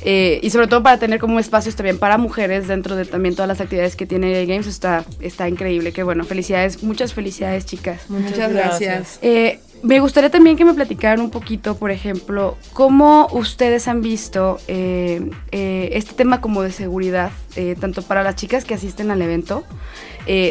Eh, 0.05 0.40
y 0.42 0.51
sobre 0.51 0.66
todo 0.66 0.83
para 0.83 0.98
tener 0.98 1.20
como 1.20 1.38
espacios 1.38 1.77
también 1.77 1.98
para 1.98 2.18
mujeres 2.18 2.66
dentro 2.66 2.96
de 2.96 3.05
también 3.05 3.35
todas 3.37 3.48
las 3.48 3.61
actividades 3.61 3.94
que 3.94 4.07
tiene 4.07 4.33
Gay 4.33 4.46
Games. 4.46 4.66
Está, 4.66 5.05
está 5.20 5.48
increíble. 5.48 5.92
Que 5.92 6.03
bueno, 6.03 6.25
felicidades, 6.25 6.83
muchas 6.83 7.14
felicidades, 7.14 7.64
chicas. 7.66 8.09
Muchas, 8.09 8.53
gracias. 8.53 9.18
Eh, 9.22 9.61
me 9.82 9.98
gustaría 9.98 10.30
también 10.30 10.56
que 10.56 10.64
me 10.64 10.74
platicaran 10.74 11.20
un 11.20 11.30
poquito, 11.30 11.76
por 11.76 11.90
ejemplo, 11.90 12.56
cómo 12.72 13.28
ustedes 13.32 13.88
han 13.88 14.00
visto 14.00 14.60
eh, 14.68 15.28
eh, 15.50 15.90
este 15.92 16.14
tema 16.14 16.40
como 16.40 16.62
de 16.62 16.70
seguridad, 16.70 17.32
eh, 17.56 17.76
tanto 17.78 18.02
para 18.02 18.22
las 18.22 18.36
chicas 18.36 18.64
que 18.64 18.74
asisten 18.74 19.10
al 19.10 19.20
evento, 19.22 19.64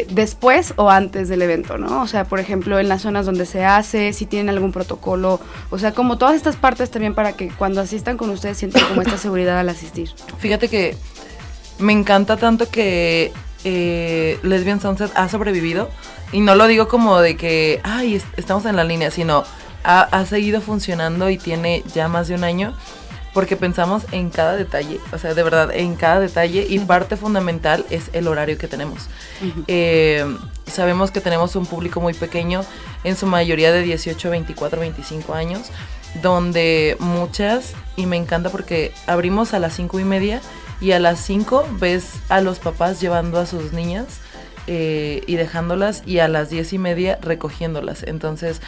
después 0.10 0.74
o 0.76 0.90
antes 0.90 1.30
del 1.30 1.42
evento, 1.42 1.78
¿no? 1.78 2.02
O 2.02 2.08
sea, 2.08 2.26
por 2.26 2.42
ejemplo, 2.42 2.78
en 2.78 2.90
las 2.90 3.04
zonas 3.04 3.26
donde 3.26 3.46
se 3.46 3.64
hace, 3.64 4.12
si 4.12 4.26
tienen 4.26 4.50
algún 4.50 4.74
protocolo, 4.74 5.40
o 5.70 5.80
sea, 5.80 5.94
como 5.94 6.18
todas 6.18 6.36
estas 6.36 6.58
partes 6.58 6.92
también 6.92 7.16
para 7.16 7.34
que 7.34 7.48
cuando 7.48 7.80
asistan 7.80 8.18
con 8.18 8.30
ustedes 8.32 8.58
sientan 8.58 8.86
como 8.90 9.02
esta 9.02 9.18
seguridad 9.18 9.58
al 9.58 9.70
asistir. 9.70 10.10
Fíjate 10.40 10.68
que 10.68 10.98
me 11.80 11.94
encanta 11.94 12.36
tanto 12.36 12.70
que 12.70 13.32
eh, 13.64 14.40
Lesbian 14.44 14.82
Sunset 14.82 15.12
ha 15.16 15.30
sobrevivido. 15.30 15.90
Y 16.32 16.40
no 16.42 16.56
lo 16.56 16.68
digo 16.68 16.88
como 16.88 17.20
de 17.20 17.36
que, 17.38 17.82
ay, 17.84 18.16
est- 18.16 18.28
estamos 18.38 18.66
en 18.66 18.76
la 18.76 18.84
línea, 18.84 19.12
sino 19.12 19.44
ha, 19.84 20.02
ha 20.04 20.26
seguido 20.26 20.62
funcionando 20.62 21.30
y 21.30 21.38
tiene 21.38 21.84
ya 21.94 22.08
más 22.08 22.28
de 22.28 22.36
un 22.36 22.44
año. 22.44 22.74
Porque 23.34 23.56
pensamos 23.56 24.04
en 24.12 24.30
cada 24.30 24.58
detalle, 24.58 25.00
o 25.14 25.18
sea, 25.18 25.34
de 25.34 25.42
verdad, 25.42 25.72
en 25.74 25.96
cada 25.96 26.20
detalle. 26.20 26.66
Y 26.70 26.80
parte 26.80 27.16
fundamental 27.16 27.86
es 27.90 28.10
el 28.12 28.28
horario 28.28 28.58
que 28.58 28.68
tenemos. 28.68 29.08
Eh, 29.68 30.26
sabemos 30.68 31.12
que 31.12 31.22
tenemos 31.22 31.56
un 31.56 31.66
público 31.66 32.02
muy 32.02 32.14
pequeño, 32.14 32.66
en 33.06 33.16
su 33.16 33.28
mayoría 33.28 33.72
de 33.72 33.84
18, 33.84 34.30
24, 34.32 34.82
25 34.82 35.34
años, 35.34 35.70
donde 36.22 36.98
muchas, 37.00 37.74
y 37.96 38.06
me 38.06 38.18
encanta 38.18 38.50
porque 38.50 38.92
abrimos 39.08 39.54
a 39.54 39.60
las 39.60 39.74
5 39.78 40.00
y 40.02 40.04
media 40.04 40.42
y 40.82 40.92
a 40.92 41.00
las 41.00 41.20
5 41.20 41.66
ves 41.80 42.16
a 42.28 42.42
los 42.42 42.60
papás 42.60 43.00
llevando 43.00 43.40
a 43.40 43.46
sus 43.46 43.72
niñas 43.72 44.20
eh, 44.68 45.24
y 45.28 45.36
dejándolas 45.36 46.04
y 46.06 46.20
a 46.20 46.28
las 46.28 46.50
diez 46.50 46.74
y 46.74 46.80
media 46.80 47.18
recogiéndolas. 47.22 48.04
Entonces, 48.04 48.62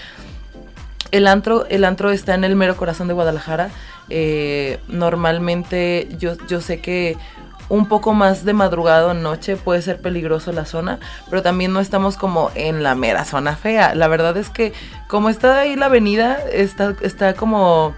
el 1.12 1.28
antro, 1.28 1.66
el 1.68 1.84
antro 1.84 2.12
está 2.12 2.36
en 2.36 2.44
el 2.44 2.56
mero 2.56 2.78
corazón 2.78 3.08
de 3.08 3.14
Guadalajara. 3.14 3.70
Eh, 4.10 4.80
normalmente 4.88 6.08
yo, 6.20 6.38
yo 6.48 6.62
sé 6.62 6.80
que 6.80 7.18
un 7.70 7.88
poco 7.88 8.14
más 8.14 8.46
de 8.46 8.54
madrugada 8.54 9.14
noche 9.14 9.56
puede 9.56 9.82
ser 9.82 10.00
peligroso 10.00 10.52
la 10.52 10.66
zona, 10.66 11.00
pero 11.30 11.42
también 11.42 11.74
no 11.74 11.80
estamos 11.80 12.18
como 12.18 12.52
en 12.56 12.84
la 12.84 12.96
mera 12.96 13.26
zona 13.26 13.56
fea. 13.56 13.96
La 13.96 14.08
verdad 14.08 14.38
es 14.38 14.50
que 14.50 14.74
como 15.08 15.30
está 15.30 15.60
ahí 15.60 15.76
la 15.76 15.88
avenida, 15.88 16.38
está, 16.52 16.96
está 17.02 17.34
como 17.34 17.96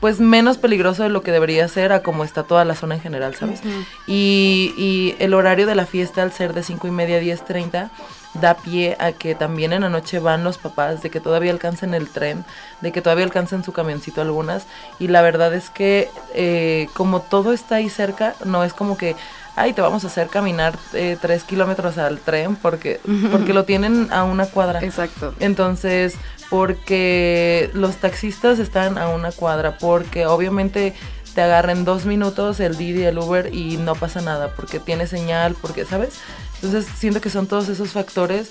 pues 0.00 0.18
menos 0.18 0.58
peligroso 0.58 1.02
de 1.02 1.10
lo 1.10 1.22
que 1.22 1.30
debería 1.30 1.68
ser 1.68 1.92
a 1.92 2.02
como 2.02 2.24
está 2.24 2.42
toda 2.42 2.64
la 2.64 2.74
zona 2.74 2.94
en 2.96 3.00
general, 3.02 3.34
¿sabes? 3.34 3.60
y, 4.06 4.74
y, 4.76 5.14
el 5.22 5.34
horario 5.34 5.66
de 5.66 5.74
la 5.74 5.86
fiesta 5.86 6.22
al 6.22 6.32
ser 6.32 6.54
de 6.54 6.62
5 6.62 6.88
y 6.88 6.90
media 6.90 7.18
a 7.18 7.20
10.30 7.20 7.90
da 8.34 8.54
pie 8.54 8.96
a 9.00 9.12
que 9.12 9.34
también 9.34 9.72
en 9.72 9.82
la 9.82 9.88
noche 9.88 10.18
van 10.18 10.44
los 10.44 10.58
papás, 10.58 11.02
de 11.02 11.10
que 11.10 11.20
todavía 11.20 11.50
alcancen 11.50 11.94
el 11.94 12.08
tren, 12.08 12.44
de 12.80 12.92
que 12.92 13.02
todavía 13.02 13.24
alcancen 13.24 13.64
su 13.64 13.72
camioncito 13.72 14.20
algunas. 14.20 14.66
Y 14.98 15.08
la 15.08 15.22
verdad 15.22 15.52
es 15.54 15.70
que 15.70 16.08
eh, 16.34 16.88
como 16.94 17.20
todo 17.20 17.52
está 17.52 17.76
ahí 17.76 17.88
cerca, 17.88 18.34
no 18.44 18.62
es 18.64 18.72
como 18.72 18.96
que, 18.96 19.16
ay, 19.60 19.72
te 19.72 19.80
vamos 19.82 20.04
a 20.04 20.06
hacer 20.06 20.28
caminar 20.28 20.78
eh, 20.94 21.16
tres 21.20 21.44
kilómetros 21.44 21.98
al 21.98 22.18
tren 22.18 22.56
porque, 22.56 23.00
porque 23.30 23.52
lo 23.52 23.64
tienen 23.64 24.08
a 24.10 24.24
una 24.24 24.46
cuadra. 24.46 24.80
Exacto. 24.82 25.34
Entonces, 25.38 26.14
porque 26.48 27.70
los 27.74 27.96
taxistas 27.96 28.58
están 28.58 28.98
a 28.98 29.08
una 29.08 29.32
cuadra, 29.32 29.78
porque 29.78 30.26
obviamente 30.26 30.94
te 31.34 31.42
agarren 31.42 31.84
dos 31.84 32.06
minutos 32.06 32.58
el 32.58 32.76
Didi, 32.76 33.04
el 33.04 33.18
Uber 33.18 33.54
y 33.54 33.76
no 33.76 33.94
pasa 33.94 34.20
nada, 34.20 34.52
porque 34.56 34.80
tiene 34.80 35.06
señal, 35.06 35.54
porque, 35.60 35.84
¿sabes? 35.84 36.14
Entonces 36.56 36.86
siento 36.96 37.20
que 37.20 37.30
son 37.30 37.46
todos 37.46 37.68
esos 37.68 37.90
factores 37.90 38.50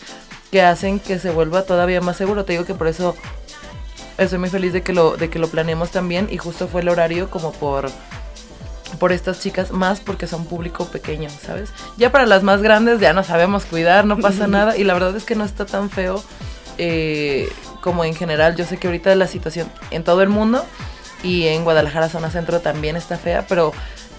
que 0.51 0.61
hacen 0.61 0.99
que 0.99 1.19
se 1.19 1.29
vuelva 1.31 1.63
todavía 1.63 2.01
más 2.01 2.17
seguro. 2.17 2.45
Te 2.45 2.53
digo 2.53 2.65
que 2.65 2.73
por 2.73 2.87
eso 2.87 3.15
estoy 4.17 4.39
muy 4.39 4.49
feliz 4.49 4.73
de 4.73 4.81
que 4.81 4.93
lo, 4.93 5.17
de 5.17 5.29
que 5.29 5.39
lo 5.39 5.47
planeemos 5.49 5.91
también 5.91 6.27
y 6.31 6.37
justo 6.37 6.67
fue 6.67 6.81
el 6.81 6.89
horario 6.89 7.29
como 7.29 7.51
por 7.51 7.89
por 8.99 9.11
estas 9.11 9.41
chicas, 9.41 9.71
más 9.71 10.01
porque 10.01 10.27
son 10.27 10.45
público 10.45 10.85
pequeño, 10.85 11.29
¿sabes? 11.29 11.71
Ya 11.97 12.11
para 12.11 12.25
las 12.25 12.43
más 12.43 12.61
grandes 12.61 12.99
ya 12.99 13.13
no 13.13 13.23
sabemos 13.23 13.65
cuidar, 13.65 14.05
no 14.05 14.17
pasa 14.17 14.47
nada 14.47 14.77
y 14.77 14.83
la 14.83 14.93
verdad 14.93 15.15
es 15.15 15.23
que 15.23 15.35
no 15.35 15.45
está 15.45 15.65
tan 15.65 15.89
feo 15.89 16.23
eh, 16.77 17.49
como 17.81 18.05
en 18.05 18.13
general. 18.13 18.55
Yo 18.55 18.65
sé 18.65 18.77
que 18.77 18.87
ahorita 18.87 19.15
la 19.15 19.27
situación 19.27 19.71
en 19.91 20.03
todo 20.03 20.21
el 20.21 20.29
mundo 20.29 20.65
y 21.23 21.47
en 21.47 21.63
Guadalajara 21.63 22.09
zona 22.09 22.29
centro 22.29 22.59
también 22.59 22.95
está 22.95 23.17
fea, 23.17 23.45
pero 23.47 23.73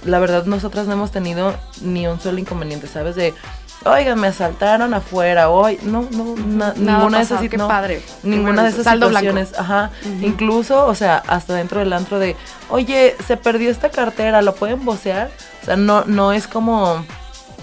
la 0.04 0.18
verdad 0.18 0.46
nosotras 0.46 0.86
no 0.86 0.94
hemos 0.94 1.10
tenido 1.10 1.54
ni 1.82 2.06
un 2.06 2.20
solo 2.20 2.38
inconveniente, 2.38 2.86
¿sabes? 2.86 3.16
De, 3.16 3.34
oigan, 3.84 4.20
me 4.20 4.28
asaltaron 4.28 4.94
afuera, 4.94 5.50
hoy, 5.50 5.78
no, 5.82 6.08
no, 6.10 6.34
ninguna 6.74 7.18
de 7.18 7.24
esas, 7.24 7.40
qué 7.48 7.58
padre. 7.58 8.02
ninguna 8.22 8.64
de 8.64 8.70
esas 8.70 8.92
situaciones, 8.92 9.58
ajá, 9.58 9.90
incluso, 10.20 10.86
o 10.86 10.94
sea, 10.94 11.22
hasta 11.26 11.54
dentro 11.54 11.80
del 11.80 11.92
antro 11.92 12.18
de, 12.18 12.36
oye, 12.68 13.16
se 13.26 13.36
perdió 13.36 13.70
esta 13.70 13.90
cartera, 13.90 14.42
¿lo 14.42 14.54
pueden 14.54 14.84
vocear? 14.84 15.30
O 15.62 15.64
sea, 15.64 15.76
no, 15.76 16.04
no 16.04 16.32
es 16.32 16.46
como 16.46 17.04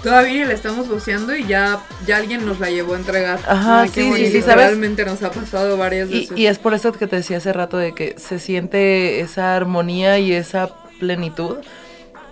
Todavía 0.04 0.46
la 0.46 0.54
estamos 0.54 0.88
voceando 0.88 1.36
y 1.36 1.46
ya, 1.46 1.80
ya 2.06 2.18
alguien 2.18 2.46
nos 2.46 2.60
la 2.60 2.70
llevó 2.70 2.94
a 2.94 2.98
entregar. 2.98 3.40
Ajá, 3.48 3.88
sí, 3.88 4.12
sí, 4.14 4.32
sí, 4.32 4.42
Realmente 4.42 5.04
nos 5.06 5.24
ha 5.24 5.32
pasado 5.32 5.76
varias 5.76 6.10
veces. 6.10 6.38
Y, 6.38 6.46
es 6.46 6.60
por 6.60 6.74
eso 6.74 6.92
que 6.92 7.08
te 7.08 7.18
decía 7.18 7.38
hace 7.38 7.52
rato 7.52 7.78
de 7.78 7.94
que 7.94 8.16
se 8.18 8.40
siente 8.40 9.20
esa 9.22 9.56
armonía 9.56 10.20
y 10.20 10.34
esa 10.34 10.70
plenitud, 11.00 11.58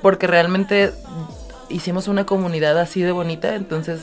porque 0.01 0.27
realmente 0.27 0.93
hicimos 1.69 2.07
una 2.07 2.25
comunidad 2.25 2.79
así 2.79 3.01
de 3.01 3.11
bonita, 3.11 3.55
entonces 3.55 4.01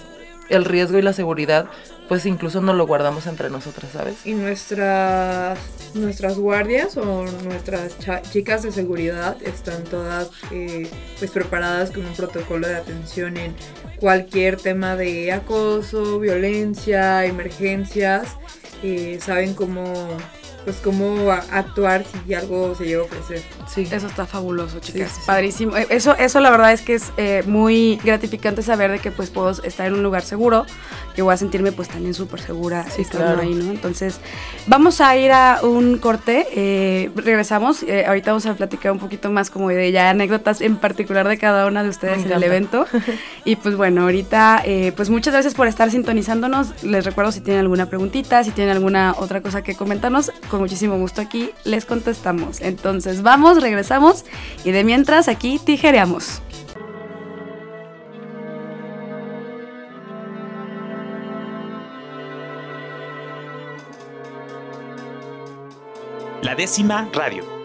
el 0.49 0.65
riesgo 0.65 0.99
y 0.99 1.03
la 1.03 1.13
seguridad, 1.13 1.67
pues 2.09 2.27
incluso 2.27 2.61
no 2.61 2.75
lo 2.75 2.87
guardamos 2.87 3.27
entre 3.27 3.49
nosotras, 3.49 3.93
¿sabes? 3.93 4.27
Y 4.27 4.35
nuestras, 4.35 5.59
nuestras 5.95 6.39
guardias 6.39 6.97
o 6.97 7.25
nuestras 7.45 7.97
chicas 8.31 8.63
de 8.63 8.73
seguridad 8.73 9.37
están 9.43 9.85
todas 9.85 10.31
eh, 10.51 10.91
pues 11.19 11.31
preparadas 11.31 11.91
con 11.91 12.05
un 12.05 12.13
protocolo 12.13 12.69
de 12.69 12.77
atención 12.77 13.37
en 13.37 13.55
cualquier 13.99 14.57
tema 14.57 14.97
de 14.97 15.33
acoso, 15.33 16.19
violencia, 16.19 17.25
emergencias. 17.25 18.37
Eh, 18.83 19.19
saben 19.23 19.55
cómo 19.55 20.19
pues 20.65 20.77
cómo 20.77 21.31
actuar 21.31 22.05
si 22.27 22.35
algo 22.35 22.75
se 22.75 22.85
llega 22.85 23.03
a 23.03 23.05
ofrecer. 23.05 23.43
Sí. 23.67 23.89
Eso 23.91 24.07
está 24.07 24.27
fabuloso, 24.27 24.81
chicas. 24.81 25.21
Padrísimo. 25.27 25.77
Eh, 25.77 25.87
eso, 25.91 26.17
eso 26.17 26.41
la 26.41 26.51
verdad 26.51 26.73
es 26.73 26.83
que 26.83 26.95
es 26.95 27.13
eh, 27.17 27.43
muy 27.47 27.99
gratificante 28.05 28.63
saber 28.63 28.91
de 28.91 28.99
que 28.99 29.11
pues 29.11 29.31
puedo 29.31 29.51
estar 29.51 29.87
en 29.87 29.95
un 29.95 30.03
lugar 30.03 30.23
seguro, 30.23 30.67
que 31.15 31.23
voy 31.23 31.35
a 31.35 31.37
sentirme 31.37 31.73
pues 31.73 31.89
también 31.89 32.15
súper 32.15 32.41
segura 32.41 32.87
estando 32.97 33.43
ahí, 33.43 33.55
¿no? 33.55 33.71
Entonces, 33.71 34.21
vamos 34.67 35.01
a 35.01 35.17
ir 35.17 35.33
a 35.33 35.61
un 35.63 35.99
corte, 35.99 36.47
eh, 36.55 37.11
regresamos, 37.15 37.85
ahorita 38.07 38.31
vamos 38.31 38.47
a 38.47 38.55
platicar 38.55 38.93
un 38.93 38.99
poquito 38.99 39.31
más 39.31 39.51
como 39.51 39.69
de 39.69 39.91
ya 39.91 40.11
anécdotas 40.11 40.61
en 40.61 40.77
particular 40.77 41.29
de 41.29 41.39
cada 41.39 41.67
una 41.67 41.83
de 41.83 41.89
ustedes 41.89 42.25
en 42.25 42.33
el 42.33 42.43
evento. 42.43 42.87
y 43.45 43.57
pues 43.57 43.77
bueno, 43.77 44.03
ahorita 44.03 44.63
pues 44.97 45.11
muchas 45.11 45.33
gracias 45.33 45.55
por 45.55 45.67
estar 45.67 45.91
sintonizándonos. 45.91 46.83
Les 46.85 47.05
recuerdo 47.05 47.33
si 47.33 47.41
tienen 47.41 47.61
alguna 47.61 47.87
preguntita, 47.87 48.45
si 48.45 48.51
tienen 48.51 48.77
alguna 48.77 49.15
otra 49.19 49.41
cosa 49.41 49.63
que 49.63 49.75
comentarnos, 49.75 50.33
con 50.53 50.61
muchísimo 50.61 50.99
gusto 50.99 51.23
aquí 51.23 51.51
les 51.65 51.87
contestamos. 51.87 52.61
Entonces 52.61 53.23
vamos, 53.23 53.63
regresamos 53.63 54.27
y 54.65 54.71
de 54.71 54.85
mientras 54.85 55.27
aquí 55.27 55.59
tijereamos. 55.59 56.43
La 66.43 66.55
décima 66.55 67.09
radio. 67.15 67.62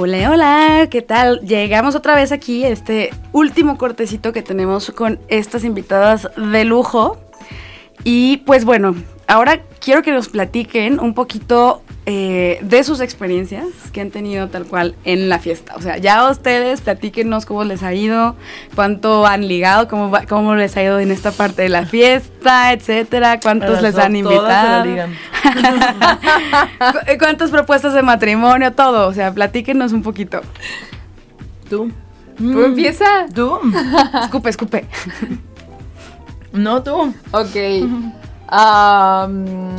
Hola, 0.00 0.30
hola, 0.30 0.86
¿qué 0.92 1.02
tal? 1.02 1.40
Llegamos 1.40 1.96
otra 1.96 2.14
vez 2.14 2.30
aquí, 2.30 2.64
este 2.64 3.10
último 3.32 3.76
cortecito 3.76 4.32
que 4.32 4.42
tenemos 4.42 4.92
con 4.92 5.18
estas 5.26 5.64
invitadas 5.64 6.28
de 6.36 6.64
lujo. 6.64 7.18
Y 8.04 8.36
pues 8.46 8.64
bueno, 8.64 8.94
ahora 9.28 9.60
quiero 9.80 10.02
que 10.02 10.10
nos 10.10 10.28
platiquen 10.28 10.98
un 10.98 11.14
poquito 11.14 11.82
eh, 12.06 12.58
de 12.62 12.82
sus 12.82 13.00
experiencias 13.00 13.66
que 13.92 14.00
han 14.00 14.10
tenido 14.10 14.48
tal 14.48 14.64
cual 14.64 14.96
en 15.04 15.28
la 15.28 15.38
fiesta. 15.38 15.76
O 15.76 15.82
sea, 15.82 15.98
ya 15.98 16.28
ustedes 16.30 16.80
platíquenos 16.80 17.44
cómo 17.44 17.62
les 17.64 17.82
ha 17.82 17.92
ido, 17.92 18.34
cuánto 18.74 19.26
han 19.26 19.46
ligado, 19.46 19.86
cómo, 19.86 20.10
cómo 20.28 20.54
les 20.54 20.76
ha 20.78 20.82
ido 20.82 20.98
en 20.98 21.10
esta 21.10 21.30
parte 21.30 21.62
de 21.62 21.68
la 21.68 21.84
fiesta, 21.84 22.72
etcétera, 22.72 23.38
cuántos 23.38 23.82
les 23.82 23.96
han 23.98 24.16
invitado. 24.16 24.86
¿Cuántas 27.18 27.50
propuestas 27.50 27.92
de 27.92 28.02
matrimonio? 28.02 28.72
Todo. 28.72 29.08
O 29.08 29.12
sea, 29.12 29.32
platíquenos 29.32 29.92
un 29.92 30.02
poquito. 30.02 30.40
Tú. 31.68 31.92
¿Tú 32.38 32.64
empieza? 32.64 33.26
Tú. 33.34 33.60
escupe, 34.22 34.48
escupe. 34.48 34.86
No, 36.52 36.82
tú. 36.82 37.14
Ok. 37.32 37.56
Um, 38.50 39.76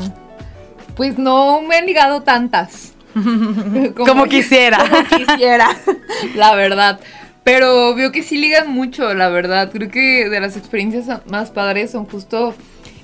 pues 0.95 1.17
no 1.17 1.61
me 1.61 1.77
han 1.77 1.85
ligado 1.85 2.21
tantas. 2.21 2.93
como, 3.95 4.25
quisiera. 4.25 4.77
Como 4.77 5.25
quisiera, 5.25 5.69
la 6.35 6.55
verdad. 6.55 6.99
Pero 7.43 7.95
veo 7.95 8.11
que 8.11 8.21
sí 8.21 8.37
ligan 8.37 8.69
mucho, 8.69 9.13
la 9.13 9.29
verdad. 9.29 9.71
Creo 9.71 9.89
que 9.89 10.29
de 10.29 10.39
las 10.39 10.55
experiencias 10.57 11.09
más 11.27 11.49
padres 11.51 11.91
son 11.91 12.05
justo 12.05 12.53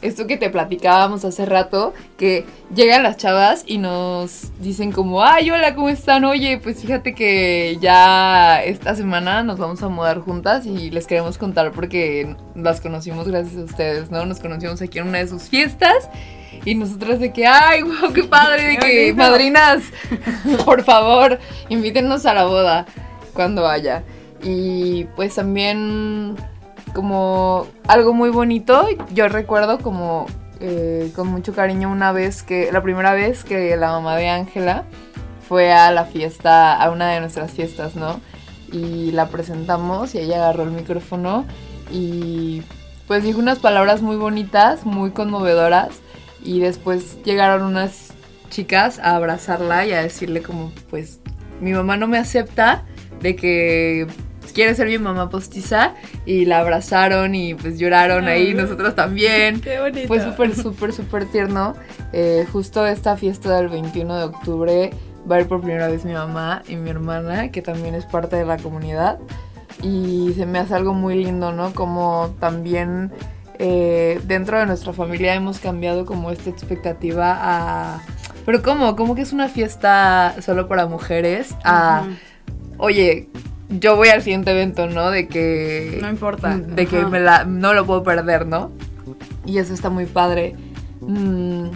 esto 0.05 0.27
que 0.27 0.37
te 0.37 0.49
platicábamos 0.49 1.25
hace 1.25 1.45
rato, 1.45 1.93
que 2.17 2.45
llegan 2.73 3.03
las 3.03 3.17
chavas 3.17 3.63
y 3.65 3.77
nos 3.77 4.51
dicen 4.59 4.91
como, 4.91 5.23
ay, 5.23 5.49
hola, 5.49 5.75
¿cómo 5.75 5.89
están? 5.89 6.25
Oye, 6.25 6.59
pues 6.59 6.81
fíjate 6.81 7.15
que 7.15 7.77
ya 7.81 8.63
esta 8.63 8.95
semana 8.95 9.43
nos 9.43 9.57
vamos 9.57 9.81
a 9.81 9.89
mudar 9.89 10.19
juntas 10.19 10.65
y 10.65 10.91
les 10.91 11.07
queremos 11.07 11.37
contar 11.37 11.71
porque 11.71 12.35
las 12.55 12.81
conocimos 12.81 13.27
gracias 13.27 13.57
a 13.57 13.63
ustedes, 13.63 14.11
¿no? 14.11 14.25
Nos 14.25 14.39
conocimos 14.39 14.81
aquí 14.81 14.99
en 14.99 15.07
una 15.07 15.17
de 15.17 15.27
sus 15.27 15.43
fiestas 15.43 16.09
y 16.63 16.75
nosotras 16.75 17.19
de 17.19 17.33
que, 17.33 17.47
ay, 17.47 17.81
wow, 17.81 18.13
qué 18.13 18.23
padre, 18.23 18.63
de 18.63 18.77
que, 18.77 19.13
madrinas, 19.13 19.83
por 20.65 20.83
favor, 20.83 21.39
invítenos 21.69 22.25
a 22.25 22.33
la 22.33 22.45
boda 22.45 22.85
cuando 23.33 23.63
vaya. 23.63 24.03
Y 24.43 25.05
pues 25.15 25.35
también 25.35 26.35
como 26.95 27.67
algo 27.87 28.13
muy 28.13 28.29
bonito, 28.29 28.87
yo 29.13 29.27
recuerdo 29.27 29.79
como 29.79 30.27
eh, 30.61 31.11
con 31.13 31.27
mucho 31.27 31.53
cariño 31.53 31.91
una 31.91 32.13
vez 32.13 32.41
que, 32.41 32.71
la 32.71 32.81
primera 32.81 33.13
vez 33.13 33.43
que 33.43 33.75
la 33.75 33.91
mamá 33.91 34.15
de 34.15 34.29
Ángela 34.29 34.85
fue 35.47 35.73
a 35.73 35.91
la 35.91 36.05
fiesta, 36.05 36.73
a 36.73 36.89
una 36.89 37.11
de 37.11 37.19
nuestras 37.19 37.51
fiestas, 37.51 37.95
¿no? 37.95 38.21
Y 38.71 39.11
la 39.11 39.27
presentamos 39.27 40.15
y 40.15 40.19
ella 40.19 40.37
agarró 40.37 40.63
el 40.63 40.71
micrófono 40.71 41.45
y 41.91 42.63
pues 43.07 43.23
dijo 43.23 43.39
unas 43.39 43.59
palabras 43.59 44.01
muy 44.01 44.15
bonitas, 44.15 44.85
muy 44.85 45.11
conmovedoras 45.11 45.89
y 46.43 46.61
después 46.61 47.21
llegaron 47.23 47.63
unas 47.63 48.13
chicas 48.49 48.99
a 48.99 49.17
abrazarla 49.17 49.85
y 49.85 49.91
a 49.91 50.01
decirle 50.01 50.41
como, 50.41 50.71
pues, 50.89 51.19
mi 51.59 51.73
mamá 51.73 51.97
no 51.97 52.07
me 52.07 52.17
acepta 52.17 52.85
de 53.19 53.35
que 53.35 54.07
quiere 54.53 54.75
ser 54.75 54.87
mi 54.87 54.97
mamá 54.97 55.29
postiza 55.29 55.93
y 56.25 56.45
la 56.45 56.59
abrazaron 56.59 57.35
y 57.35 57.53
pues 57.53 57.77
lloraron 57.79 58.27
ahí, 58.27 58.53
nosotros 58.53 58.95
también. 58.95 59.61
Qué 59.61 59.79
bonito. 59.79 60.07
Fue 60.07 60.21
súper, 60.21 60.55
súper, 60.55 60.93
súper 60.93 61.25
tierno. 61.25 61.75
Eh, 62.13 62.45
justo 62.51 62.85
esta 62.85 63.17
fiesta 63.17 63.57
del 63.57 63.69
21 63.69 64.17
de 64.17 64.23
octubre 64.23 64.91
va 65.29 65.37
a 65.37 65.41
ir 65.41 65.47
por 65.47 65.61
primera 65.61 65.87
vez 65.87 66.05
mi 66.05 66.13
mamá 66.13 66.63
y 66.67 66.75
mi 66.75 66.89
hermana, 66.89 67.51
que 67.51 67.61
también 67.61 67.95
es 67.95 68.05
parte 68.05 68.35
de 68.35 68.45
la 68.45 68.57
comunidad. 68.57 69.19
Y 69.81 70.33
se 70.35 70.45
me 70.45 70.59
hace 70.59 70.73
algo 70.73 70.93
muy 70.93 71.23
lindo, 71.23 71.51
¿no? 71.51 71.73
Como 71.73 72.35
también 72.39 73.11
eh, 73.59 74.21
dentro 74.25 74.59
de 74.59 74.65
nuestra 74.65 74.93
familia 74.93 75.33
hemos 75.33 75.59
cambiado 75.59 76.05
como 76.05 76.31
esta 76.31 76.49
expectativa 76.49 77.37
a... 77.39 78.01
Pero 78.45 78.61
¿cómo? 78.61 78.95
¿Cómo 78.95 79.15
que 79.15 79.21
es 79.21 79.33
una 79.33 79.49
fiesta 79.49 80.35
solo 80.41 80.67
para 80.67 80.85
mujeres? 80.85 81.55
A, 81.63 82.03
oye, 82.77 83.27
yo 83.69 83.95
voy 83.95 84.09
al 84.09 84.21
siguiente 84.21 84.51
evento, 84.51 84.87
¿no? 84.87 85.09
De 85.11 85.27
que... 85.27 85.97
No 86.01 86.09
importa. 86.09 86.57
De 86.57 86.85
que 86.85 87.05
me 87.05 87.19
la, 87.19 87.45
no 87.45 87.73
lo 87.73 87.85
puedo 87.85 88.03
perder, 88.03 88.45
¿no? 88.45 88.71
Y 89.45 89.57
eso 89.57 89.73
está 89.73 89.89
muy 89.89 90.05
padre. 90.05 90.55
Mm, 91.01 91.67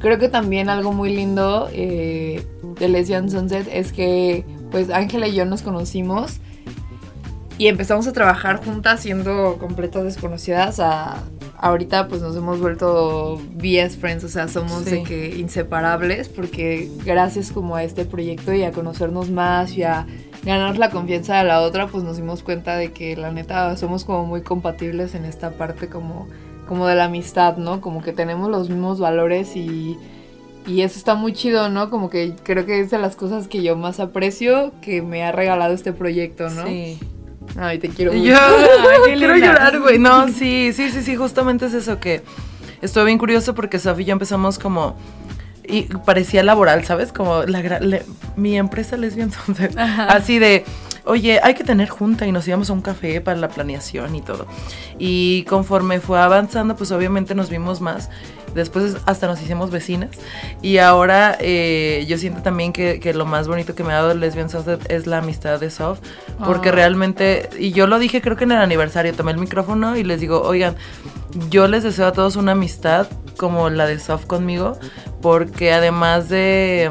creo 0.00 0.18
que 0.18 0.28
también 0.28 0.68
algo 0.68 0.92
muy 0.92 1.14
lindo 1.14 1.68
eh, 1.72 2.46
de 2.78 2.88
Lesbian 2.88 3.30
Sunset 3.30 3.68
es 3.72 3.92
que 3.92 4.44
pues 4.70 4.90
Ángela 4.90 5.28
y 5.28 5.34
yo 5.34 5.44
nos 5.44 5.62
conocimos 5.62 6.40
y 7.58 7.68
empezamos 7.68 8.06
a 8.06 8.12
trabajar 8.12 8.62
juntas 8.62 9.00
siendo 9.00 9.56
completas 9.58 10.04
desconocidas 10.04 10.80
a 10.80 11.22
ahorita 11.58 12.08
pues 12.08 12.20
nos 12.20 12.36
hemos 12.36 12.60
vuelto 12.60 13.40
BS 13.54 13.96
friends, 13.96 14.24
o 14.24 14.28
sea, 14.28 14.46
somos 14.48 14.84
de 14.84 15.02
que 15.02 15.38
inseparables 15.38 16.28
porque 16.28 16.90
gracias 17.04 17.50
como 17.50 17.76
a 17.76 17.82
este 17.82 18.04
proyecto 18.04 18.52
y 18.52 18.62
a 18.62 18.72
conocernos 18.72 19.30
más 19.30 19.72
y 19.72 19.82
a 19.82 20.06
ganar 20.44 20.78
la 20.78 20.90
confianza 20.90 21.38
de 21.38 21.44
la 21.44 21.60
otra, 21.60 21.86
pues 21.86 22.04
nos 22.04 22.16
dimos 22.16 22.42
cuenta 22.42 22.76
de 22.76 22.92
que 22.92 23.16
la 23.16 23.30
neta 23.30 23.76
somos 23.76 24.04
como 24.04 24.24
muy 24.24 24.42
compatibles 24.42 25.14
en 25.14 25.24
esta 25.24 25.50
parte 25.50 25.88
como 25.88 26.28
como 26.68 26.86
de 26.88 26.96
la 26.96 27.04
amistad, 27.04 27.58
¿no? 27.58 27.80
Como 27.80 28.02
que 28.02 28.12
tenemos 28.12 28.50
los 28.50 28.68
mismos 28.68 28.98
valores 28.98 29.54
y 29.56 29.96
y 30.66 30.82
eso 30.82 30.98
está 30.98 31.14
muy 31.14 31.32
chido, 31.32 31.68
¿no? 31.68 31.90
Como 31.90 32.10
que 32.10 32.34
creo 32.42 32.66
que 32.66 32.80
es 32.80 32.90
de 32.90 32.98
las 32.98 33.14
cosas 33.14 33.46
que 33.46 33.62
yo 33.62 33.76
más 33.76 34.00
aprecio 34.00 34.72
que 34.80 35.00
me 35.00 35.22
ha 35.22 35.30
regalado 35.30 35.72
este 35.72 35.92
proyecto, 35.92 36.50
¿no? 36.50 36.66
Sí. 36.66 36.98
Ay, 37.56 37.78
te 37.78 37.88
quiero 37.88 38.12
mucho. 38.12 38.24
Yo 38.24 38.36
quiero 39.04 39.36
llorar, 39.36 39.78
güey. 39.78 39.98
No, 39.98 40.28
sí, 40.28 40.72
sí, 40.72 40.90
sí, 40.90 41.02
sí, 41.02 41.14
justamente 41.14 41.66
es 41.66 41.74
eso 41.74 42.00
que 42.00 42.22
estuvo 42.82 43.04
bien 43.04 43.18
curioso 43.18 43.54
porque 43.54 43.78
Sofi 43.78 44.02
y 44.02 44.06
yo 44.06 44.12
empezamos 44.12 44.58
como 44.58 44.96
y 45.68 45.82
parecía 46.04 46.42
laboral, 46.42 46.84
¿sabes? 46.84 47.12
Como 47.12 47.42
la, 47.42 47.80
mi 48.36 48.56
empresa 48.56 48.96
lesbian 48.96 49.30
así 50.08 50.38
de 50.38 50.64
oye, 51.06 51.40
hay 51.42 51.54
que 51.54 51.64
tener 51.64 51.88
junta 51.88 52.26
y 52.26 52.32
nos 52.32 52.46
íbamos 52.46 52.68
a 52.68 52.72
un 52.72 52.82
café 52.82 53.20
para 53.20 53.38
la 53.38 53.48
planeación 53.48 54.14
y 54.14 54.22
todo. 54.22 54.46
Y 54.98 55.44
conforme 55.44 56.00
fue 56.00 56.20
avanzando, 56.20 56.76
pues 56.76 56.90
obviamente 56.90 57.34
nos 57.34 57.48
vimos 57.48 57.80
más. 57.80 58.10
Después 58.56 58.96
hasta 59.06 59.26
nos 59.26 59.40
hicimos 59.40 59.70
vecinas. 59.70 60.10
Y 60.62 60.78
ahora 60.78 61.36
eh, 61.40 62.04
yo 62.08 62.18
siento 62.18 62.42
también 62.42 62.72
que, 62.72 62.98
que, 62.98 63.14
lo 63.14 63.26
más 63.26 63.46
bonito 63.46 63.74
que 63.74 63.84
me 63.84 63.92
ha 63.92 63.96
dado 63.96 64.14
Lesbian 64.14 64.50
Sunset 64.50 64.90
es 64.90 65.06
la 65.06 65.18
amistad 65.18 65.60
de 65.60 65.70
Sof. 65.70 66.00
Porque 66.44 66.70
ah. 66.70 66.72
realmente, 66.72 67.50
y 67.58 67.72
yo 67.72 67.86
lo 67.86 67.98
dije 67.98 68.20
creo 68.20 68.36
que 68.36 68.44
en 68.44 68.52
el 68.52 68.58
aniversario, 68.58 69.14
tomé 69.14 69.32
el 69.32 69.38
micrófono 69.38 69.96
y 69.96 70.02
les 70.02 70.20
digo, 70.20 70.42
oigan, 70.42 70.74
yo 71.50 71.68
les 71.68 71.84
deseo 71.84 72.06
a 72.06 72.12
todos 72.12 72.36
una 72.36 72.52
amistad 72.52 73.06
como 73.36 73.70
la 73.70 73.86
de 73.86 73.98
Sof 73.98 74.26
conmigo. 74.26 74.78
Porque 75.20 75.72
además 75.72 76.28
de 76.28 76.90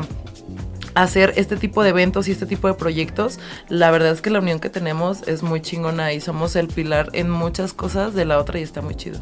hacer 0.95 1.33
este 1.35 1.57
tipo 1.57 1.83
de 1.83 1.89
eventos 1.89 2.27
y 2.27 2.31
este 2.31 2.45
tipo 2.45 2.67
de 2.67 2.73
proyectos, 2.73 3.39
la 3.69 3.91
verdad 3.91 4.11
es 4.11 4.21
que 4.21 4.29
la 4.29 4.39
unión 4.39 4.59
que 4.59 4.69
tenemos 4.69 5.27
es 5.27 5.43
muy 5.43 5.61
chingona 5.61 6.13
y 6.13 6.21
somos 6.21 6.55
el 6.55 6.67
pilar 6.67 7.09
en 7.13 7.29
muchas 7.29 7.73
cosas 7.73 8.13
de 8.13 8.25
la 8.25 8.39
otra 8.39 8.59
y 8.59 8.63
está 8.63 8.81
muy 8.81 8.95
chido. 8.95 9.19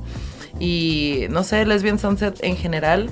Y 0.64 1.28
no 1.30 1.44
sé, 1.44 1.66
Lesbian 1.66 2.00
Sunset 2.00 2.42
en 2.42 2.56
general, 2.56 3.10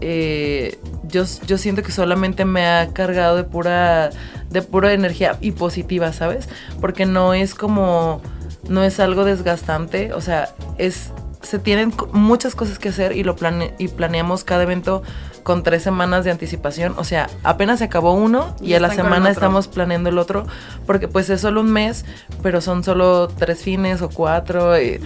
eh, 0.00 0.78
yo, 1.02 1.24
yo 1.48 1.58
siento 1.58 1.82
que 1.82 1.90
solamente 1.90 2.44
me 2.44 2.64
ha 2.64 2.92
cargado 2.92 3.34
de 3.34 3.42
pura, 3.42 4.10
de 4.50 4.62
pura 4.62 4.92
energía 4.92 5.36
y 5.40 5.50
positiva, 5.50 6.12
¿sabes? 6.12 6.48
Porque 6.80 7.04
no 7.04 7.34
es 7.34 7.56
como, 7.56 8.22
no 8.68 8.84
es 8.84 9.00
algo 9.00 9.24
desgastante, 9.24 10.12
o 10.12 10.20
sea, 10.20 10.54
es 10.78 11.10
se 11.42 11.58
tienen 11.58 11.92
muchas 12.12 12.54
cosas 12.54 12.78
que 12.78 12.90
hacer 12.90 13.16
y 13.16 13.24
lo 13.24 13.34
plane 13.34 13.74
y 13.76 13.88
planeamos 13.88 14.44
cada 14.44 14.62
evento 14.62 15.02
con 15.42 15.62
tres 15.62 15.82
semanas 15.82 16.24
de 16.24 16.30
anticipación. 16.30 16.94
O 16.96 17.04
sea, 17.04 17.28
apenas 17.42 17.78
se 17.78 17.84
acabó 17.84 18.14
uno 18.14 18.54
y, 18.60 18.74
a 18.74 18.80
la 18.80 18.90
semana 18.90 19.30
estamos 19.30 19.68
planeando 19.68 20.08
el 20.08 20.18
otro, 20.18 20.46
porque 20.86 21.08
pues 21.08 21.30
es 21.30 21.40
solo 21.40 21.60
un 21.60 21.72
mes, 21.72 22.04
pero 22.42 22.60
son 22.60 22.84
solo 22.84 23.28
tres 23.28 23.62
fines 23.62 24.02
o 24.02 24.08
cuatro. 24.08 24.80
Y, 24.80 25.00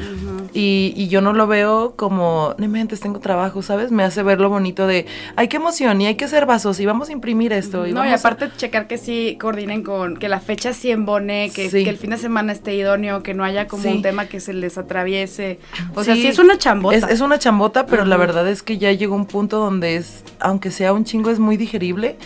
y, 0.52 1.08
yo 1.08 1.20
no 1.20 1.32
lo 1.32 1.46
veo 1.46 1.94
como, 1.96 2.54
no 2.58 2.68
mentes, 2.68 3.00
tengo 3.00 3.20
trabajo, 3.20 3.62
¿sabes? 3.62 3.90
Me 3.90 4.02
hace 4.02 4.22
ver 4.22 4.40
lo 4.40 4.48
bonito 4.48 4.86
de, 4.86 5.06
ay, 5.36 5.48
qué 5.48 5.56
emoción, 5.56 6.00
y 6.00 6.06
hay 6.06 6.14
que 6.16 6.24
hacer 6.24 6.46
vasos, 6.46 6.80
y 6.80 6.86
vamos 6.86 7.08
a 7.08 7.12
imprimir 7.12 7.52
esto. 7.52 7.86
Y 7.86 7.92
no, 7.92 8.04
y 8.04 8.12
aparte 8.12 8.50
checar 8.56 8.86
que 8.86 8.98
sí 8.98 9.36
coordinen 9.40 9.82
con, 9.82 10.16
que 10.16 10.28
la 10.28 10.40
fecha 10.40 10.72
sí 10.72 10.90
embone, 10.90 11.50
que, 11.54 11.70
que 11.70 11.88
el 11.88 11.98
fin 11.98 12.10
de 12.10 12.18
semana 12.18 12.52
esté 12.52 12.74
idóneo, 12.74 13.22
que 13.22 13.34
no 13.34 13.44
haya 13.44 13.66
como 13.66 13.88
un 13.88 14.02
tema 14.02 14.26
que 14.26 14.40
se 14.40 14.52
les 14.52 14.78
atraviese. 14.78 15.58
O 15.94 16.04
sea, 16.04 16.14
sí 16.14 16.26
es 16.26 16.38
una 16.38 16.58
chambota. 16.58 16.96
Es, 16.96 17.20
una 17.20 17.38
chambota, 17.38 17.86
pero 17.86 18.04
la 18.04 18.16
verdad 18.16 18.48
es 18.48 18.62
que 18.62 18.78
ya 18.78 18.92
llegó 18.92 19.14
un 19.14 19.26
punto 19.26 19.58
donde 19.58 19.96
es 19.96 20.22
aunque 20.40 20.70
sea 20.70 20.92
un 20.92 21.04
chingo, 21.04 21.30
es 21.30 21.38
muy 21.38 21.56
digerible 21.56 22.16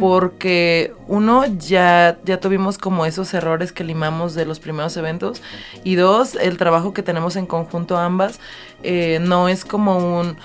porque 0.00 0.92
uno, 1.08 1.44
ya, 1.46 2.18
ya 2.24 2.40
tuvimos 2.40 2.78
como 2.78 3.06
esos 3.06 3.32
errores 3.34 3.72
que 3.72 3.84
limamos 3.84 4.34
de 4.34 4.46
los 4.46 4.60
primeros 4.60 4.96
eventos 4.96 5.42
y 5.82 5.94
dos, 5.94 6.34
el 6.34 6.56
trabajo 6.56 6.92
que 6.92 7.02
tenemos 7.02 7.36
en 7.36 7.46
conjunto 7.46 7.96
ambas 7.96 8.40
eh, 8.82 9.18
no 9.20 9.48
es 9.48 9.64
como 9.64 10.18
un... 10.20 10.36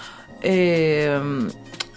Eh, 0.41 1.19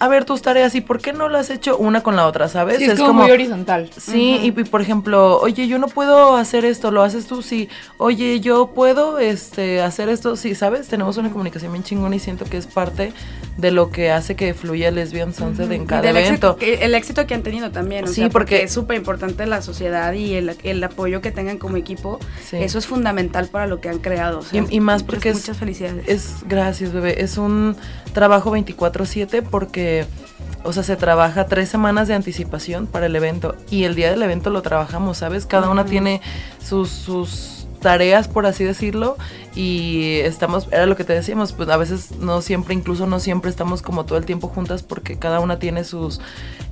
a 0.03 0.07
ver 0.09 0.25
tus 0.25 0.41
tareas 0.41 0.75
y 0.75 0.81
por 0.81 0.99
qué 0.99 1.13
no 1.13 1.29
las 1.29 1.43
has 1.43 1.49
hecho 1.51 1.77
una 1.77 2.03
con 2.03 2.17
la 2.17 2.27
otra, 2.27 2.49
¿sabes? 2.49 2.79
Sí, 2.79 2.85
es, 2.85 2.99
como, 2.99 3.23
muy 3.23 3.31
horizontal. 3.31 3.89
Sí, 3.97 4.39
y, 4.43 4.51
por 4.51 4.81
ejemplo, 4.81 5.39
oye, 5.39 5.67
yo 5.67 5.79
no 5.79 5.87
puedo 5.87 6.35
hacer 6.35 6.65
esto, 6.65 6.91
lo 6.91 7.03
haces 7.03 7.25
tú, 7.25 7.41
sí. 7.41 7.69
Oye, 7.97 8.41
yo 8.41 8.67
puedo 8.67 9.19
este, 9.19 9.81
hacer 9.81 10.09
esto, 10.09 10.35
sí, 10.35 10.55
¿sabes? 10.55 10.89
Tenemos 10.89 11.15
una 11.15 11.29
comunicación 11.29 11.71
bien 11.71 11.85
chingona 11.85 12.17
y 12.17 12.19
siento 12.19 12.43
que 12.43 12.57
es 12.57 12.67
parte 12.67 13.13
de 13.57 13.71
lo 13.71 13.91
que 13.91 14.11
hace 14.11 14.35
que 14.35 14.53
fluya 14.53 14.91
Lesbian 14.91 15.33
Sunset 15.33 15.71
en 15.71 15.85
cada 15.85 16.09
evento. 16.09 16.57
el 16.59 16.95
éxito 16.95 17.25
que 17.25 17.33
han 17.33 17.43
tenido 17.43 17.71
también, 17.71 18.07
sí, 18.09 18.27
porque, 18.29 18.63
es 18.63 18.73
súper 18.73 18.97
importante 18.97 19.45
la 19.45 19.61
sociedad 19.61 20.11
y 20.13 20.35
el, 20.35 20.83
apoyo 20.83 21.21
que 21.21 21.31
tengan 21.31 21.57
como 21.57 21.77
equipo. 21.77 22.19
Eso 22.51 22.77
es 22.77 22.87
fundamental 22.87 23.47
para 23.47 23.67
lo 23.67 23.79
que 23.79 23.87
han 23.87 23.99
creado. 23.99 24.41
y, 24.51 24.79
más 24.81 25.03
porque 25.03 25.29
es, 25.29 25.35
muchas 25.35 25.57
felicidades. 25.57 26.07
Es, 26.09 26.35
gracias, 26.47 26.91
bebé. 26.91 27.21
Es 27.23 27.37
un 27.37 27.77
trabajo 28.13 28.51
24/7 28.51 29.43
porque 29.43 29.92
o 30.63 30.71
sea, 30.73 30.83
se 30.83 30.95
trabaja 30.95 31.45
tres 31.45 31.69
semanas 31.69 32.07
de 32.07 32.13
anticipación 32.13 32.87
para 32.87 33.07
el 33.07 33.15
evento 33.15 33.55
y 33.69 33.83
el 33.83 33.95
día 33.95 34.09
del 34.09 34.21
evento 34.23 34.49
lo 34.49 34.61
trabajamos, 34.61 35.17
¿sabes? 35.17 35.45
Cada 35.45 35.69
una 35.69 35.85
tiene 35.85 36.21
sus, 36.59 36.89
sus 36.89 37.67
tareas, 37.81 38.27
por 38.27 38.45
así 38.45 38.63
decirlo, 38.63 39.17
y 39.53 40.19
estamos, 40.23 40.67
era 40.71 40.85
lo 40.85 40.95
que 40.95 41.03
te 41.03 41.13
decíamos, 41.13 41.51
pues 41.51 41.69
a 41.69 41.77
veces 41.77 42.11
no 42.17 42.41
siempre, 42.41 42.73
incluso 42.73 43.05
no 43.05 43.19
siempre 43.19 43.51
estamos 43.51 43.81
como 43.81 44.05
todo 44.05 44.17
el 44.17 44.25
tiempo 44.25 44.47
juntas 44.47 44.81
porque 44.81 45.19
cada 45.19 45.39
una 45.41 45.59
tiene 45.59 45.83
sus, 45.83 46.21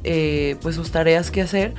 eh, 0.03 0.55
pues 0.61 0.75
sus 0.75 0.91
tareas 0.91 1.29
que 1.29 1.41
hacer 1.41 1.75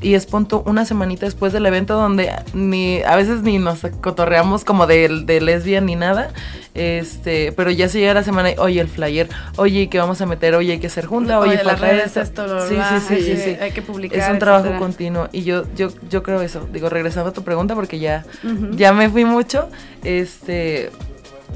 y 0.00 0.14
es 0.14 0.26
punto 0.26 0.62
una 0.66 0.84
semanita 0.84 1.26
después 1.26 1.52
del 1.52 1.66
evento 1.66 1.94
donde 1.94 2.30
ni 2.54 3.02
a 3.02 3.14
veces 3.16 3.42
ni 3.42 3.58
nos 3.58 3.80
cotorreamos 4.00 4.64
como 4.64 4.86
de, 4.86 5.22
de 5.24 5.40
lesbian 5.40 5.86
ni 5.86 5.96
nada 5.96 6.32
este 6.74 7.52
pero 7.52 7.70
ya 7.70 7.88
se 7.88 8.00
llega 8.00 8.14
la 8.14 8.24
semana 8.24 8.52
y 8.52 8.54
oye 8.58 8.80
el 8.80 8.88
flyer 8.88 9.28
oye 9.56 9.88
¿qué 9.88 9.98
vamos 9.98 10.20
a 10.22 10.26
meter 10.26 10.54
oye 10.54 10.72
hay 10.72 10.78
que 10.78 10.86
hacer 10.86 11.04
junta 11.04 11.38
oye, 11.38 11.52
oye 11.52 11.64
las 11.64 11.80
redes 11.80 12.16
esto, 12.16 12.66
sí, 12.66 12.76
sí, 13.06 13.20
sí, 13.20 13.36
sí, 13.36 13.56
hay 13.60 13.72
que 13.72 13.82
publicar 13.82 14.18
es 14.18 14.28
un 14.30 14.38
trabajo 14.38 14.78
continuo 14.78 15.28
y 15.32 15.42
yo 15.42 15.64
yo 15.76 15.88
yo 16.08 16.22
creo 16.22 16.40
eso. 16.42 16.66
Digo 16.72 16.88
regresando 16.88 17.30
a 17.30 17.32
tu 17.32 17.42
pregunta 17.42 17.74
porque 17.74 17.98
ya 17.98 18.24
ya 18.72 18.92
me 18.92 19.10
fui 19.10 19.24
mucho 19.24 19.68
este 20.04 20.90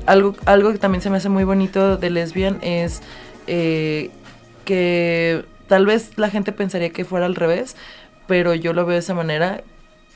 algo 0.05 0.35
algo 0.45 0.73
que 0.73 0.79
también 0.79 1.03
se 1.03 1.11
me 1.11 1.17
hace 1.17 1.29
muy 1.29 1.45
bonito 1.45 1.97
de 1.97 2.11
lesbian 2.11 2.59
es 2.63 3.01
eh, 3.47 4.11
que 4.65 5.45
tal 5.69 5.87
vez 5.87 6.11
la 6.17 6.31
gente 6.31 6.53
pensaría 6.53 6.91
que 6.91 7.05
fuera 7.05 7.27
al 7.27 7.35
revés 7.35 7.77
pero 8.27 8.55
yo 8.55 8.73
lo 8.73 8.85
veo 8.87 8.95
de 8.95 9.01
esa 9.01 9.15
manera, 9.15 9.63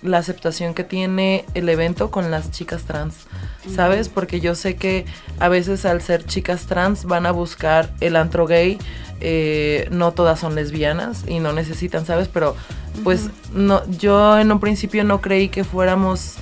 la 0.02 0.18
aceptación 0.18 0.74
que 0.74 0.84
tiene 0.84 1.44
el 1.54 1.68
evento 1.68 2.10
con 2.10 2.30
las 2.30 2.50
chicas 2.50 2.84
trans, 2.84 3.26
¿sabes? 3.74 4.08
Porque 4.08 4.40
yo 4.40 4.54
sé 4.54 4.76
que 4.76 5.04
a 5.38 5.48
veces 5.48 5.84
al 5.84 6.00
ser 6.00 6.24
chicas 6.24 6.66
trans 6.66 7.04
van 7.04 7.26
a 7.26 7.32
buscar 7.32 7.90
el 8.00 8.16
antro 8.16 8.46
gay, 8.46 8.78
eh, 9.20 9.88
no 9.90 10.12
todas 10.12 10.40
son 10.40 10.54
lesbianas 10.54 11.24
y 11.26 11.40
no 11.40 11.52
necesitan, 11.52 12.06
¿sabes? 12.06 12.28
Pero 12.28 12.56
pues 13.04 13.28
no, 13.52 13.82
yo 13.90 14.38
en 14.38 14.50
un 14.50 14.60
principio 14.60 15.04
no 15.04 15.20
creí 15.20 15.48
que 15.48 15.64
fuéramos 15.64 16.36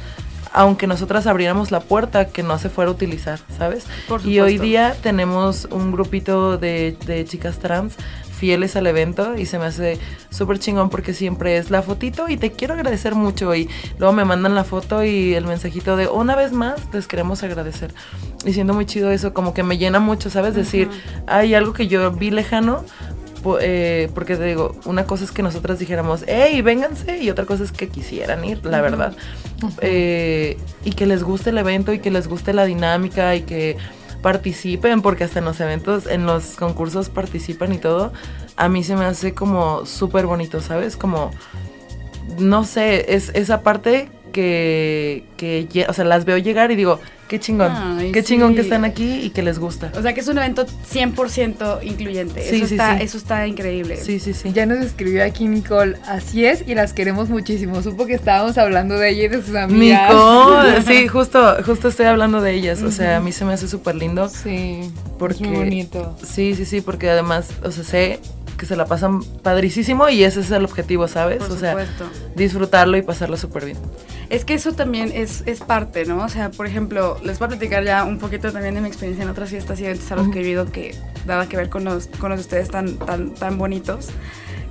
aunque 0.53 0.87
nosotras 0.87 1.27
abriéramos 1.27 1.71
la 1.71 1.81
puerta, 1.81 2.29
que 2.29 2.43
no 2.43 2.59
se 2.59 2.71
fuera 2.71 2.91
a 2.91 2.95
utilizar, 2.95 3.39
¿sabes? 3.59 3.85
y 4.25 4.41
hoy 4.41 4.59
día 4.59 4.97
tenemos 5.03 5.69
un 5.71 5.93
grupito 5.93 6.57
de, 6.57 6.97
de 7.05 7.25
chicas 7.27 7.59
trans 7.59 7.97
fieles 8.39 8.77
al 8.77 8.87
evento 8.87 9.37
y 9.37 9.47
se 9.47 9.59
me 9.59 9.67
hace 9.67 9.99
súper 10.31 10.59
chingón 10.59 10.91
porque 10.91 11.13
siempre 11.13 11.57
es 11.57 11.71
la 11.71 11.83
fotito 11.83 12.29
y 12.29 12.37
te 12.37 12.53
quiero 12.53 12.75
agradecer 12.75 13.15
mucho 13.15 13.55
y 13.55 13.69
luego 13.99 14.13
me 14.13 14.25
mandan 14.25 14.55
la 14.55 14.65
foto 14.65 15.03
y 15.05 15.35
el 15.35 15.45
mensajito 15.45 15.97
de 15.97 16.07
una 16.07 16.37
vez 16.37 16.53
más 16.53 16.81
les 16.93 17.07
queremos 17.07 17.43
agradecer. 17.43 17.93
Y 18.45 18.53
siendo 18.53 18.75
muy 18.75 18.87
chido 18.87 19.11
eso, 19.11 19.35
como 19.35 19.53
que 19.53 19.63
me 19.65 19.77
llena 19.77 19.99
mucho, 19.99 20.31
¿sabes? 20.31 20.55
Decir, 20.55 20.89
hay 21.27 21.55
algo 21.55 21.73
que 21.73 21.89
yo 21.89 22.13
vi 22.13 22.31
lejano, 22.31 22.85
eh, 23.61 24.09
porque 24.15 24.37
te 24.37 24.45
digo, 24.45 24.77
una 24.85 25.05
cosa 25.05 25.25
es 25.25 25.33
que 25.33 25.43
nosotras 25.43 25.79
dijéramos, 25.79 26.25
hey, 26.27 26.61
vénganse, 26.63 27.19
y 27.19 27.31
otra 27.31 27.45
cosa 27.45 27.65
es 27.65 27.73
que 27.73 27.89
quisieran 27.89 28.45
ir, 28.45 28.65
la 28.65 28.81
verdad. 28.81 29.17
Eh, 29.81 30.57
y 30.85 30.93
que 30.93 31.07
les 31.07 31.25
guste 31.25 31.51
el 31.51 31.59
evento 31.59 31.93
y 31.93 31.99
que 31.99 32.11
les 32.11 32.29
guste 32.29 32.53
la 32.53 32.65
dinámica 32.65 33.35
y 33.35 33.43
que 33.43 33.77
participen, 34.23 35.03
porque 35.03 35.25
hasta 35.25 35.39
en 35.39 35.45
los 35.45 35.61
eventos, 35.61 36.07
en 36.07 36.27
los 36.27 36.57
concursos 36.57 37.09
participan 37.09 37.73
y 37.73 37.79
todo, 37.79 38.13
a 38.57 38.69
mí 38.69 38.83
se 38.83 38.97
me 38.97 39.05
hace 39.05 39.35
como 39.35 39.87
súper 39.87 40.27
bonito, 40.27 40.61
¿sabes? 40.61 40.97
Como, 40.97 41.31
no 42.39 42.65
sé, 42.65 43.15
es 43.15 43.31
esa 43.35 43.63
parte 43.63 44.11
que, 44.33 45.25
que, 45.37 45.87
o 45.89 45.93
sea, 45.93 46.05
las 46.05 46.25
veo 46.25 46.39
llegar 46.39 46.71
y 46.71 46.77
digo, 46.77 47.01
qué 47.29 47.39
chingón, 47.39 47.99
qué 48.13 48.25
chingón 48.25 48.55
que 48.55 48.63
están 48.63 48.85
aquí 48.85 49.21
y 49.23 49.31
que 49.31 49.43
les 49.43 49.59
gusta. 49.59 49.93
O 49.97 50.03
sea, 50.03 50.15
que 50.15 50.21
es 50.21 50.29
un 50.29 50.39
evento 50.39 50.67
100% 50.67 51.83
incluyente. 51.83 52.43
Sí, 52.43 52.57
eso, 52.57 52.67
sí, 52.67 52.75
está, 52.75 52.99
eso 52.99 53.19
está 53.19 53.47
increíble. 53.47 53.97
Sí, 53.97 54.19
sí, 54.19 54.33
sí. 54.33 54.53
Ya 54.53 54.67
nos 54.67 54.79
escribió 54.79 55.25
aquí 55.25 55.47
Nicole, 55.47 55.97
así 56.07 56.45
es, 56.45 56.65
y 56.67 56.75
las 56.75 56.93
queremos 56.93 57.29
muchísimo. 57.29 57.83
Supo 57.83 58.07
que 58.07 58.15
estábamos 58.15 58.59
hablando 58.59 58.99
de 58.99 59.11
ella 59.11 59.25
y 59.25 59.29
de 59.29 59.43
sus 59.43 59.55
amigas. 59.55 60.11
Nicole, 60.11 60.83
sí, 60.83 61.09
justo, 61.09 61.57
justo 61.65 61.89
estoy 61.89 62.07
hablando 62.07 62.41
de 62.41 62.55
ellas. 62.55 62.83
O 62.83 62.91
sea, 62.91 63.19
a 63.19 63.21
mí 63.21 63.33
se 63.33 63.45
me 63.45 63.53
hace 63.53 63.69
súper 63.69 63.95
lindo. 63.95 64.29
Sí, 64.29 64.91
porque, 65.19 65.45
muy 65.45 65.57
bonito. 65.59 66.17
Sí, 66.23 66.55
sí, 66.55 66.65
sí, 66.65 66.81
porque 66.81 67.11
además, 67.11 67.51
o 67.63 67.71
sea, 67.71 67.85
sé 67.85 68.21
que 68.59 68.67
se 68.67 68.77
la 68.77 68.85
pasan 68.85 69.23
padricísimo 69.23 70.11
y 70.11 70.25
ese 70.25 70.41
es 70.41 70.51
el 70.51 70.65
objetivo, 70.65 71.09
¿sabes? 71.09 71.39
Por 71.39 71.53
o 71.53 71.55
supuesto. 71.55 72.11
sea, 72.11 72.29
disfrutarlo 72.35 72.99
y 72.99 73.03
pasarlo 73.03 73.39
súper 73.39 73.65
bien. 73.65 73.79
Es 74.29 74.45
que 74.45 74.53
eso 74.53 74.73
también 74.73 75.11
es, 75.15 75.43
es 75.47 75.61
parte, 75.61 76.05
¿no? 76.05 76.23
O 76.23 76.29
sea, 76.29 76.51
por 76.51 76.67
ejemplo, 76.67 77.17
les 77.25 77.39
voy 77.39 77.47
a 77.47 77.49
platicar 77.49 77.83
ya 77.85 78.05
un 78.05 78.19
poquito 78.19 78.53
también 78.53 78.75
de 78.75 78.83
mi 78.83 78.89
experiencia 78.89 79.23
en 79.23 79.31
otras 79.31 79.49
fiestas 79.49 79.81
y 79.81 79.87
eventos 79.87 80.13
a 80.13 80.17
los 80.17 80.29
que 80.29 80.41
he 80.41 80.43
vivido 80.43 80.71
que 80.71 80.95
daba 81.25 81.49
que 81.49 81.57
ver 81.57 81.71
con 81.71 81.85
los, 81.85 82.09
con 82.19 82.31
los 82.31 82.41
de 82.41 82.43
ustedes 82.43 82.69
tan, 82.69 82.99
tan, 82.99 83.33
tan 83.33 83.57
bonitos. 83.57 84.09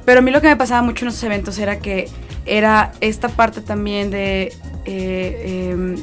Pero 0.05 0.19
a 0.19 0.21
mí 0.21 0.29
lo 0.29 0.41
que 0.41 0.47
me 0.47 0.55
pasaba 0.55 0.83
mucho 0.83 1.05
en 1.05 1.09
esos 1.09 1.23
eventos 1.23 1.57
era 1.57 1.79
que 1.79 2.07
era 2.45 2.91
esta 3.01 3.29
parte 3.29 3.61
también 3.61 4.11
de... 4.11 4.53
Eh, 4.85 5.71
em, 5.71 5.95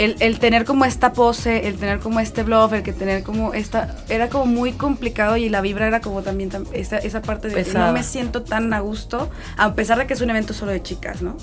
el, 0.00 0.16
el, 0.20 0.38
tener 0.38 0.64
como 0.64 0.86
esta 0.86 1.12
pose, 1.12 1.68
el 1.68 1.76
tener 1.76 1.98
como 2.00 2.20
este 2.20 2.42
bluff, 2.42 2.72
el 2.72 2.82
que 2.82 2.94
tener 2.94 3.22
como 3.22 3.52
esta, 3.52 3.96
era 4.08 4.30
como 4.30 4.46
muy 4.46 4.72
complicado 4.72 5.36
y 5.36 5.50
la 5.50 5.60
vibra 5.60 5.86
era 5.86 6.00
como 6.00 6.22
también 6.22 6.50
esa, 6.72 6.96
esa, 6.96 7.20
parte 7.20 7.48
de 7.48 7.62
que 7.64 7.74
no 7.74 7.92
me 7.92 8.02
siento 8.02 8.42
tan 8.42 8.72
a 8.72 8.80
gusto, 8.80 9.30
a 9.58 9.74
pesar 9.74 9.98
de 9.98 10.06
que 10.06 10.14
es 10.14 10.22
un 10.22 10.30
evento 10.30 10.54
solo 10.54 10.72
de 10.72 10.82
chicas, 10.82 11.20
¿no? 11.20 11.36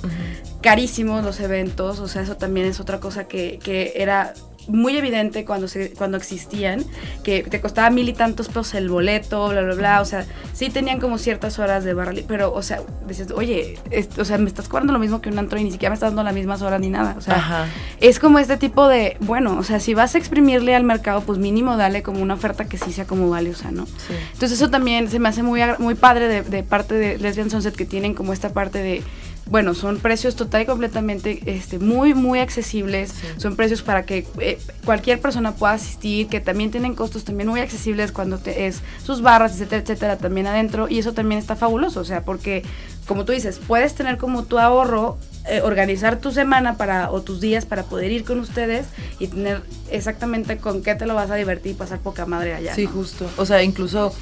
Carísimos 0.62 1.24
los 1.24 1.40
eventos, 1.40 2.00
o 2.00 2.08
sea, 2.08 2.24
eso 2.24 2.36
también 2.36 2.66
es 2.66 2.80
otra 2.80 3.00
cosa 3.00 3.28
que, 3.28 3.60
que 3.62 3.94
era 3.96 4.34
muy 4.68 4.98
evidente 4.98 5.46
cuando, 5.46 5.68
se, 5.68 5.92
cuando 5.92 6.18
existían, 6.18 6.84
que 7.24 7.44
te 7.44 7.62
costaba 7.62 7.90
mil 7.90 8.10
y 8.10 8.14
tantos 8.14 8.48
pesos 8.48 8.74
el 8.76 8.90
boleto, 8.90 9.50
bla, 9.50 9.62
bla, 9.62 9.76
bla. 9.76 10.02
O 10.02 10.06
sea, 10.06 10.26
sí 10.54 10.70
tenían 10.70 11.00
como 11.00 11.18
ciertas 11.18 11.60
horas 11.60 11.84
de 11.84 11.94
barra, 11.94 12.14
pero, 12.28 12.54
o 12.54 12.62
sea, 12.62 12.82
dices, 13.08 13.32
oye, 13.32 13.78
o 14.18 14.26
sea, 14.26 14.38
me 14.38 14.48
estás 14.48 14.68
cobrando 14.68 14.94
lo 14.94 15.00
mismo 15.00 15.22
que 15.22 15.30
un 15.30 15.40
antro 15.40 15.60
y 15.60 15.64
ni 15.64 15.72
siquiera 15.72 15.92
me 15.92 15.96
estás 15.96 16.10
dando 16.10 16.24
las 16.24 16.34
mismas 16.34 16.62
horas 16.62 16.80
ni 16.80 16.90
nada. 16.90 17.16
O 17.18 17.22
sea, 17.22 17.68
es 18.00 18.20
como 18.20 18.40
este 18.40 18.58
tipo 18.58 18.88
de, 18.88 19.18
bueno, 19.22 19.58
o 19.58 19.64
sea, 19.64 19.80
si 19.80 19.94
vas 19.94 20.16
a 20.16 20.18
exprimirle 20.18 20.76
al 20.76 20.84
mercado, 20.84 21.22
pues 21.22 21.40
mínimo 21.40 21.78
dale 21.78 22.04
como 22.04 22.22
una 22.22 22.34
oferta 22.34 22.66
que 22.66 22.78
sí 22.78 22.92
sea 22.92 23.06
como 23.06 23.30
valiosa, 23.30 23.72
¿no? 23.72 23.88
Entonces 24.34 24.54
eso 24.54 24.70
también 24.70 25.10
se 25.10 25.20
me 25.20 25.30
hace 25.30 25.44
muy, 25.44 25.62
muy 25.80 25.96
padre 25.96 26.28
de, 26.28 26.42
de 26.44 26.64
parte 26.64 26.96
de 26.96 27.18
Lesbian 27.18 27.50
Sunset 27.50 27.76
que 27.76 27.86
tienen 27.86 28.14
como 28.14 28.34
esta 28.34 28.50
parte 28.50 28.80
de 28.80 29.04
bueno, 29.50 29.74
son 29.74 30.00
precios 30.00 30.36
total 30.36 30.64
y 30.64 30.66
completamente 30.66 31.42
este, 31.46 31.80
muy, 31.80 32.14
muy 32.14 32.40
accesibles. 32.40 33.14
Son 33.38 33.56
precios 33.56 33.82
para 33.82 34.06
que 34.06 34.26
eh, 34.40 34.60
cualquier 34.86 35.22
persona 35.22 35.54
pueda 35.56 35.74
asistir, 35.74 36.28
que 36.28 36.40
también 36.40 36.72
tienen 36.72 36.96
costos 36.96 37.24
también 37.24 37.50
muy 37.50 37.62
accesibles 37.62 38.12
cuando 38.12 38.40
te, 38.40 38.68
es 38.68 38.82
sus 39.04 39.22
barras, 39.22 39.54
etcétera, 39.54 39.82
etcétera, 39.82 40.18
también 40.18 40.48
adentro. 40.48 40.90
Y 40.90 41.00
eso 41.00 41.14
también 41.14 41.40
está 41.40 41.56
fabuloso, 41.56 42.02
o 42.02 42.06
sea, 42.06 42.24
porque, 42.24 42.64
como 43.08 43.26
tú 43.26 43.32
dices, 43.32 43.60
puedes 43.66 43.96
tener 43.96 44.18
como 44.18 44.44
tu 44.44 44.60
ahorro, 44.60 45.18
eh, 45.50 45.62
organizar 45.62 46.20
tu 46.20 46.32
semana 46.32 46.76
para, 46.76 47.10
o 47.10 47.22
tus 47.22 47.40
días 47.40 47.66
para 47.66 47.84
poder 47.84 48.12
ir 48.12 48.26
con 48.26 48.40
ustedes 48.40 48.88
y 49.18 49.28
tener 49.28 49.62
exactamente 49.90 50.58
con 50.58 50.84
qué 50.84 50.96
te 50.96 51.06
lo 51.06 51.16
vas 51.16 51.32
a 51.32 51.36
divertir 51.36 51.72
y 51.72 51.76
pasar 51.76 52.00
poca 52.00 52.26
madre 52.26 52.54
allá. 52.54 52.76
Sí, 52.76 52.86
justo. 52.86 53.30
O 53.38 53.46
sea, 53.46 53.64
incluso 53.64 54.14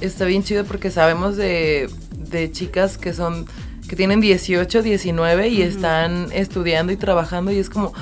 está 0.00 0.24
bien 0.24 0.42
chido 0.42 0.64
porque 0.64 0.90
sabemos 0.90 1.36
de, 1.36 1.90
de 2.16 2.50
chicas 2.50 2.96
que 2.96 3.12
son 3.12 3.46
que 3.90 3.96
tienen 3.96 4.20
18, 4.20 4.84
19 4.84 5.48
y 5.48 5.62
están 5.62 6.28
estudiando 6.32 6.92
y 6.92 6.96
trabajando 6.96 7.50
y 7.50 7.58
es 7.58 7.68
como, 7.68 7.92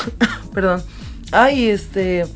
perdón, 0.52 0.82
ay, 1.32 1.70
este, 1.70 2.26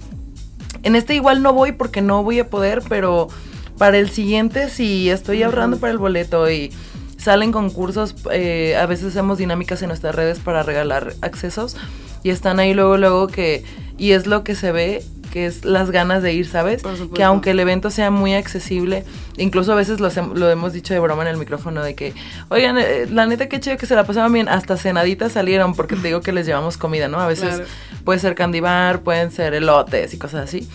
en 0.83 0.97
este 0.97 1.15
igual 1.15 1.43
no 1.43 1.53
voy 1.53 1.73
porque 1.73 2.01
no 2.01 2.23
voy 2.23 2.39
a 2.39 2.49
poder, 2.49 2.81
pero 2.89 3.29
para 3.77 3.99
el 3.99 4.09
siguiente 4.09 4.71
sí 4.71 5.11
estoy 5.11 5.43
ahorrando 5.43 5.77
para 5.77 5.93
el 5.93 5.99
boleto 5.99 6.51
y 6.51 6.73
salen 7.19 7.53
concursos, 7.53 8.15
eh, 8.33 8.79
a 8.81 8.87
veces 8.87 9.09
hacemos 9.09 9.37
dinámicas 9.37 9.83
en 9.83 9.89
nuestras 9.89 10.15
redes 10.15 10.39
para 10.39 10.63
regalar 10.63 11.13
accesos 11.21 11.77
y 12.23 12.31
están 12.31 12.61
ahí 12.61 12.73
luego, 12.73 12.97
luego 12.97 13.27
que, 13.27 13.63
y 13.99 14.13
es 14.13 14.27
lo 14.27 14.43
que 14.43 14.55
se 14.55 14.73
ve 14.73 15.05
que 15.33 15.47
es 15.47 15.65
las 15.65 15.91
ganas 15.91 16.23
de 16.23 16.35
ir, 16.35 16.47
¿sabes? 16.47 16.83
Que 17.15 17.25
aunque 17.25 17.53
el 17.53 17.61
evento 17.61 17.91
sea 17.91 18.11
muy 18.11 18.35
accesible, 18.35 19.03
incluso 19.39 19.73
a 19.73 19.75
veces 19.75 19.99
lo, 19.99 20.11
lo, 20.35 20.51
hemos 20.51 20.75
dicho 20.75 20.93
de 20.93 21.01
broma 21.01 21.23
en 21.23 21.29
el 21.29 21.39
micrófono, 21.39 21.83
de 21.83 21.95
que, 21.95 22.13
oigan, 22.51 22.77
eh, 22.77 23.07
la 23.11 23.25
neta 23.25 23.49
que 23.49 23.59
chido 23.59 23.79
que 23.79 23.87
se 23.87 23.95
la 23.95 24.05
pasaban 24.05 24.31
bien, 24.35 24.47
hasta 24.51 24.77
cenaditas 24.77 25.33
salieron, 25.33 25.75
porque 25.75 25.97
te 25.97 26.09
digo 26.09 26.21
que 26.21 26.33
les 26.33 26.45
llevamos 26.45 26.77
comida, 26.77 27.09
¿no? 27.09 27.19
A 27.19 27.27
veces 27.27 27.63
puede 28.05 28.19
ser 28.19 28.35
candibar, 28.35 29.01
pueden 29.01 29.31
ser 29.31 29.55
elotes 29.55 30.13
y 30.13 30.19
cosas 30.19 30.45
así. 30.45 30.69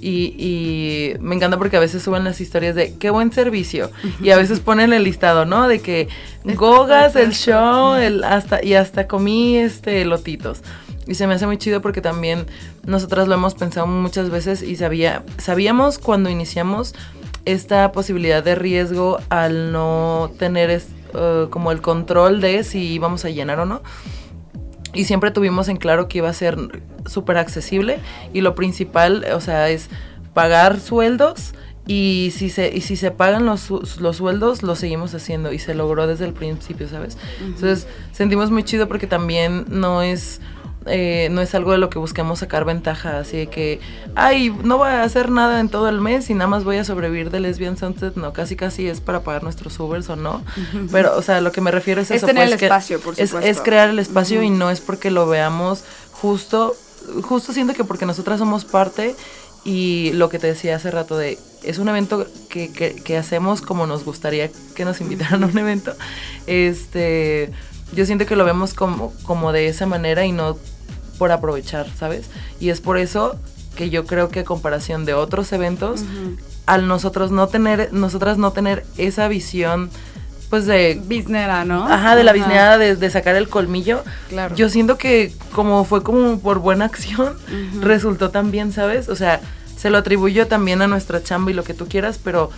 Y, 0.00 0.36
y, 0.38 1.14
me 1.18 1.34
encanta 1.34 1.58
porque 1.58 1.76
a 1.76 1.80
veces 1.80 2.00
suben 2.02 2.22
las 2.22 2.40
historias 2.40 2.76
de 2.76 2.94
qué 2.94 3.10
buen 3.10 3.32
servicio 3.32 3.90
y 4.22 4.30
a 4.30 4.36
veces 4.36 4.60
ponen 4.60 4.92
el 4.92 5.02
listado, 5.02 5.44
¿no? 5.44 5.66
De 5.66 5.80
que 5.80 6.06
gogas, 6.44 7.16
el 7.16 7.32
show, 7.32 7.96
el 7.96 8.22
hasta 8.22 8.62
y 8.62 8.74
hasta 8.74 9.08
comí 9.08 9.56
este 9.56 10.04
lotitos. 10.04 10.62
Y 11.06 11.14
se 11.14 11.26
me 11.26 11.34
hace 11.34 11.46
muy 11.46 11.58
chido 11.58 11.82
porque 11.82 12.00
también 12.00 12.46
nosotras 12.86 13.28
lo 13.28 13.34
hemos 13.34 13.54
pensado 13.54 13.86
muchas 13.86 14.30
veces 14.30 14.62
y 14.62 14.76
sabía, 14.76 15.22
sabíamos 15.38 15.98
cuando 15.98 16.30
iniciamos 16.30 16.94
esta 17.44 17.92
posibilidad 17.92 18.42
de 18.42 18.54
riesgo 18.54 19.18
al 19.28 19.72
no 19.72 20.30
tener 20.38 20.70
eh, 20.70 21.46
como 21.50 21.72
el 21.72 21.80
control 21.80 22.40
de 22.40 22.64
si 22.64 22.92
íbamos 22.92 23.24
a 23.24 23.30
llenar 23.30 23.60
o 23.60 23.66
no. 23.66 23.82
Y 24.94 25.04
siempre 25.04 25.30
tuvimos 25.30 25.68
en 25.68 25.76
claro 25.76 26.08
que 26.08 26.18
iba 26.18 26.28
a 26.28 26.32
ser 26.32 26.56
súper 27.06 27.36
accesible 27.36 27.98
y 28.32 28.40
lo 28.40 28.54
principal, 28.54 29.26
o 29.34 29.40
sea, 29.40 29.68
es 29.68 29.88
pagar 30.32 30.80
sueldos 30.80 31.54
y 31.86 32.32
si 32.34 32.48
se, 32.48 32.74
y 32.74 32.80
si 32.80 32.96
se 32.96 33.10
pagan 33.10 33.44
los, 33.44 33.70
los 34.00 34.16
sueldos, 34.16 34.62
lo 34.62 34.74
seguimos 34.74 35.14
haciendo 35.14 35.52
y 35.52 35.58
se 35.58 35.74
logró 35.74 36.06
desde 36.06 36.24
el 36.24 36.32
principio, 36.32 36.88
¿sabes? 36.88 37.18
Entonces 37.40 37.86
sentimos 38.12 38.50
muy 38.50 38.62
chido 38.62 38.88
porque 38.88 39.06
también 39.06 39.66
no 39.68 40.00
es 40.00 40.40
eh, 40.86 41.28
no 41.30 41.40
es 41.40 41.54
algo 41.54 41.72
de 41.72 41.78
lo 41.78 41.88
que 41.88 41.98
busquemos 41.98 42.40
sacar 42.40 42.64
ventaja, 42.64 43.18
así 43.18 43.38
de 43.38 43.46
que, 43.46 43.80
ay, 44.14 44.54
no 44.64 44.76
voy 44.76 44.88
a 44.88 45.02
hacer 45.02 45.30
nada 45.30 45.60
en 45.60 45.68
todo 45.70 45.88
el 45.88 46.00
mes 46.00 46.28
y 46.28 46.34
nada 46.34 46.46
más 46.46 46.64
voy 46.64 46.76
a 46.76 46.84
sobrevivir 46.84 47.30
de 47.30 47.40
Lesbian 47.40 47.78
Sunset, 47.78 48.16
no, 48.16 48.32
casi 48.32 48.54
casi 48.54 48.88
es 48.88 49.00
para 49.00 49.20
pagar 49.20 49.42
nuestros 49.42 49.78
Ubers 49.80 50.10
o 50.10 50.16
no, 50.16 50.44
pero, 50.92 51.16
o 51.16 51.22
sea, 51.22 51.40
lo 51.40 51.52
que 51.52 51.62
me 51.62 51.70
refiero 51.70 52.02
es, 52.02 52.10
es 52.10 52.18
eso. 52.18 52.26
Tener 52.26 52.48
pues, 52.48 52.60
el 52.60 52.64
espacio, 52.64 53.00
por 53.00 53.14
es, 53.18 53.32
es, 53.32 53.60
crear 53.62 53.88
el 53.88 53.98
espacio 53.98 54.42
y 54.42 54.50
no 54.50 54.70
es 54.70 54.80
porque 54.80 55.10
lo 55.10 55.26
veamos 55.26 55.84
justo, 56.12 56.76
justo 57.22 57.52
siento 57.52 57.72
que 57.72 57.84
porque 57.84 58.04
nosotras 58.04 58.38
somos 58.38 58.66
parte 58.66 59.14
y 59.64 60.12
lo 60.12 60.28
que 60.28 60.38
te 60.38 60.48
decía 60.48 60.76
hace 60.76 60.90
rato 60.90 61.16
de, 61.16 61.38
es 61.62 61.78
un 61.78 61.88
evento 61.88 62.26
que, 62.50 62.70
que, 62.70 62.94
que 62.94 63.16
hacemos 63.16 63.62
como 63.62 63.86
nos 63.86 64.04
gustaría 64.04 64.50
que 64.74 64.84
nos 64.84 65.00
invitaran 65.00 65.44
a 65.44 65.46
un 65.46 65.56
evento, 65.56 65.94
este 66.46 67.50
yo 67.94 68.06
siento 68.06 68.26
que 68.26 68.36
lo 68.36 68.44
vemos 68.44 68.74
como, 68.74 69.12
como 69.22 69.52
de 69.52 69.68
esa 69.68 69.86
manera 69.86 70.24
y 70.26 70.32
no 70.32 70.56
por 71.18 71.32
aprovechar, 71.32 71.86
¿sabes? 71.98 72.30
Y 72.60 72.70
es 72.70 72.80
por 72.80 72.98
eso 72.98 73.36
que 73.76 73.90
yo 73.90 74.06
creo 74.06 74.28
que 74.28 74.40
a 74.40 74.44
comparación 74.44 75.04
de 75.04 75.14
otros 75.14 75.52
eventos, 75.52 76.04
al 76.66 76.86
nosotros 76.86 77.30
no 77.30 77.48
tener, 77.48 77.92
nosotras 77.92 78.38
no 78.38 78.52
tener 78.52 78.84
esa 78.96 79.28
visión 79.28 79.90
pues 80.50 80.66
de 80.66 81.00
biznera, 81.06 81.64
¿no? 81.64 81.88
Ajá, 81.88 82.14
de 82.14 82.22
la 82.22 82.32
biznera 82.32 82.78
de, 82.78 83.10
sacar 83.10 83.34
el 83.34 83.48
colmillo. 83.48 84.04
Claro. 84.28 84.54
Yo 84.54 84.68
siento 84.68 84.96
que 84.98 85.32
como 85.52 85.84
fue 85.84 86.02
como 86.02 86.38
por 86.38 86.60
buena 86.60 86.84
acción, 86.84 87.36
resultó 87.80 88.30
tan 88.30 88.50
bien, 88.50 88.72
¿sabes? 88.72 89.08
O 89.08 89.16
sea, 89.16 89.40
se 89.76 89.90
lo 89.90 89.98
atribuyó 89.98 90.46
también 90.46 90.80
a 90.82 90.86
nuestra 90.86 91.22
chamba 91.22 91.50
y 91.50 91.54
lo 91.54 91.64
que 91.64 91.74
tú 91.74 91.88
quieras, 91.88 92.20
pero 92.22 92.50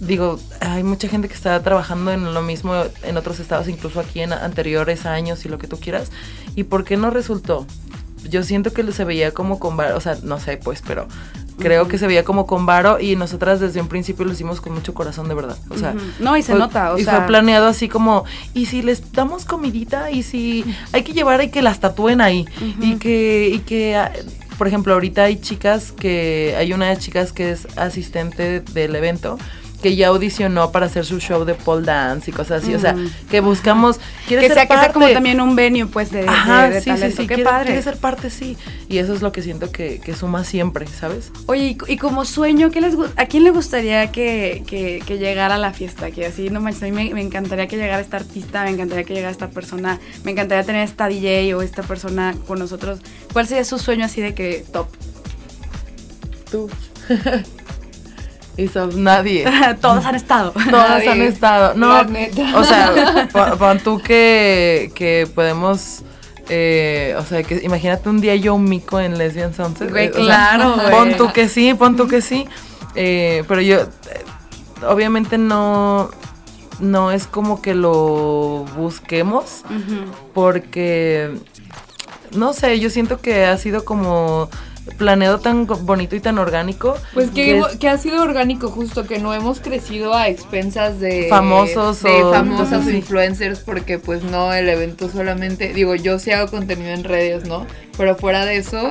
digo, 0.00 0.38
hay 0.60 0.82
mucha 0.82 1.08
gente 1.08 1.28
que 1.28 1.34
está 1.34 1.60
trabajando 1.62 2.12
en 2.12 2.34
lo 2.34 2.42
mismo 2.42 2.74
en 3.02 3.16
otros 3.16 3.40
estados, 3.40 3.68
incluso 3.68 4.00
aquí 4.00 4.20
en 4.20 4.32
anteriores 4.32 5.06
años 5.06 5.44
y 5.44 5.48
lo 5.48 5.58
que 5.58 5.66
tú 5.66 5.78
quieras. 5.78 6.10
¿Y 6.54 6.64
por 6.64 6.84
qué 6.84 6.96
no 6.96 7.10
resultó? 7.10 7.66
Yo 8.28 8.42
siento 8.42 8.72
que 8.72 8.90
se 8.92 9.04
veía 9.04 9.32
como 9.32 9.58
con, 9.58 9.78
o 9.78 10.00
sea, 10.00 10.16
no 10.22 10.38
sé, 10.38 10.56
pues, 10.56 10.82
pero 10.86 11.06
Creo 11.58 11.86
que 11.86 11.98
se 11.98 12.06
veía 12.06 12.24
como 12.24 12.46
con 12.46 12.66
varo 12.66 12.98
y 13.00 13.14
nosotras 13.14 13.60
desde 13.60 13.80
un 13.80 13.86
principio 13.86 14.24
lo 14.24 14.32
hicimos 14.32 14.60
con 14.60 14.74
mucho 14.74 14.92
corazón, 14.92 15.28
de 15.28 15.34
verdad. 15.34 15.56
O 15.70 15.78
sea, 15.78 15.94
no, 16.18 16.36
y 16.36 16.42
se 16.42 16.54
nota, 16.54 16.92
o 16.92 16.98
y 16.98 17.04
fue 17.04 17.20
planeado 17.26 17.66
así 17.66 17.88
como, 17.88 18.24
y 18.54 18.66
si 18.66 18.82
les 18.82 19.12
damos 19.12 19.44
comidita, 19.44 20.10
y 20.10 20.24
si 20.24 20.64
hay 20.92 21.04
que 21.04 21.12
llevar, 21.12 21.40
hay 21.40 21.50
que 21.50 21.62
las 21.62 21.78
tatúen 21.78 22.20
ahí. 22.20 22.46
Y 22.80 22.96
que, 22.96 23.50
y 23.54 23.60
que 23.60 23.94
ah, 23.94 24.10
por 24.58 24.66
ejemplo, 24.66 24.94
ahorita 24.94 25.24
hay 25.24 25.36
chicas 25.36 25.92
que, 25.92 26.56
hay 26.58 26.72
una 26.72 26.90
de 26.90 26.98
chicas 26.98 27.32
que 27.32 27.52
es 27.52 27.68
asistente 27.76 28.60
del 28.60 28.96
evento 28.96 29.38
que 29.84 29.96
ya 29.96 30.08
audicionó 30.08 30.72
para 30.72 30.86
hacer 30.86 31.04
su 31.04 31.20
show 31.20 31.44
de 31.44 31.52
pole 31.52 31.84
dance 31.84 32.30
y 32.30 32.32
cosas 32.32 32.62
así. 32.62 32.74
O 32.74 32.78
sea, 32.78 32.96
que 33.28 33.40
buscamos. 33.40 34.00
Quiere 34.26 34.48
que, 34.48 34.54
sea, 34.54 34.66
que 34.66 34.72
sea 34.78 34.94
como 34.94 35.10
también 35.10 35.42
un 35.42 35.54
venue, 35.54 35.84
pues, 35.84 36.10
de, 36.10 36.26
Ajá, 36.26 36.80
sí, 36.80 36.90
Sí, 36.96 37.12
sí. 37.12 37.26
Qué 37.26 37.40
padre. 37.40 37.66
Quiere 37.66 37.82
ser 37.82 37.98
parte, 37.98 38.30
sí. 38.30 38.56
Y 38.88 38.96
eso 38.96 39.12
es 39.12 39.20
lo 39.20 39.30
que 39.30 39.42
siento 39.42 39.70
que, 39.70 40.00
suma 40.18 40.42
siempre, 40.42 40.86
¿sabes? 40.86 41.30
Oye, 41.44 41.76
y, 41.86 41.96
como 41.98 42.24
sueño, 42.24 42.70
¿qué 42.70 42.80
les, 42.80 42.94
¿a 43.16 43.26
quién 43.26 43.44
le 43.44 43.50
gustaría 43.50 44.10
que, 44.10 44.64
llegara 45.06 45.56
a 45.56 45.58
la 45.58 45.74
fiesta? 45.74 46.10
Que 46.10 46.24
así, 46.24 46.48
no 46.48 46.62
manches, 46.62 46.84
a 46.84 46.86
mí 46.86 47.12
me, 47.12 47.20
encantaría 47.20 47.66
que 47.66 47.76
llegara 47.76 48.00
esta 48.00 48.16
artista, 48.16 48.64
me 48.64 48.70
encantaría 48.70 49.04
que 49.04 49.12
llegara 49.12 49.32
esta 49.32 49.50
persona, 49.50 50.00
me 50.24 50.30
encantaría 50.30 50.64
tener 50.64 50.82
esta 50.82 51.08
DJ 51.08 51.54
o 51.56 51.60
esta 51.60 51.82
persona 51.82 52.34
con 52.46 52.58
nosotros. 52.58 53.00
¿Cuál 53.34 53.46
sería 53.46 53.64
su 53.64 53.78
sueño 53.78 54.06
así 54.06 54.22
de 54.22 54.34
que 54.34 54.64
top? 54.72 54.86
Tú. 56.50 56.70
Y 58.56 58.70
nadie. 58.96 59.44
Todos 59.80 60.04
han 60.04 60.14
estado. 60.14 60.52
Todas 60.70 61.06
han 61.06 61.22
estado. 61.22 61.74
No, 61.74 62.04
o 62.54 62.64
sea, 62.64 63.28
pon 63.58 63.78
tú 63.80 64.00
que, 64.00 64.92
que 64.94 65.28
podemos... 65.34 66.02
Eh, 66.50 67.16
o 67.18 67.24
sea, 67.24 67.42
que 67.42 67.62
imagínate 67.64 68.06
un 68.10 68.20
día 68.20 68.36
yo 68.36 68.54
un 68.54 68.64
mico 68.64 69.00
en 69.00 69.16
Lesbian 69.16 69.54
Sunset. 69.54 69.90
claro, 70.12 70.76
Pon 70.90 71.16
tú 71.16 71.32
que 71.32 71.48
sí, 71.48 71.72
pon 71.72 71.96
tú 71.96 72.06
que 72.06 72.20
sí. 72.20 72.46
Eh, 72.94 73.44
pero 73.48 73.62
yo, 73.62 73.80
eh, 73.80 73.88
obviamente 74.86 75.38
no, 75.38 76.10
no 76.80 77.10
es 77.12 77.26
como 77.26 77.62
que 77.62 77.74
lo 77.74 78.66
busquemos, 78.76 79.62
porque, 80.34 81.34
no 82.36 82.52
sé, 82.52 82.78
yo 82.78 82.90
siento 82.90 83.22
que 83.22 83.46
ha 83.46 83.56
sido 83.56 83.86
como 83.86 84.50
planeado 84.98 85.40
tan 85.40 85.66
bonito 85.66 86.16
y 86.16 86.20
tan 86.20 86.38
orgánico. 86.38 86.96
Pues 87.14 87.30
que, 87.30 87.62
que, 87.80 87.88
ha 87.88 87.98
sido 87.98 88.22
orgánico 88.22 88.68
justo, 88.68 89.06
que 89.06 89.18
no 89.18 89.34
hemos 89.34 89.60
crecido 89.60 90.14
a 90.14 90.28
expensas 90.28 91.00
de 91.00 91.26
famosos 91.28 92.02
de 92.02 92.22
o 92.22 92.32
famosas 92.32 92.86
influencers, 92.88 93.60
porque 93.60 93.98
pues 93.98 94.22
no, 94.22 94.52
el 94.52 94.68
evento 94.68 95.08
solamente, 95.08 95.72
digo, 95.72 95.94
yo 95.94 96.18
sí 96.18 96.30
hago 96.30 96.50
contenido 96.50 96.90
en 96.90 97.04
redes, 97.04 97.46
¿no? 97.46 97.66
Pero 97.96 98.16
fuera 98.16 98.44
de 98.44 98.56
eso, 98.56 98.90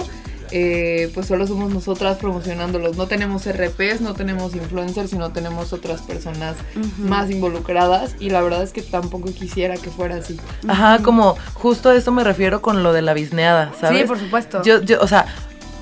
eh, 0.56 1.10
pues 1.16 1.26
solo 1.26 1.48
somos 1.48 1.74
nosotras 1.74 2.18
promocionándolos. 2.18 2.96
No 2.96 3.08
tenemos 3.08 3.44
RPs, 3.46 4.02
no 4.02 4.14
tenemos 4.14 4.56
influencers 4.56 5.12
y 5.14 5.18
no 5.18 5.32
tenemos 5.32 5.74
otras 5.74 6.02
personas 6.02 6.56
más 7.00 7.32
involucradas. 7.32 8.16
Y 8.20 8.30
la 8.30 8.42
verdad 8.42 8.62
es 8.62 8.72
que 8.72 8.84
tampoco 8.84 9.34
quisiera 9.34 9.78
que 9.78 9.90
fuera 9.90 10.18
así. 10.18 10.40
Ajá, 10.68 11.00
como 11.04 11.36
justo 11.54 11.90
a 11.90 11.96
eso 11.96 12.12
me 12.12 12.24
refiero 12.24 12.62
con 12.62 12.84
lo 12.84 12.94
de 12.94 13.02
la 13.02 13.14
bisneada, 13.14 13.74
¿sabes? 13.80 14.02
Sí, 14.02 14.08
por 14.08 14.20
supuesto. 14.20 14.62
Yo, 14.64 14.82
yo, 14.82 15.02
o 15.02 15.08
sea, 15.08 15.26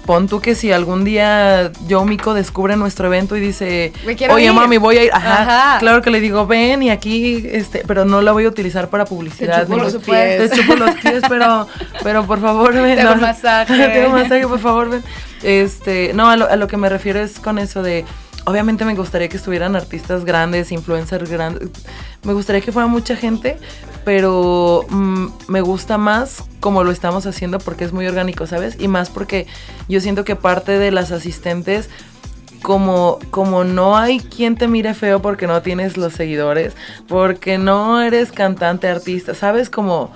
pon 0.06 0.28
tú 0.28 0.42
que 0.42 0.56
si 0.56 0.72
algún 0.72 1.04
día 1.04 1.72
yo, 1.88 2.04
Mico, 2.06 2.34
descubre 2.34 2.76
nuestro 2.76 3.08
evento 3.08 3.36
y 3.36 3.40
dice, 3.40 3.94
oye, 4.30 4.52
mami, 4.52 4.78
voy 4.78 4.98
a 4.98 5.04
ir. 5.06 5.12
Ajá, 5.14 5.78
Claro 5.80 6.02
que 6.02 6.10
le 6.10 6.20
digo, 6.20 6.48
ven 6.48 6.84
y 6.84 6.90
aquí, 6.90 7.46
este, 7.52 7.84
pero 7.88 8.06
no 8.06 8.22
la 8.22 8.32
voy 8.32 8.46
a 8.46 8.48
utilizar 8.48 8.90
para 8.90 9.06
publicidad. 9.06 9.68
Te 9.68 9.74
chupo 9.74 9.78
los 9.78 9.96
pies. 9.98 10.50
Te 10.50 10.58
chupo 10.58 10.76
los 10.76 10.96
pies, 10.96 11.22
pero, 11.30 11.68
pero 12.04 12.26
por 12.26 12.42
favor, 12.42 12.74
ven. 12.74 12.96
Tengo 12.98 13.14
un 13.14 13.22
masaje. 13.22 13.88
Tengo 13.94 14.10
masaje, 14.10 14.48
por 14.48 14.60
favor, 14.60 14.90
ven. 14.90 15.04
Este, 15.44 16.12
no, 16.14 16.30
a 16.30 16.38
lo, 16.38 16.50
a 16.50 16.56
lo 16.56 16.68
que 16.68 16.78
me 16.78 16.90
refiero 16.90 17.20
es 17.20 17.40
con 17.40 17.58
eso 17.58 17.82
de 17.82 18.06
obviamente 18.46 18.86
me 18.86 18.96
gustaría 18.96 19.30
que 19.30 19.38
estuvieran 19.38 19.76
artistas 19.76 20.26
grandes, 20.26 20.72
influencers 20.72 21.30
grandes. 21.30 21.70
Me 22.24 22.34
gustaría 22.34 22.62
que 22.62 22.72
fuera 22.72 22.88
mucha 22.88 23.16
gente, 23.16 23.58
pero 24.06 24.86
mm, 24.90 25.28
me 25.48 25.62
gusta 25.62 25.98
más 25.98 26.44
como 26.60 26.84
lo 26.84 26.92
estamos 26.92 27.26
haciendo 27.26 27.60
porque 27.60 27.84
es 27.84 27.94
muy 27.94 28.08
orgánico, 28.08 28.46
¿sabes? 28.48 28.76
Y 28.80 28.88
más 28.88 29.10
porque 29.10 29.48
yo 29.88 30.02
siento 30.02 30.24
que 30.24 30.36
parte 30.36 30.78
de 30.78 30.92
las 30.92 31.12
asistentes 31.12 31.90
como, 32.62 33.20
como 33.30 33.64
no 33.64 33.98
hay 33.98 34.20
quien 34.20 34.56
te 34.56 34.68
mire 34.68 34.94
feo 34.94 35.22
porque 35.22 35.48
no 35.48 35.62
tienes 35.62 35.98
los 35.98 36.14
seguidores, 36.14 36.74
porque 37.08 37.58
no 37.58 38.02
eres 38.02 38.32
cantante, 38.32 38.88
artista, 38.88 39.34
¿sabes? 39.34 39.70
Como 39.70 40.12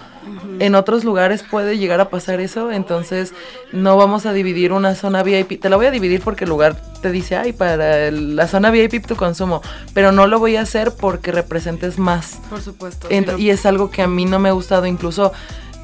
en 0.60 0.76
otros 0.76 1.04
lugares 1.04 1.44
puede 1.44 1.78
llegar 1.78 2.00
a 2.00 2.10
pasar 2.10 2.40
eso, 2.40 2.72
entonces 2.72 3.34
no 3.72 3.98
vamos 3.98 4.26
a 4.26 4.34
dividir 4.34 4.72
una 4.72 4.96
zona 4.96 5.24
VIP. 5.24 5.62
Te 5.62 5.70
la 5.70 5.76
voy 5.76 5.86
a 5.86 5.92
dividir 5.92 6.22
porque 6.22 6.46
el 6.46 6.50
lugar 6.50 6.76
te 7.02 7.12
dice, 7.12 7.36
ay, 7.36 7.54
para 7.54 8.10
la 8.12 8.48
zona 8.48 8.72
VIP 8.72 9.06
tu 9.06 9.16
consumo, 9.16 9.62
pero 9.94 10.12
no 10.12 10.28
lo 10.28 10.40
voy 10.40 10.56
a 10.56 10.62
hacer 10.62 10.92
porque 10.92 11.32
representes 11.32 12.00
más. 12.00 12.40
Por 12.50 12.62
supuesto. 12.62 13.08
Y 13.38 13.50
es 13.50 13.66
algo 13.66 13.92
que 13.92 14.02
a 14.02 14.08
mí 14.08 14.26
no 14.26 14.40
me 14.40 14.50
ha 14.50 14.54
gustado, 14.54 14.86
incluso 14.86 15.32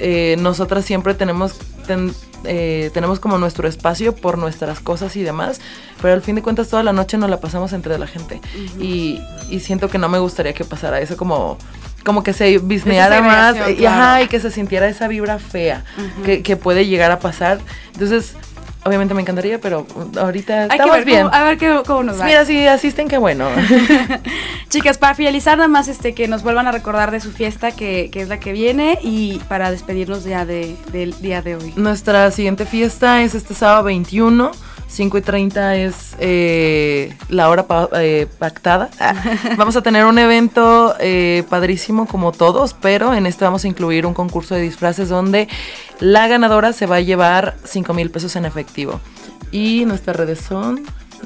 eh, 0.02 0.36
nosotras 0.40 0.86
siempre 0.86 1.14
tenemos... 1.14 1.56
Eh, 2.44 2.90
tenemos 2.92 3.20
como 3.20 3.38
nuestro 3.38 3.68
espacio 3.68 4.16
por 4.16 4.40
nuestras 4.40 4.80
cosas 4.80 5.16
y 5.16 5.22
demás, 5.22 5.62
pero 6.02 6.16
al 6.16 6.24
fin 6.24 6.34
de 6.34 6.42
cuentas 6.42 6.70
toda 6.70 6.82
la 6.82 6.92
noche 6.92 7.18
nos 7.20 7.30
la 7.30 7.40
pasamos 7.40 7.72
entre 7.72 8.00
la 8.00 8.08
gente. 8.08 8.42
Y, 8.80 9.22
y 9.52 9.60
siento 9.60 9.90
que 9.90 10.00
no 10.00 10.10
me 10.10 10.18
gustaría 10.18 10.54
que 10.54 10.66
pasara 10.66 11.00
eso 11.02 11.18
como 11.18 11.60
como 12.04 12.24
que 12.24 12.34
se 12.34 12.58
bisneara 12.58 13.22
más 13.22 13.56
y, 13.78 13.86
ajá, 13.86 14.24
y 14.24 14.28
que 14.28 14.40
se 14.40 14.52
sintiera 14.52 14.88
esa 14.88 15.08
vibra 15.08 15.40
fea 15.40 15.84
que, 16.24 16.58
puede 16.58 16.88
llegar 16.88 17.12
a 17.12 17.20
pasar. 17.20 17.60
Entonces, 17.94 18.36
obviamente 18.84 19.14
me 19.14 19.22
encantaría, 19.22 19.60
pero 19.60 19.86
ahorita 20.20 20.66
estamos 20.66 21.06
bien. 21.06 21.28
a 21.32 21.44
ver 21.44 21.58
qué, 21.58 21.82
cómo 21.86 22.04
nos 22.04 22.20
va. 22.20 22.26
Mira, 22.26 22.46
si 22.46 22.68
asisten, 22.68 23.08
qué 23.08 23.18
bueno. 23.18 23.48
Chicas, 24.70 24.98
para 24.98 25.16
finalizar, 25.16 25.58
nada 25.58 25.68
más 25.68 25.88
este, 25.88 26.14
que 26.14 26.28
nos 26.28 26.44
vuelvan 26.44 26.68
a 26.68 26.72
recordar 26.72 27.12
de 27.12 27.20
su 27.20 27.32
fiesta, 27.32 27.72
que, 27.72 28.10
que 28.12 28.22
es 28.22 28.30
la 28.30 28.40
que 28.40 28.52
viene, 28.52 28.98
y 29.02 29.40
para 29.48 29.72
despedirnos 29.72 30.24
ya 30.24 30.46
de, 30.46 30.76
del 30.92 31.20
día 31.22 31.42
de 31.42 31.56
hoy. 31.56 31.74
Nuestra 31.76 32.32
siguiente 32.32 32.66
fiesta 32.66 33.22
es 33.22 33.36
este 33.36 33.54
sábado 33.54 33.84
21 33.84 34.52
5 34.92 35.18
y 35.18 35.22
30 35.22 35.76
es 35.78 36.16
eh, 36.20 37.16
la 37.30 37.50
hora 37.50 37.66
eh, 37.94 38.28
pactada. 38.40 38.90
Vamos 39.58 39.76
a 39.78 39.82
tener 39.82 40.06
un 40.06 40.20
evento 40.20 40.96
eh, 41.00 41.44
padrísimo 41.50 42.08
como 42.08 42.34
todos, 42.34 42.74
pero 42.74 43.14
en 43.14 43.26
este 43.26 43.46
vamos 43.46 43.64
a 43.64 43.68
incluir 43.68 44.06
un 44.06 44.14
concurso 44.14 44.54
de 44.54 44.62
disfraces 44.62 45.08
donde 45.10 45.48
la 46.00 46.28
ganadora 46.28 46.74
se 46.74 46.86
va 46.86 46.98
a 46.98 47.00
llevar 47.02 47.56
5 47.64 47.94
mil 47.94 48.12
pesos 48.12 48.36
en 48.36 48.46
efectivo. 48.46 49.00
Y 49.52 49.86
nuestras 49.86 50.16
redes 50.16 50.40
son, 50.40 50.84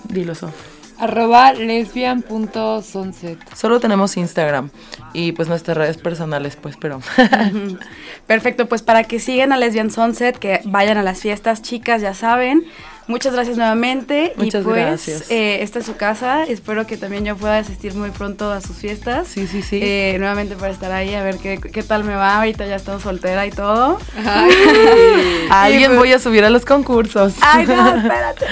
dilo 0.10 0.36
son. 0.36 0.52
Arroba 0.98 1.52
lesbian.sunset. 1.52 3.38
Solo 3.54 3.80
tenemos 3.80 4.16
Instagram 4.16 4.70
y 5.12 5.34
pues 5.34 5.50
nuestras 5.50 5.76
redes 5.76 5.98
personales, 5.98 6.56
pues, 6.56 6.78
pero. 6.78 7.02
Perfecto, 8.28 8.68
pues 8.68 8.82
para 8.82 9.04
que 9.04 9.20
sigan 9.20 9.52
a 9.52 9.58
Lesbian 9.58 9.92
Sunset, 9.92 10.38
que 10.38 10.62
vayan 10.64 10.98
a 10.98 11.04
las 11.04 11.20
fiestas, 11.20 11.62
chicas, 11.62 12.02
ya 12.02 12.14
saben. 12.14 12.64
Muchas 13.08 13.34
gracias 13.34 13.58
nuevamente. 13.58 14.34
Muchas 14.36 14.62
y 14.62 14.66
pues, 14.66 14.78
gracias. 14.78 15.32
Eh, 15.32 15.62
esta 15.62 15.80
es 15.80 15.86
su 15.86 15.96
casa. 15.96 16.44
Espero 16.44 16.88
que 16.88 16.98
también 16.98 17.24
yo 17.24 17.36
pueda 17.38 17.60
asistir 17.60 17.94
muy 17.94 18.10
pronto 18.10 18.52
a 18.52 18.62
sus 18.62 18.78
fiestas. 18.78 19.28
Sí, 19.28 19.46
sí, 19.46 19.62
sí. 19.62 19.80
Eh, 19.82 20.16
nuevamente 20.18 20.56
para 20.56 20.72
estar 20.72 20.92
ahí, 20.92 21.14
a 21.14 21.22
ver 21.22 21.38
qué, 21.38 21.60
qué, 21.60 21.84
tal 21.84 22.04
me 22.04 22.16
va. 22.16 22.38
Ahorita 22.38 22.66
ya 22.66 22.78
estoy 22.78 23.00
soltera 23.00 23.46
y 23.46 23.52
todo. 23.52 24.00
Alguien 25.52 25.92
pues 25.92 26.00
voy 26.00 26.14
a 26.14 26.20
subir 26.20 26.44
a 26.46 26.50
los 26.50 26.66
concursos. 26.66 27.36
Ay, 27.42 27.68
no, 27.68 27.96
espérate. 27.96 28.46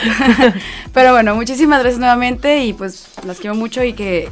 Pero 0.94 1.14
bueno, 1.14 1.34
muchísimas 1.34 1.80
gracias 1.80 2.00
nuevamente 2.00 2.64
y 2.64 2.74
pues 2.74 3.08
las 3.26 3.40
quiero 3.40 3.56
mucho 3.56 3.84
y 3.84 3.94
que 3.94 4.30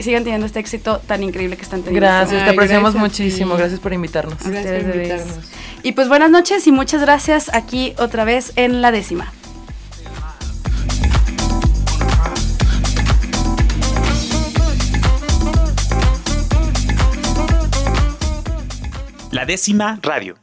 sigan 0.00 0.24
teniendo 0.24 0.46
este 0.46 0.58
éxito 0.58 1.00
tan 1.06 1.22
increíble 1.22 1.56
que 1.56 1.62
están 1.62 1.82
teniendo. 1.82 2.06
Gracias, 2.06 2.44
te 2.44 2.50
apreciamos 2.50 2.96
muchísimo. 2.96 3.56
Gracias 3.56 3.78
por 3.78 3.92
invitarnos. 3.92 4.42
Gracias 4.42 4.82
por 4.82 4.96
invitarnos. 4.96 5.38
Y 5.84 5.92
pues 5.92 6.08
buenas 6.08 6.30
noches 6.30 6.66
y 6.66 6.72
muchas 6.72 7.00
gracias 7.02 7.50
aquí 7.54 7.94
otra 7.98 8.24
vez 8.24 8.52
en 8.56 8.82
la 8.82 8.90
décima. 8.90 9.32
La 19.30 19.44
décima 19.44 20.00
radio. 20.02 20.38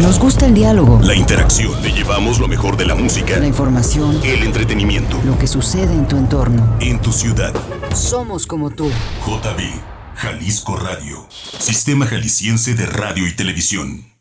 Nos 0.00 0.18
gusta 0.18 0.46
el 0.46 0.54
diálogo. 0.54 1.00
La 1.04 1.14
interacción. 1.14 1.80
Le 1.80 1.92
llevamos 1.92 2.40
lo 2.40 2.48
mejor 2.48 2.76
de 2.76 2.86
la 2.86 2.96
música. 2.96 3.38
La 3.38 3.46
información. 3.46 4.18
El 4.24 4.42
entretenimiento. 4.42 5.16
Lo 5.24 5.38
que 5.38 5.46
sucede 5.46 5.92
en 5.92 6.08
tu 6.08 6.16
entorno. 6.16 6.76
En 6.80 7.00
tu 7.00 7.12
ciudad. 7.12 7.54
Somos 7.94 8.48
como 8.48 8.70
tú. 8.70 8.90
JB. 9.24 9.60
Jalisco 10.16 10.76
Radio. 10.76 11.24
Sistema 11.30 12.04
Jalisciense 12.04 12.74
de 12.74 12.86
Radio 12.86 13.28
y 13.28 13.32
Televisión. 13.32 14.11